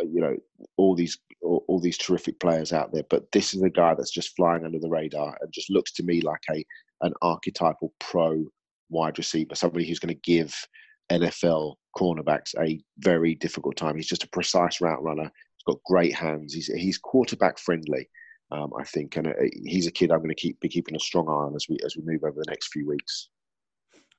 you 0.00 0.20
know 0.20 0.36
all 0.76 0.94
these 0.94 1.18
all, 1.42 1.64
all 1.68 1.80
these 1.80 1.98
terrific 1.98 2.38
players 2.40 2.72
out 2.72 2.92
there. 2.92 3.04
But 3.08 3.30
this 3.32 3.54
is 3.54 3.62
a 3.62 3.70
guy 3.70 3.94
that's 3.94 4.10
just 4.10 4.36
flying 4.36 4.64
under 4.64 4.78
the 4.78 4.88
radar 4.88 5.36
and 5.40 5.52
just 5.52 5.70
looks 5.70 5.92
to 5.92 6.02
me 6.02 6.20
like 6.20 6.42
a 6.50 6.64
an 7.02 7.12
archetypal 7.22 7.92
pro 8.00 8.44
wide 8.88 9.18
receiver, 9.18 9.54
somebody 9.54 9.86
who's 9.86 9.98
going 9.98 10.14
to 10.14 10.20
give 10.22 10.54
NFL 11.10 11.76
cornerbacks 11.96 12.54
a 12.60 12.80
very 12.98 13.34
difficult 13.34 13.76
time. 13.76 13.96
He's 13.96 14.08
just 14.08 14.24
a 14.24 14.28
precise 14.28 14.80
route 14.80 15.02
runner. 15.02 15.24
He's 15.24 15.64
got 15.74 15.82
great 15.84 16.14
hands. 16.14 16.54
He's 16.54 16.66
he's 16.66 16.98
quarterback 16.98 17.58
friendly, 17.58 18.08
um, 18.50 18.72
I 18.78 18.84
think, 18.84 19.16
and 19.16 19.28
uh, 19.28 19.32
he's 19.64 19.86
a 19.86 19.92
kid 19.92 20.10
I'm 20.10 20.18
going 20.18 20.28
to 20.28 20.34
keep 20.34 20.60
be 20.60 20.68
keeping 20.68 20.96
a 20.96 21.00
strong 21.00 21.28
eye 21.28 21.46
on 21.46 21.54
as 21.54 21.66
we 21.68 21.78
as 21.84 21.96
we 21.96 22.02
move 22.04 22.24
over 22.24 22.38
the 22.38 22.50
next 22.50 22.68
few 22.68 22.86
weeks. 22.88 23.28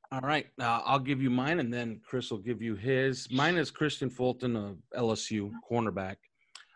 All 0.10 0.22
right, 0.22 0.48
uh, 0.62 0.82
I'll 0.86 1.00
give 1.00 1.22
you 1.22 1.30
mine, 1.30 1.60
and 1.60 1.74
then 1.74 2.00
Chris 2.02 2.32
will 2.32 2.38
give 2.38 2.62
you 2.62 2.76
his. 2.76 3.30
Mine 3.30 3.58
is 3.58 3.70
Kristian 3.70 4.10
Fulton 4.10 4.56
of 4.56 4.78
LSU 4.96 5.52
cornerback. 5.70 6.15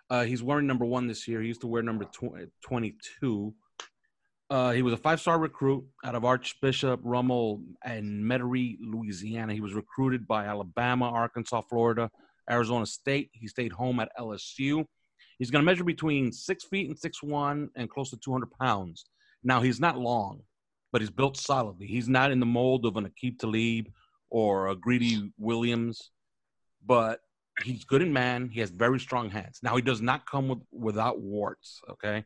Uh, 0.10 0.26
he's 0.26 0.44
wearing 0.44 0.67
number 0.67 0.84
one 0.84 1.08
this 1.08 1.30
year. 1.30 1.39
He 1.41 1.48
used 1.48 1.62
to 1.62 1.67
wear 1.67 1.82
number 1.82 2.04
tw- 2.04 2.52
22. 2.65 3.54
Uh, 4.50 4.72
he 4.72 4.82
was 4.82 4.94
a 4.94 4.98
five-star 4.98 5.39
recruit 5.39 5.86
out 6.04 6.13
of 6.13 6.26
Archbishop 6.26 7.00
Rummel 7.04 7.62
and 7.86 8.22
Metairie, 8.22 8.76
Louisiana. 8.82 9.54
He 9.54 9.62
was 9.62 9.74
recruited 9.74 10.28
by 10.28 10.44
Alabama, 10.48 11.06
Arkansas, 11.06 11.62
Florida, 11.70 12.12
Arizona 12.50 12.86
State. 12.86 13.30
He 13.32 13.48
stayed 13.48 13.72
home 13.72 14.02
at 14.02 14.12
LSU. 14.20 14.84
He's 15.39 15.50
going 15.50 15.63
to 15.63 15.65
measure 15.65 15.86
between 15.86 16.34
six 16.34 16.65
feet 16.65 16.89
and 16.89 17.00
six 17.00 17.24
one 17.24 17.70
and 17.78 17.89
close 17.89 18.10
to 18.10 18.17
200 18.17 18.52
pounds. 18.60 19.06
Now 19.41 19.62
he's 19.62 19.80
not 19.80 19.98
long, 19.98 20.41
but 20.91 21.01
he's 21.01 21.10
built 21.12 21.38
solidly. 21.38 21.88
He's 21.88 22.10
not 22.10 22.32
in 22.32 22.39
the 22.39 22.45
mold 22.45 22.86
of 22.86 22.97
an 22.97 23.08
Aqib 23.10 23.39
Talib 23.39 23.88
or 24.30 24.67
a 24.67 24.75
Greedy 24.75 25.32
Williams, 25.38 26.12
but 26.86 27.19
he's 27.63 27.84
good 27.84 28.01
in 28.01 28.12
man. 28.13 28.49
He 28.49 28.60
has 28.60 28.69
very 28.69 28.99
strong 28.99 29.30
hands. 29.30 29.60
Now 29.63 29.75
he 29.75 29.82
does 29.82 30.01
not 30.01 30.25
come 30.25 30.47
with 30.49 30.60
without 30.71 31.19
warts. 31.21 31.82
Okay, 31.91 32.25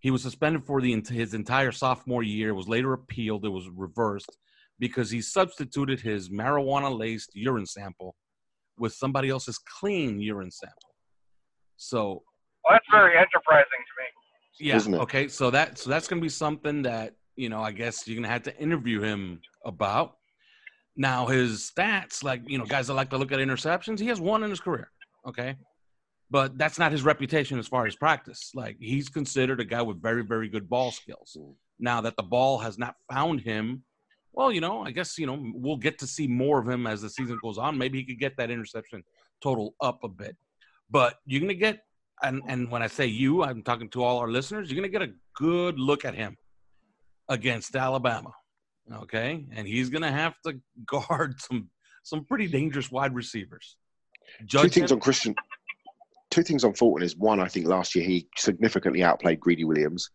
he 0.00 0.10
was 0.10 0.22
suspended 0.22 0.64
for 0.64 0.80
the 0.80 1.02
his 1.08 1.34
entire 1.34 1.72
sophomore 1.72 2.22
year. 2.22 2.50
It 2.50 2.54
Was 2.54 2.68
later 2.68 2.92
appealed. 2.92 3.44
It 3.44 3.50
was 3.50 3.68
reversed 3.74 4.36
because 4.78 5.10
he 5.10 5.20
substituted 5.20 6.00
his 6.00 6.28
marijuana 6.28 6.96
laced 6.96 7.30
urine 7.34 7.66
sample 7.66 8.16
with 8.78 8.92
somebody 8.92 9.28
else's 9.28 9.58
clean 9.58 10.20
urine 10.20 10.50
sample. 10.50 10.94
So 11.76 12.22
Well, 12.64 12.72
that's 12.72 12.86
very 12.90 13.16
enterprising 13.16 13.66
to 13.68 13.94
me. 14.00 14.94
yeah. 14.94 15.02
Okay. 15.02 15.28
So 15.28 15.50
that 15.50 15.78
so 15.78 15.88
that's 15.90 16.08
gonna 16.08 16.22
be 16.22 16.28
something 16.28 16.82
that 16.82 17.14
you 17.36 17.48
know 17.48 17.60
I 17.60 17.72
guess 17.72 18.06
you're 18.06 18.16
gonna 18.16 18.32
have 18.32 18.42
to 18.44 18.56
interview 18.58 19.00
him 19.00 19.40
about. 19.64 20.16
Now 20.96 21.26
his 21.26 21.70
stats, 21.74 22.22
like 22.22 22.42
you 22.46 22.58
know, 22.58 22.64
guys 22.64 22.88
that 22.88 22.94
like 22.94 23.10
to 23.10 23.18
look 23.18 23.32
at 23.32 23.38
interceptions, 23.38 23.98
he 23.98 24.06
has 24.08 24.20
one 24.20 24.42
in 24.42 24.50
his 24.50 24.60
career. 24.60 24.90
Okay, 25.26 25.56
but 26.30 26.58
that's 26.58 26.78
not 26.78 26.92
his 26.92 27.02
reputation 27.02 27.58
as 27.58 27.66
far 27.66 27.86
as 27.86 27.96
practice. 27.96 28.52
Like 28.54 28.76
he's 28.80 29.08
considered 29.08 29.60
a 29.60 29.64
guy 29.64 29.82
with 29.82 30.02
very, 30.02 30.24
very 30.24 30.48
good 30.48 30.68
ball 30.68 30.90
skills. 30.90 31.36
Mm. 31.38 31.54
Now 31.78 32.00
that 32.02 32.16
the 32.16 32.22
ball 32.22 32.58
has 32.58 32.78
not 32.78 32.96
found 33.10 33.40
him, 33.40 33.84
well, 34.32 34.52
you 34.52 34.60
know, 34.60 34.82
I 34.82 34.90
guess 34.90 35.18
you 35.18 35.26
know 35.26 35.38
we'll 35.54 35.76
get 35.76 35.98
to 36.00 36.06
see 36.06 36.26
more 36.26 36.58
of 36.58 36.68
him 36.68 36.86
as 36.86 37.00
the 37.00 37.10
season 37.10 37.38
goes 37.42 37.58
on. 37.58 37.78
Maybe 37.78 37.98
he 37.98 38.04
could 38.04 38.20
get 38.20 38.36
that 38.36 38.50
interception 38.50 39.02
total 39.42 39.74
up 39.80 40.04
a 40.04 40.08
bit, 40.08 40.36
but 40.90 41.16
you're 41.26 41.40
gonna 41.40 41.54
get 41.54 41.84
and 42.22 42.42
and 42.48 42.70
when 42.70 42.82
I 42.82 42.86
say 42.86 43.06
you, 43.06 43.42
I'm 43.42 43.62
talking 43.62 43.88
to 43.90 44.04
all 44.04 44.18
our 44.18 44.28
listeners. 44.28 44.70
You're 44.70 44.76
gonna 44.76 44.88
get 44.88 45.02
a 45.02 45.12
good 45.34 45.78
look 45.78 46.04
at 46.04 46.14
him 46.14 46.36
against 47.32 47.74
Alabama, 47.74 48.32
okay? 48.92 49.44
And 49.52 49.66
he's 49.66 49.90
gonna 49.90 50.12
have 50.12 50.34
to 50.46 50.60
guard 50.86 51.40
some 51.40 51.70
some 52.02 52.24
pretty 52.24 52.46
dangerous 52.48 52.90
wide 52.90 53.14
receivers. 53.14 53.76
Judge 54.44 54.62
Two 54.62 54.68
things 54.68 54.90
him. 54.92 54.96
on 54.96 55.00
Kristian 55.00 55.34
two 56.32 56.42
things 56.42 56.64
on 56.64 56.72
Fulton 56.72 57.04
is 57.04 57.16
one, 57.16 57.38
I 57.38 57.46
think 57.46 57.66
last 57.66 57.94
year 57.94 58.04
he 58.04 58.26
significantly 58.36 59.04
outplayed 59.04 59.38
Greedy 59.38 59.64
Williams. 59.64 60.10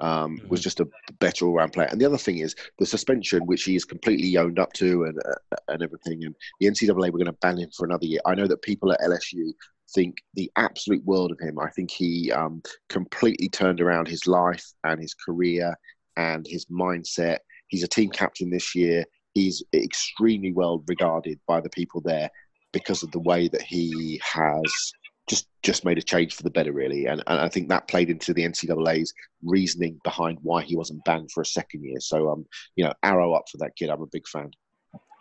Um, 0.00 0.38
mm-hmm. 0.38 0.48
Was 0.48 0.62
just 0.62 0.78
a 0.78 0.88
better 1.18 1.46
all-round 1.46 1.72
player, 1.72 1.88
and 1.90 2.00
the 2.00 2.06
other 2.06 2.18
thing 2.18 2.38
is 2.38 2.54
the 2.78 2.86
suspension, 2.86 3.46
which 3.46 3.64
he 3.64 3.74
is 3.74 3.84
completely 3.84 4.36
owned 4.36 4.60
up 4.60 4.72
to, 4.74 5.02
and 5.02 5.18
uh, 5.18 5.56
and 5.66 5.82
everything. 5.82 6.22
And 6.24 6.36
the 6.60 6.68
NCAA 6.68 7.10
were 7.10 7.18
going 7.18 7.26
to 7.26 7.32
ban 7.32 7.58
him 7.58 7.70
for 7.76 7.84
another 7.84 8.06
year. 8.06 8.20
I 8.24 8.36
know 8.36 8.46
that 8.46 8.62
people 8.62 8.92
at 8.92 9.00
LSU 9.00 9.50
think 9.92 10.18
the 10.34 10.52
absolute 10.54 11.04
world 11.04 11.32
of 11.32 11.40
him. 11.40 11.58
I 11.58 11.68
think 11.70 11.90
he 11.90 12.30
um, 12.30 12.62
completely 12.88 13.48
turned 13.48 13.80
around 13.80 14.06
his 14.06 14.28
life 14.28 14.64
and 14.84 15.00
his 15.00 15.14
career 15.14 15.76
and 16.18 16.46
his 16.46 16.66
mindset. 16.66 17.38
He's 17.68 17.84
a 17.84 17.88
team 17.88 18.10
captain 18.10 18.50
this 18.50 18.74
year. 18.74 19.04
He's 19.32 19.62
extremely 19.72 20.52
well 20.52 20.84
regarded 20.86 21.38
by 21.46 21.60
the 21.60 21.70
people 21.70 22.02
there 22.02 22.28
because 22.72 23.02
of 23.02 23.12
the 23.12 23.20
way 23.20 23.48
that 23.48 23.62
he 23.62 24.20
has 24.22 24.92
just 25.28 25.46
just 25.62 25.84
made 25.84 25.98
a 25.98 26.02
change 26.02 26.34
for 26.34 26.42
the 26.42 26.50
better, 26.50 26.72
really. 26.72 27.06
And, 27.06 27.22
and 27.26 27.40
I 27.40 27.48
think 27.48 27.68
that 27.68 27.88
played 27.88 28.10
into 28.10 28.32
the 28.34 28.42
NCAA's 28.42 29.12
reasoning 29.42 30.00
behind 30.02 30.38
why 30.42 30.62
he 30.62 30.76
wasn't 30.76 31.04
banned 31.04 31.30
for 31.32 31.42
a 31.42 31.46
second 31.46 31.84
year. 31.84 32.00
So, 32.00 32.30
um, 32.30 32.46
you 32.76 32.84
know, 32.84 32.92
arrow 33.02 33.34
up 33.34 33.44
for 33.50 33.58
that 33.58 33.76
kid. 33.76 33.90
I'm 33.90 34.02
a 34.02 34.06
big 34.06 34.26
fan. 34.26 34.50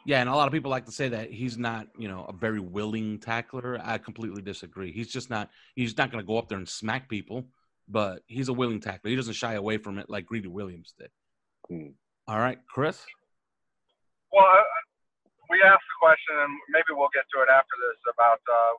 Yeah, 0.06 0.22
and 0.22 0.30
a 0.30 0.36
lot 0.36 0.48
of 0.48 0.54
people 0.54 0.72
like 0.72 0.86
to 0.86 0.92
say 0.92 1.10
that 1.10 1.32
he's 1.34 1.58
not, 1.58 1.88
you 2.00 2.08
know, 2.08 2.26
a 2.30 2.34
very 2.34 2.62
willing 2.62 3.20
tackler. 3.20 3.78
I 3.84 3.98
completely 3.98 4.42
disagree. 4.42 4.94
He's 4.94 5.12
just 5.12 5.30
not. 5.30 5.50
He's 5.76 5.98
not 5.98 6.12
going 6.12 6.24
to 6.24 6.28
go 6.28 6.38
up 6.38 6.48
there 6.48 6.58
and 6.58 6.68
smack 6.68 7.10
people, 7.10 7.44
but 7.88 8.22
he's 8.28 8.50
a 8.50 8.54
willing 8.54 8.80
tackler. 8.80 9.10
He 9.10 9.16
doesn't 9.16 9.36
shy 9.36 9.54
away 9.54 9.78
from 9.78 9.98
it 9.98 10.10
like 10.10 10.26
Greedy 10.26 10.48
Williams 10.48 10.94
did. 10.98 11.10
Hmm. 11.68 11.96
All 12.28 12.40
right, 12.40 12.60
Chris. 12.68 13.00
Well, 14.32 14.44
uh, 14.44 14.64
we 15.50 15.64
asked 15.64 15.88
the 15.88 16.00
question, 16.04 16.36
and 16.36 16.52
maybe 16.76 16.92
we'll 16.92 17.14
get 17.16 17.24
to 17.32 17.40
it 17.40 17.48
after 17.48 17.76
this 17.80 18.00
about 18.12 18.44
uh, 18.44 18.76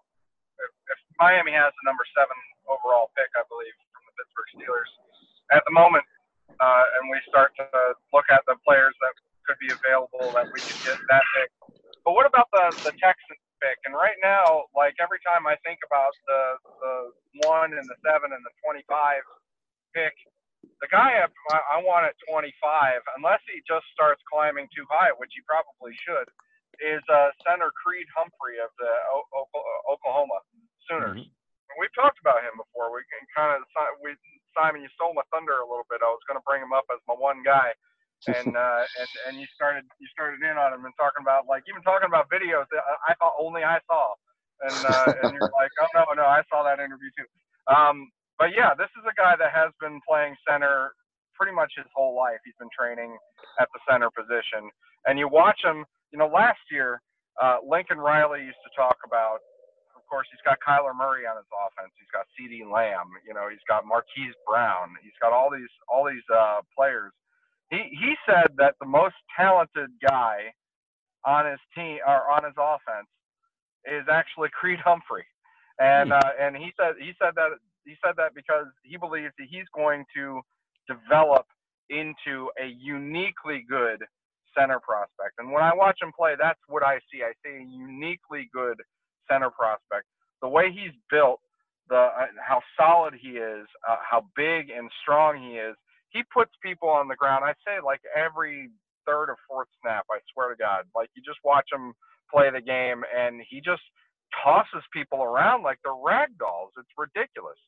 if 0.93 0.99
Miami 1.17 1.57
has 1.57 1.73
the 1.73 1.85
number 1.89 2.05
seven 2.13 2.37
overall 2.69 3.09
pick, 3.17 3.33
I 3.33 3.45
believe, 3.49 3.73
from 3.97 4.05
the 4.05 4.13
Pittsburgh 4.21 4.51
Steelers 4.61 4.91
at 5.57 5.65
the 5.65 5.73
moment, 5.73 6.05
uh, 6.61 6.85
and 7.01 7.09
we 7.09 7.17
start 7.25 7.57
to 7.57 7.65
look 8.13 8.29
at 8.29 8.45
the 8.45 8.61
players 8.69 8.93
that 9.01 9.17
could 9.49 9.57
be 9.65 9.73
available 9.73 10.29
that 10.37 10.53
we 10.53 10.61
could 10.61 10.81
get 10.85 11.01
that 11.09 11.25
pick. 11.33 11.49
But 12.05 12.13
what 12.13 12.29
about 12.29 12.53
the 12.53 12.93
the 12.93 12.95
Texans 13.01 13.41
pick? 13.63 13.79
And 13.87 13.95
right 13.95 14.19
now, 14.23 14.71
like 14.75 14.97
every 15.03 15.23
time 15.27 15.47
I 15.47 15.59
think 15.67 15.83
about 15.87 16.15
the 16.27 16.43
the 16.83 16.95
one 17.49 17.75
and 17.75 17.87
the 17.87 17.99
seven 18.03 18.33
and 18.35 18.43
the 18.43 18.55
twenty 18.63 18.83
five 18.87 19.23
pick, 19.95 20.15
the 20.83 20.91
guy 20.91 21.23
I, 21.23 21.29
I 21.75 21.77
want 21.83 22.07
at 22.07 22.19
25, 22.31 22.51
unless 23.19 23.43
he 23.47 23.63
just 23.67 23.87
starts 23.95 24.23
climbing 24.27 24.67
too 24.75 24.87
high, 24.91 25.11
which 25.19 25.31
he 25.35 25.43
probably 25.47 25.95
should, 26.03 26.27
is 26.79 27.03
uh, 27.11 27.35
center 27.43 27.75
Creed 27.75 28.07
Humphrey 28.15 28.63
of 28.63 28.71
the 28.79 28.93
o- 29.11 29.29
o- 29.35 29.51
Oklahoma 29.91 30.39
Sooners. 30.87 31.27
Mm-hmm. 31.27 31.79
We've 31.79 31.95
talked 31.95 32.19
about 32.23 32.43
him 32.43 32.59
before. 32.59 32.91
We 32.95 33.07
can 33.11 33.23
kind 33.35 33.55
of 33.55 33.63
we 34.03 34.15
Simon, 34.57 34.83
you 34.83 34.91
stole 34.99 35.15
my 35.15 35.27
thunder 35.31 35.63
a 35.63 35.69
little 35.69 35.87
bit. 35.87 36.03
I 36.03 36.11
was 36.11 36.23
going 36.27 36.39
to 36.39 36.47
bring 36.47 36.59
him 36.59 36.75
up 36.75 36.89
as 36.91 36.99
my 37.07 37.15
one 37.15 37.47
guy, 37.47 37.71
and 38.27 38.57
uh, 38.57 38.83
and 39.01 39.11
and 39.29 39.35
you 39.41 39.47
started 39.55 39.85
you 40.01 40.09
started 40.13 40.43
in 40.43 40.57
on 40.59 40.75
him 40.75 40.85
and 40.85 40.95
talking 40.99 41.23
about 41.23 41.47
like 41.47 41.65
even 41.71 41.83
talking 41.83 42.09
about 42.09 42.31
videos 42.33 42.67
that 42.75 42.83
I 43.07 43.15
thought 43.21 43.37
only 43.39 43.63
I 43.65 43.79
saw, 43.87 44.15
and 44.67 44.79
uh, 44.87 45.09
and 45.23 45.31
you're 45.35 45.53
like, 45.55 45.73
oh 45.83 45.91
no 45.95 46.05
no, 46.17 46.27
I 46.27 46.43
saw 46.51 46.63
that 46.65 46.81
interview 46.83 47.11
too. 47.19 47.29
Um, 47.71 48.11
but 48.39 48.51
yeah, 48.57 48.75
this 48.75 48.91
is 48.99 49.05
a 49.07 49.15
guy 49.15 49.37
that 49.39 49.53
has 49.55 49.71
been 49.81 50.01
playing 50.09 50.35
center 50.49 50.93
pretty 51.39 51.55
much 51.55 51.73
his 51.77 51.87
whole 51.95 52.17
life. 52.17 52.39
He's 52.45 52.59
been 52.59 52.73
training 52.75 53.17
at 53.61 53.69
the 53.75 53.81
center 53.89 54.11
position, 54.11 54.71
and 55.07 55.19
you 55.19 55.29
watch 55.29 55.61
him 55.65 55.83
you 56.13 56.19
know, 56.19 56.29
last 56.29 56.61
year, 56.73 57.03
uh, 57.43 57.59
Lincoln 57.67 57.99
Riley 57.99 58.43
used 58.45 58.63
to 58.65 58.73
talk 58.77 58.99
about, 59.07 59.41
of 59.97 60.03
course, 60.09 60.29
he's 60.33 60.43
got 60.47 60.59
Kyler 60.65 60.97
Murray 60.97 61.29
on 61.29 61.37
his 61.37 61.49
offense. 61.53 61.93
He's 62.01 62.11
got 62.17 62.25
CeeDee 62.35 62.65
Lamb. 62.65 63.13
You 63.29 63.35
know, 63.35 63.51
he's 63.53 63.65
got 63.69 63.85
Marquise 63.85 64.37
Brown. 64.49 64.97
He's 65.05 65.17
got 65.21 65.33
all 65.35 65.51
these 65.53 65.71
all 65.93 66.07
these 66.09 66.25
uh, 66.33 66.65
players. 66.73 67.13
He 67.71 67.89
he 67.91 68.15
said 68.27 68.53
that 68.57 68.75
the 68.81 68.87
most 68.87 69.15
talented 69.37 69.91
guy 70.07 70.53
on 71.27 71.47
his 71.47 71.61
team 71.75 71.99
or 72.07 72.31
on 72.31 72.45
his 72.45 72.55
offense 72.59 73.09
is 73.85 74.05
actually 74.11 74.49
Creed 74.59 74.79
Humphrey, 74.85 75.27
and 75.79 76.11
hmm. 76.11 76.15
uh, 76.15 76.31
and 76.41 76.57
he 76.57 76.73
said 76.79 76.95
he 76.99 77.13
said 77.21 77.35
that 77.37 77.59
he 77.85 77.95
said 78.05 78.15
that 78.17 78.35
because 78.35 78.67
he 78.85 78.97
believes 78.97 79.33
that 79.39 79.49
he's 79.51 79.69
going 79.75 80.05
to 80.15 80.41
develop 80.89 81.47
into 81.91 82.51
a 82.61 82.67
uniquely 82.67 83.65
good 83.69 84.05
center 84.57 84.81
prospect. 84.81 85.39
And 85.39 85.53
when 85.53 85.63
I 85.63 85.75
watch 85.75 85.99
him 86.01 86.13
play, 86.17 86.35
that's 86.39 86.61
what 86.69 86.83
I 86.83 86.99
see. 87.13 87.23
I 87.23 87.33
see 87.45 87.57
a 87.57 87.65
uniquely 87.65 88.49
good 88.53 88.81
center 89.31 89.51
prospect. 89.51 90.05
The 90.43 90.49
way 90.49 90.71
he's 90.71 90.95
built, 91.11 91.41
the 91.89 91.97
uh, 91.97 92.27
how 92.47 92.61
solid 92.79 93.15
he 93.15 93.39
is, 93.39 93.67
uh, 93.89 93.97
how 94.09 94.27
big 94.37 94.71
and 94.71 94.91
strong 95.03 95.41
he 95.41 95.57
is. 95.59 95.77
He 96.11 96.23
puts 96.33 96.53
people 96.63 96.89
on 96.89 97.09
the 97.09 97.17
ground. 97.17 97.45
I 97.45 97.55
say 97.67 97.81
like 97.85 98.01
every 98.17 98.71
third 99.07 99.31
or 99.31 99.37
fourth 99.49 99.69
snap. 99.83 100.07
I 100.11 100.19
swear 100.35 100.51
to 100.51 100.57
God, 100.59 100.85
like 100.95 101.11
you 101.17 101.23
just 101.25 101.41
watch 101.45 101.69
him 101.73 101.95
play 102.33 102.51
the 102.51 102.63
game, 102.63 103.05
and 103.15 103.43
he 103.49 103.61
just 103.61 103.83
tosses 104.45 104.85
people 104.93 105.23
around 105.23 105.63
like 105.65 105.79
they're 105.85 105.97
rag 105.97 106.37
dolls. 106.39 106.73
It's 106.79 106.93
ridiculous. 106.99 107.59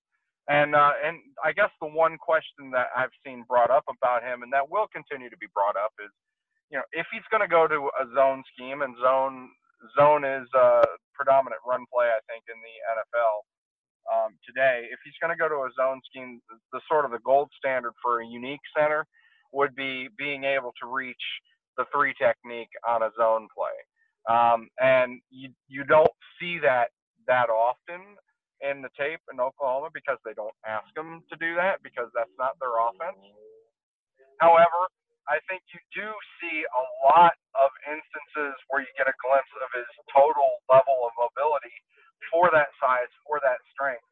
And 0.48 0.74
uh, 0.74 0.92
and 1.04 1.18
I 1.44 1.52
guess 1.52 1.70
the 1.80 1.88
one 1.88 2.18
question 2.18 2.70
that 2.72 2.88
I've 2.96 3.14
seen 3.26 3.44
brought 3.48 3.70
up 3.70 3.84
about 3.88 4.22
him, 4.24 4.42
and 4.42 4.52
that 4.52 4.70
will 4.70 4.88
continue 4.92 5.30
to 5.30 5.38
be 5.38 5.48
brought 5.54 5.76
up, 5.76 5.92
is 6.02 6.10
you 6.70 6.78
know, 6.78 6.86
if 6.92 7.06
he's 7.12 7.26
going 7.30 7.42
to 7.44 7.50
go 7.50 7.68
to 7.68 7.90
a 8.00 8.04
zone 8.14 8.42
scheme, 8.54 8.82
and 8.82 8.96
zone 9.02 9.50
zone 9.98 10.24
is 10.24 10.48
a 10.56 10.82
predominant 11.14 11.62
run 11.66 11.84
play, 11.92 12.08
I 12.10 12.20
think, 12.28 12.44
in 12.48 12.58
the 12.60 12.76
NFL 12.98 13.44
today. 14.50 14.90
If 14.90 14.98
he's 15.06 15.14
going 15.22 15.30
to 15.30 15.38
go 15.38 15.46
to 15.48 15.70
a 15.70 15.70
zone 15.78 16.02
scheme, 16.10 16.42
the, 16.50 16.58
sort 16.90 17.06
of 17.06 17.12
the 17.14 17.22
gold 17.22 17.50
standard 17.58 17.94
for 18.02 18.20
a 18.22 18.26
unique 18.26 18.64
center 18.76 19.06
would 19.54 19.76
be 19.76 20.10
being 20.18 20.44
able 20.44 20.74
to 20.82 20.90
reach 20.90 21.22
the 21.78 21.86
three 21.94 22.14
technique 22.18 22.74
on 22.88 23.02
a 23.06 23.10
zone 23.18 23.46
play. 23.54 23.78
Um, 24.28 24.68
and 24.82 25.22
you 25.30 25.50
you 25.68 25.84
don't 25.84 26.12
see 26.40 26.58
that 26.62 26.90
that 27.28 27.48
often 27.48 28.18
in 28.60 28.82
the 28.82 28.90
tape 28.98 29.20
in 29.32 29.40
Oklahoma 29.40 29.88
because 29.94 30.18
they 30.24 30.34
don't 30.34 30.54
ask 30.66 30.86
them 30.96 31.22
to 31.30 31.36
do 31.38 31.54
that 31.56 31.80
because 31.82 32.10
that's 32.14 32.34
not 32.38 32.58
their 32.60 32.74
offense. 32.76 33.22
However, 34.42 34.90
I 35.30 35.38
think 35.46 35.62
you 35.70 35.80
do 35.94 36.08
see 36.42 36.66
a 36.66 36.84
lot 37.06 37.38
of 37.54 37.70
instances 37.86 38.56
where 38.68 38.82
you 38.82 38.90
get 38.98 39.06
a 39.06 39.16
glimpse 39.22 39.52
of 39.62 39.70
his 39.72 39.88
total 40.10 40.60
level 40.68 41.06
of 41.06 41.14
mobility 41.16 41.74
for 42.34 42.50
that 42.52 42.74
size, 42.82 43.10
for 43.24 43.38
that 43.46 43.62
strength, 43.72 44.04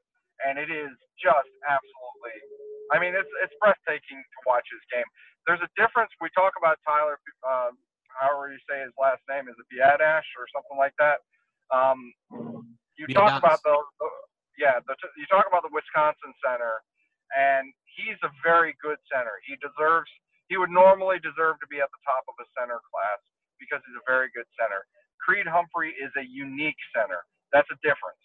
and 0.46 0.58
it 0.58 0.70
is 0.70 0.92
just 1.18 1.50
absolutely. 1.66 2.36
I 2.94 3.02
mean, 3.02 3.12
it's 3.12 3.30
it's 3.44 3.54
breathtaking 3.60 4.20
to 4.20 4.38
watch 4.46 4.64
his 4.70 4.82
game. 4.92 5.06
There's 5.46 5.62
a 5.64 5.70
difference. 5.74 6.12
We 6.20 6.28
talk 6.36 6.54
about 6.60 6.76
Tyler, 6.84 7.16
um, 7.44 7.80
however 8.12 8.52
you 8.52 8.60
say 8.68 8.84
his 8.84 8.94
last 9.00 9.24
name, 9.28 9.48
is 9.48 9.56
it 9.56 9.66
Biadasz 9.72 10.28
or 10.36 10.44
something 10.52 10.76
like 10.76 10.94
that? 11.00 11.24
Um, 11.72 12.12
you 12.96 13.06
talk 13.12 13.38
about 13.38 13.60
the, 13.64 13.76
the 14.00 14.08
yeah, 14.58 14.82
the, 14.84 14.96
you 15.16 15.26
talk 15.30 15.46
about 15.46 15.62
the 15.62 15.72
Wisconsin 15.72 16.34
center, 16.42 16.82
and 17.36 17.70
he's 17.96 18.18
a 18.26 18.32
very 18.42 18.74
good 18.82 18.98
center. 19.08 19.38
He 19.46 19.54
deserves 19.60 20.10
he 20.48 20.56
would 20.56 20.72
normally 20.72 21.20
deserve 21.20 21.60
to 21.60 21.68
be 21.68 21.78
at 21.84 21.92
the 21.92 22.02
top 22.08 22.24
of 22.24 22.34
a 22.40 22.46
center 22.56 22.80
class 22.88 23.20
because 23.60 23.84
he's 23.84 24.00
a 24.00 24.06
very 24.08 24.32
good 24.32 24.48
center. 24.56 24.80
Creed 25.20 25.44
Humphrey 25.44 25.92
is 26.00 26.08
a 26.16 26.24
unique 26.24 26.78
center. 26.96 27.20
That's 27.52 27.68
a 27.68 27.78
difference. 27.84 28.22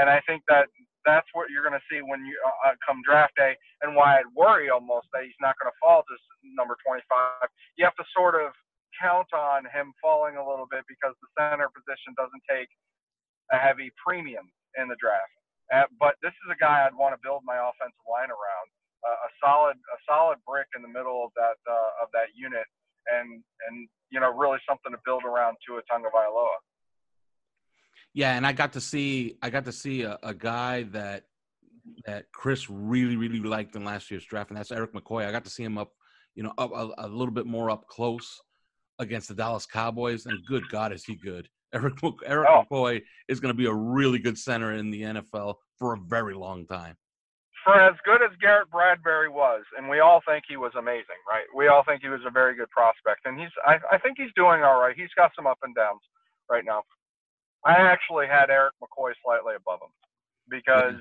And 0.00 0.08
I 0.08 0.20
think 0.24 0.40
that 0.48 0.72
that's 1.06 1.30
what 1.32 1.48
you're 1.48 1.64
going 1.64 1.78
to 1.78 1.88
see 1.88 2.02
when 2.02 2.26
you 2.26 2.34
uh, 2.42 2.70
uh, 2.70 2.76
come 2.82 3.00
draft 3.06 3.32
day, 3.38 3.54
and 3.80 3.94
why 3.94 4.18
I'd 4.18 4.30
worry 4.34 4.68
almost 4.68 5.08
that 5.14 5.24
he's 5.24 5.38
not 5.40 5.54
going 5.62 5.70
to 5.70 5.78
fall 5.80 6.02
to 6.02 6.14
number 6.58 6.76
25. 6.84 7.48
You 7.78 7.86
have 7.86 7.96
to 7.96 8.06
sort 8.12 8.36
of 8.36 8.52
count 8.98 9.30
on 9.32 9.64
him 9.70 9.94
falling 10.02 10.36
a 10.36 10.44
little 10.44 10.66
bit 10.66 10.82
because 10.90 11.14
the 11.22 11.30
center 11.38 11.70
position 11.70 12.12
doesn't 12.18 12.42
take 12.50 12.68
a 13.54 13.58
heavy 13.58 13.94
premium 14.02 14.50
in 14.76 14.90
the 14.90 14.98
draft. 14.98 15.32
Uh, 15.70 15.86
but 16.02 16.18
this 16.22 16.34
is 16.46 16.48
a 16.50 16.58
guy 16.58 16.84
I'd 16.86 16.98
want 16.98 17.14
to 17.14 17.20
build 17.22 17.42
my 17.46 17.58
offensive 17.58 18.06
line 18.10 18.30
around 18.30 18.66
a, 19.06 19.30
solid 19.42 19.76
a 19.78 19.98
solid 20.08 20.38
brick 20.46 20.66
in 20.74 20.82
the 20.82 20.90
middle 20.90 21.24
of 21.24 21.30
that 21.36 21.58
uh, 21.68 22.02
of 22.02 22.08
that 22.12 22.34
unit, 22.34 22.66
and 23.10 23.42
and 23.68 23.88
you 24.10 24.20
know 24.20 24.32
really 24.32 24.58
something 24.68 24.92
to 24.92 25.00
build 25.04 25.24
around 25.24 25.56
Tua 25.62 25.82
Tagovailoa. 25.86 26.58
Yeah, 28.16 28.34
and 28.34 28.46
I 28.46 28.52
got 28.52 28.72
to 28.72 28.80
see 28.80 29.36
I 29.42 29.50
got 29.50 29.66
to 29.66 29.72
see 29.72 30.00
a, 30.00 30.18
a 30.22 30.32
guy 30.32 30.84
that 30.84 31.24
that 32.06 32.24
Chris 32.32 32.70
really 32.70 33.14
really 33.14 33.40
liked 33.40 33.76
in 33.76 33.84
last 33.84 34.10
year's 34.10 34.24
draft, 34.24 34.48
and 34.48 34.58
that's 34.58 34.72
Erik 34.72 34.94
McCoy. 34.94 35.26
I 35.26 35.32
got 35.32 35.44
to 35.44 35.50
see 35.50 35.62
him 35.62 35.76
up, 35.76 35.92
you 36.34 36.42
know, 36.42 36.54
up 36.56 36.72
a, 36.72 36.88
a 36.96 37.08
little 37.08 37.34
bit 37.34 37.44
more 37.44 37.68
up 37.68 37.86
close 37.88 38.40
against 38.98 39.28
the 39.28 39.34
Dallas 39.34 39.66
Cowboys, 39.66 40.24
and 40.24 40.38
good 40.46 40.66
God, 40.70 40.94
is 40.94 41.04
he 41.04 41.14
good? 41.14 41.46
Eric 41.74 41.98
Erik 42.24 42.48
oh. 42.50 42.64
McCoy 42.70 43.02
is 43.28 43.38
going 43.38 43.52
to 43.52 43.58
be 43.58 43.66
a 43.66 43.74
really 43.74 44.18
good 44.18 44.38
center 44.38 44.72
in 44.72 44.90
the 44.90 45.02
NFL 45.02 45.56
for 45.78 45.92
a 45.92 45.98
very 45.98 46.32
long 46.32 46.66
time. 46.66 46.96
For 47.64 47.78
as 47.78 47.96
good 48.06 48.22
as 48.22 48.30
Garrett 48.40 48.70
Bradbury 48.70 49.28
was, 49.28 49.64
and 49.76 49.90
we 49.90 50.00
all 50.00 50.22
think 50.26 50.44
he 50.48 50.56
was 50.56 50.72
amazing, 50.78 51.20
right? 51.28 51.44
We 51.54 51.68
all 51.68 51.84
think 51.84 52.00
he 52.00 52.08
was 52.08 52.22
a 52.26 52.30
very 52.30 52.56
good 52.56 52.70
prospect, 52.70 53.26
and 53.26 53.38
he's 53.38 53.52
I, 53.66 53.76
I 53.92 53.98
think 53.98 54.16
he's 54.16 54.32
doing 54.36 54.62
all 54.62 54.80
right. 54.80 54.96
He's 54.96 55.12
got 55.18 55.32
some 55.36 55.46
up 55.46 55.58
and 55.62 55.74
downs 55.74 56.00
right 56.48 56.64
now. 56.64 56.82
I 57.66 57.80
actually 57.80 58.26
had 58.28 58.48
Erik 58.48 58.74
McCoy 58.82 59.12
slightly 59.24 59.54
above 59.56 59.80
him 59.82 59.90
because 60.48 60.94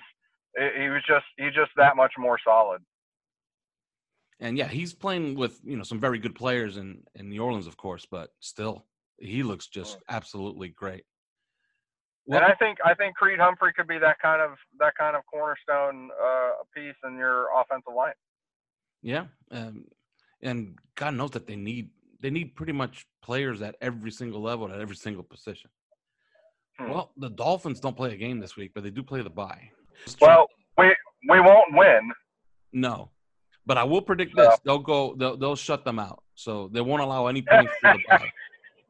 mm-hmm. 0.58 0.82
he 0.82 0.90
was 0.90 1.02
just 1.08 1.26
he's 1.38 1.54
just 1.54 1.72
that 1.78 1.96
much 1.96 2.14
more 2.18 2.40
solid. 2.44 2.82
And 4.40 4.58
yeah, 4.58 4.68
he's 4.68 4.94
playing 4.94 5.36
with 5.36 5.60
you 5.64 5.78
know 5.78 5.84
some 5.84 6.00
very 6.00 6.18
good 6.18 6.36
players 6.36 6.78
in 6.78 7.04
in 7.14 7.30
New 7.30 7.44
Orleans, 7.44 7.68
of 7.68 7.78
course, 7.78 8.06
but 8.10 8.32
still, 8.40 8.86
he 9.18 9.44
looks 9.44 9.68
just 9.68 10.00
absolutely 10.10 10.70
great. 10.70 11.04
Well, 12.26 12.42
and 12.42 12.52
I 12.52 12.56
think 12.56 12.80
I 12.84 12.96
think 12.96 13.16
Creed 13.16 13.40
Humphrey 13.40 13.72
could 13.74 13.88
be 13.88 14.00
that 14.00 14.18
kind 14.20 14.42
of 14.42 14.58
that 14.80 14.94
kind 15.00 15.16
of 15.16 15.22
cornerstone 15.32 16.10
uh, 16.22 16.64
piece 16.76 16.96
in 17.06 17.16
your 17.18 17.48
offensive 17.56 17.94
line. 17.96 18.14
Yeah, 19.04 19.26
um, 19.52 19.86
and 20.42 20.78
God 20.96 21.14
knows 21.14 21.32
that 21.32 21.46
they 21.46 21.56
need 21.56 21.92
they 22.22 22.32
need 22.32 22.56
pretty 22.56 22.72
much 22.72 23.06
players 23.22 23.62
at 23.62 23.76
every 23.82 24.10
single 24.10 24.42
level 24.42 24.72
at 24.72 24.82
every 24.82 24.96
single 24.96 25.24
position. 25.24 25.70
Hmm. 26.78 26.90
Well, 26.90 27.12
the 27.18 27.30
Dolphins 27.30 27.80
don't 27.80 27.96
play 27.96 28.14
a 28.14 28.18
game 28.18 28.40
this 28.40 28.56
week, 28.56 28.72
but 28.74 28.84
they 28.84 28.90
do 28.90 29.04
play 29.04 29.22
the 29.22 29.30
bye. 29.30 29.70
Well, 30.20 30.48
we 30.78 30.96
we 31.30 31.40
won't 31.40 31.74
win. 31.74 32.12
No, 32.74 33.12
but 33.66 33.78
I 33.78 33.84
will 33.84 34.02
predict 34.02 34.36
this: 34.36 34.58
they'll 34.66 34.80
go, 34.80 35.16
they'll, 35.16 35.38
they'll 35.38 35.56
shut 35.56 35.86
them 35.86 36.00
out, 36.00 36.24
so 36.36 36.70
they 36.72 36.82
won't 36.82 37.02
allow 37.02 37.28
any 37.28 37.42
points 37.42 37.72
for 37.82 37.94
the 37.94 38.00
bye. 38.10 38.32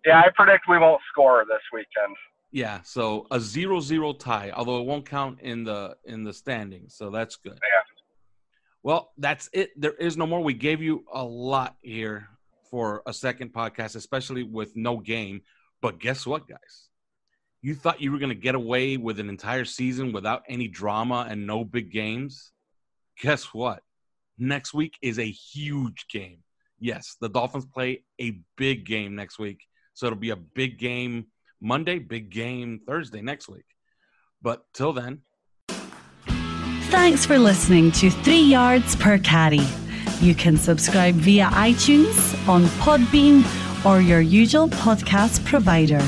Yeah, 0.06 0.20
I 0.20 0.30
predict 0.36 0.66
we 0.70 0.78
won't 0.78 1.02
score 1.12 1.46
this 1.48 1.62
weekend. 1.74 2.16
Yeah, 2.52 2.82
so 2.84 3.26
a 3.32 3.40
zero-zero 3.40 4.14
tie, 4.14 4.52
although 4.52 4.80
it 4.80 4.86
won't 4.86 5.10
count 5.10 5.42
in 5.42 5.64
the 5.64 5.98
in 6.06 6.24
the 6.24 6.32
standings, 6.32 6.96
so 6.96 7.10
that's 7.10 7.38
good. 7.38 7.54
Yeah. 7.54 7.82
Well, 8.84 9.14
that's 9.18 9.50
it. 9.52 9.72
There 9.76 9.96
is 9.96 10.16
no 10.16 10.28
more. 10.28 10.42
We 10.42 10.54
gave 10.54 10.80
you 10.80 11.06
a 11.12 11.24
lot 11.24 11.76
here 11.82 12.30
for 12.70 13.02
a 13.08 13.14
second 13.14 13.52
podcast, 13.52 13.96
especially 13.96 14.44
with 14.44 14.76
no 14.76 14.98
game. 14.98 15.42
But 15.82 16.00
guess 16.00 16.28
what, 16.28 16.48
guys? 16.48 16.90
You 17.66 17.74
thought 17.74 18.00
you 18.00 18.12
were 18.12 18.20
going 18.20 18.30
to 18.30 18.36
get 18.36 18.54
away 18.54 18.96
with 18.96 19.20
an 19.20 19.28
entire 19.28 19.66
season 19.66 20.12
without 20.12 20.44
any 20.48 20.68
drama 20.68 21.26
and 21.28 21.48
no 21.48 21.64
big 21.64 21.92
games? 21.92 22.52
Guess 23.20 23.56
what? 23.56 23.80
Next 24.38 24.72
week 24.72 24.94
is 25.02 25.18
a 25.18 25.26
huge 25.26 26.06
game. 26.08 26.44
Yes, 26.80 27.18
the 27.20 27.28
Dolphins 27.28 27.66
play 27.66 28.04
a 28.22 28.40
big 28.56 28.86
game 28.86 29.16
next 29.16 29.40
week. 29.40 29.62
So 29.96 30.06
it'll 30.06 30.20
be 30.20 30.30
a 30.30 30.36
big 30.36 30.78
game 30.78 31.26
Monday, 31.60 31.98
big 31.98 32.30
game 32.30 32.82
Thursday 32.86 33.24
next 33.24 33.50
week. 33.50 33.66
But 34.44 34.64
till 34.72 34.94
then. 34.94 35.22
Thanks 36.92 37.26
for 37.26 37.40
listening 37.40 37.92
to 37.94 38.12
Three 38.12 38.44
Yards 38.44 38.96
Per 38.96 39.18
Carry. 39.18 39.66
You 40.22 40.36
can 40.36 40.58
subscribe 40.58 41.16
via 41.16 41.48
iTunes, 41.48 42.48
on 42.48 42.66
Podbean, 42.86 43.44
or 43.84 44.02
your 44.02 44.22
usual 44.22 44.68
podcast 44.68 45.44
provider. 45.46 46.06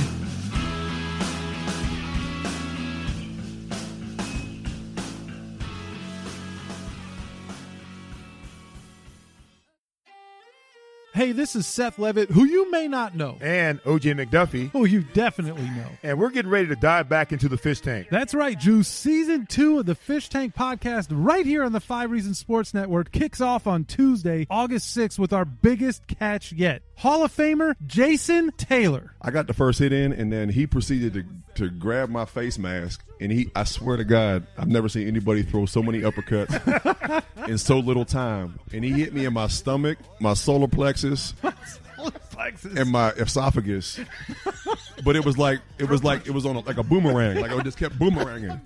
Hey, 11.17 11.31
this 11.31 11.55
is 11.55 11.65
Seth 11.65 11.97
Levitt, 11.97 12.29
who 12.29 12.45
you 12.45 12.69
may 12.69 12.87
not 12.87 13.15
know. 13.15 13.39
And 13.41 13.81
OJ 13.81 14.23
McDuffie. 14.23 14.69
Who 14.69 14.85
you 14.85 15.01
definitely 15.01 15.63
know. 15.63 15.87
And 16.03 16.19
we're 16.19 16.29
getting 16.29 16.51
ready 16.51 16.67
to 16.67 16.75
dive 16.75 17.09
back 17.09 17.31
into 17.31 17.49
the 17.49 17.57
fish 17.57 17.81
tank. 17.81 18.09
That's 18.11 18.35
right, 18.35 18.55
Juice. 18.55 18.87
Season 18.87 19.47
two 19.47 19.79
of 19.79 19.87
the 19.87 19.95
Fish 19.95 20.29
Tank 20.29 20.53
podcast, 20.53 21.07
right 21.09 21.43
here 21.43 21.63
on 21.63 21.71
the 21.71 21.79
Five 21.79 22.11
Reasons 22.11 22.37
Sports 22.37 22.71
Network, 22.71 23.11
kicks 23.11 23.41
off 23.41 23.65
on 23.65 23.85
Tuesday, 23.85 24.45
August 24.51 24.95
6th, 24.95 25.17
with 25.17 25.33
our 25.33 25.43
biggest 25.43 26.05
catch 26.05 26.51
yet. 26.51 26.83
Hall 26.97 27.23
of 27.23 27.35
Famer 27.35 27.73
Jason 27.87 28.51
Taylor. 28.51 29.15
I 29.19 29.31
got 29.31 29.47
the 29.47 29.55
first 29.55 29.79
hit 29.79 29.93
in, 29.93 30.13
and 30.13 30.31
then 30.31 30.49
he 30.49 30.67
proceeded 30.67 31.13
to, 31.15 31.25
to 31.55 31.71
grab 31.71 32.09
my 32.09 32.25
face 32.25 32.59
mask. 32.59 33.03
And 33.19 33.31
he, 33.31 33.49
I 33.55 33.63
swear 33.63 33.97
to 33.97 34.03
God, 34.03 34.45
I've 34.57 34.67
never 34.67 34.89
seen 34.89 35.07
anybody 35.07 35.43
throw 35.43 35.65
so 35.65 35.81
many 35.81 36.01
uppercuts 36.01 37.23
in 37.47 37.57
so 37.57 37.79
little 37.79 38.05
time. 38.05 38.59
And 38.71 38.83
he 38.83 38.91
hit 38.91 39.13
me 39.13 39.25
in 39.25 39.33
my 39.33 39.47
stomach, 39.47 39.97
my 40.19 40.33
solar 40.33 40.67
plexus, 40.67 41.33
and 42.75 42.91
my 42.91 43.09
esophagus. 43.11 43.99
but 45.03 45.15
it 45.15 45.25
was 45.25 45.37
like 45.37 45.59
it 45.79 45.89
was 45.89 46.03
like 46.03 46.27
it 46.27 46.31
was 46.31 46.45
on 46.45 46.55
a, 46.55 46.59
like 46.59 46.77
a 46.77 46.83
boomerang. 46.83 47.41
Like 47.41 47.51
I 47.51 47.61
just 47.61 47.77
kept 47.77 47.97
boomeranging 47.97 48.61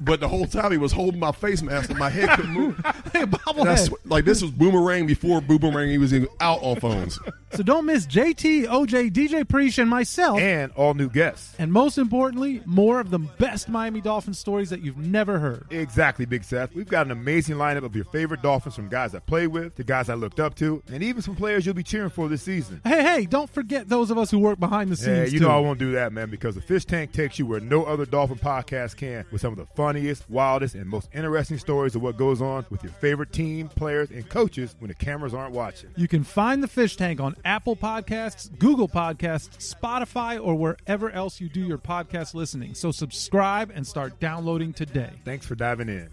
but 0.00 0.20
the 0.20 0.28
whole 0.28 0.46
time 0.46 0.72
he 0.72 0.78
was 0.78 0.92
holding 0.92 1.20
my 1.20 1.32
face 1.32 1.62
mask 1.62 1.90
and 1.90 1.98
my 1.98 2.10
head 2.10 2.30
couldn't 2.30 2.52
move. 2.52 2.76
hey, 3.12 3.24
bobblehead. 3.24 3.92
like 4.04 4.24
this 4.24 4.42
was 4.42 4.50
Boomerang 4.50 5.06
before 5.06 5.40
Boomerang 5.40 5.88
he 5.88 5.98
was 5.98 6.12
even 6.14 6.28
out 6.40 6.62
on 6.62 6.80
phones. 6.80 7.18
So 7.54 7.62
don't 7.62 7.86
miss 7.86 8.06
JT, 8.06 8.66
OJ, 8.66 9.12
DJ 9.12 9.48
Preach, 9.48 9.78
and 9.78 9.88
myself. 9.88 10.40
And 10.40 10.72
all 10.72 10.94
new 10.94 11.08
guests. 11.08 11.54
And 11.58 11.72
most 11.72 11.98
importantly, 11.98 12.60
more 12.66 12.98
of 12.98 13.10
the 13.10 13.20
best 13.20 13.68
Miami 13.68 14.00
Dolphins 14.00 14.38
stories 14.38 14.70
that 14.70 14.82
you've 14.82 14.98
never 14.98 15.38
heard. 15.38 15.66
Exactly, 15.70 16.24
Big 16.24 16.42
Seth. 16.42 16.74
We've 16.74 16.88
got 16.88 17.06
an 17.06 17.12
amazing 17.12 17.56
lineup 17.56 17.84
of 17.84 17.94
your 17.94 18.06
favorite 18.06 18.42
Dolphins 18.42 18.74
from 18.74 18.88
guys 18.88 19.14
I 19.14 19.20
played 19.20 19.48
with 19.48 19.76
to 19.76 19.84
guys 19.84 20.08
I 20.08 20.14
looked 20.14 20.40
up 20.40 20.56
to, 20.56 20.82
and 20.88 21.02
even 21.02 21.22
some 21.22 21.36
players 21.36 21.64
you'll 21.64 21.76
be 21.76 21.84
cheering 21.84 22.10
for 22.10 22.28
this 22.28 22.42
season. 22.42 22.80
Hey, 22.84 23.02
hey, 23.02 23.26
don't 23.26 23.48
forget 23.48 23.88
those 23.88 24.10
of 24.10 24.18
us 24.18 24.30
who 24.30 24.38
work 24.40 24.58
behind 24.58 24.90
the 24.90 24.96
scenes. 24.96 25.18
Yeah, 25.18 25.24
you 25.24 25.38
too. 25.38 25.44
know 25.44 25.50
I 25.50 25.60
won't 25.60 25.78
do 25.78 25.92
that, 25.92 26.12
man, 26.12 26.30
because 26.30 26.56
the 26.56 26.60
Fish 26.60 26.84
Tank 26.84 27.12
takes 27.12 27.38
you 27.38 27.46
where 27.46 27.60
no 27.60 27.84
other 27.84 28.04
Dolphin 28.04 28.38
podcast 28.38 28.96
can 29.14 29.26
with 29.30 29.40
some 29.40 29.52
of 29.52 29.58
the 29.58 29.66
funniest, 29.74 30.28
wildest, 30.30 30.74
and 30.74 30.88
most 30.88 31.08
interesting 31.12 31.58
stories 31.58 31.94
of 31.94 32.02
what 32.02 32.16
goes 32.16 32.40
on 32.40 32.66
with 32.70 32.82
your 32.82 32.92
favorite 32.92 33.32
team, 33.32 33.68
players, 33.68 34.10
and 34.10 34.28
coaches 34.28 34.74
when 34.78 34.88
the 34.88 34.94
cameras 34.94 35.34
aren't 35.34 35.52
watching. 35.52 35.90
You 35.96 36.08
can 36.08 36.24
find 36.24 36.62
the 36.62 36.68
Fish 36.68 36.96
Tank 36.96 37.20
on 37.20 37.36
Apple 37.44 37.76
Podcasts, 37.76 38.56
Google 38.58 38.88
Podcasts, 38.88 39.74
Spotify, 39.74 40.44
or 40.44 40.54
wherever 40.54 41.10
else 41.10 41.40
you 41.40 41.48
do 41.48 41.60
your 41.60 41.78
podcast 41.78 42.34
listening. 42.34 42.74
So 42.74 42.90
subscribe 42.90 43.70
and 43.74 43.86
start 43.86 44.18
downloading 44.20 44.72
today. 44.72 45.10
Thanks 45.24 45.46
for 45.46 45.54
diving 45.54 45.88
in. 45.88 46.10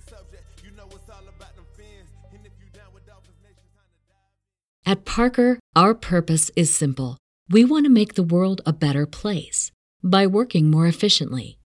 At 4.84 5.06
Parker, 5.06 5.60
our 5.76 5.94
purpose 5.94 6.50
is 6.56 6.74
simple. 6.74 7.18
We 7.50 7.64
want 7.64 7.86
to 7.86 7.92
make 7.92 8.16
the 8.16 8.24
world 8.24 8.62
a 8.66 8.74
better 8.74 9.06
place 9.06 9.72
by 10.04 10.26
working 10.26 10.72
more 10.72 10.88
efficiently 10.88 11.60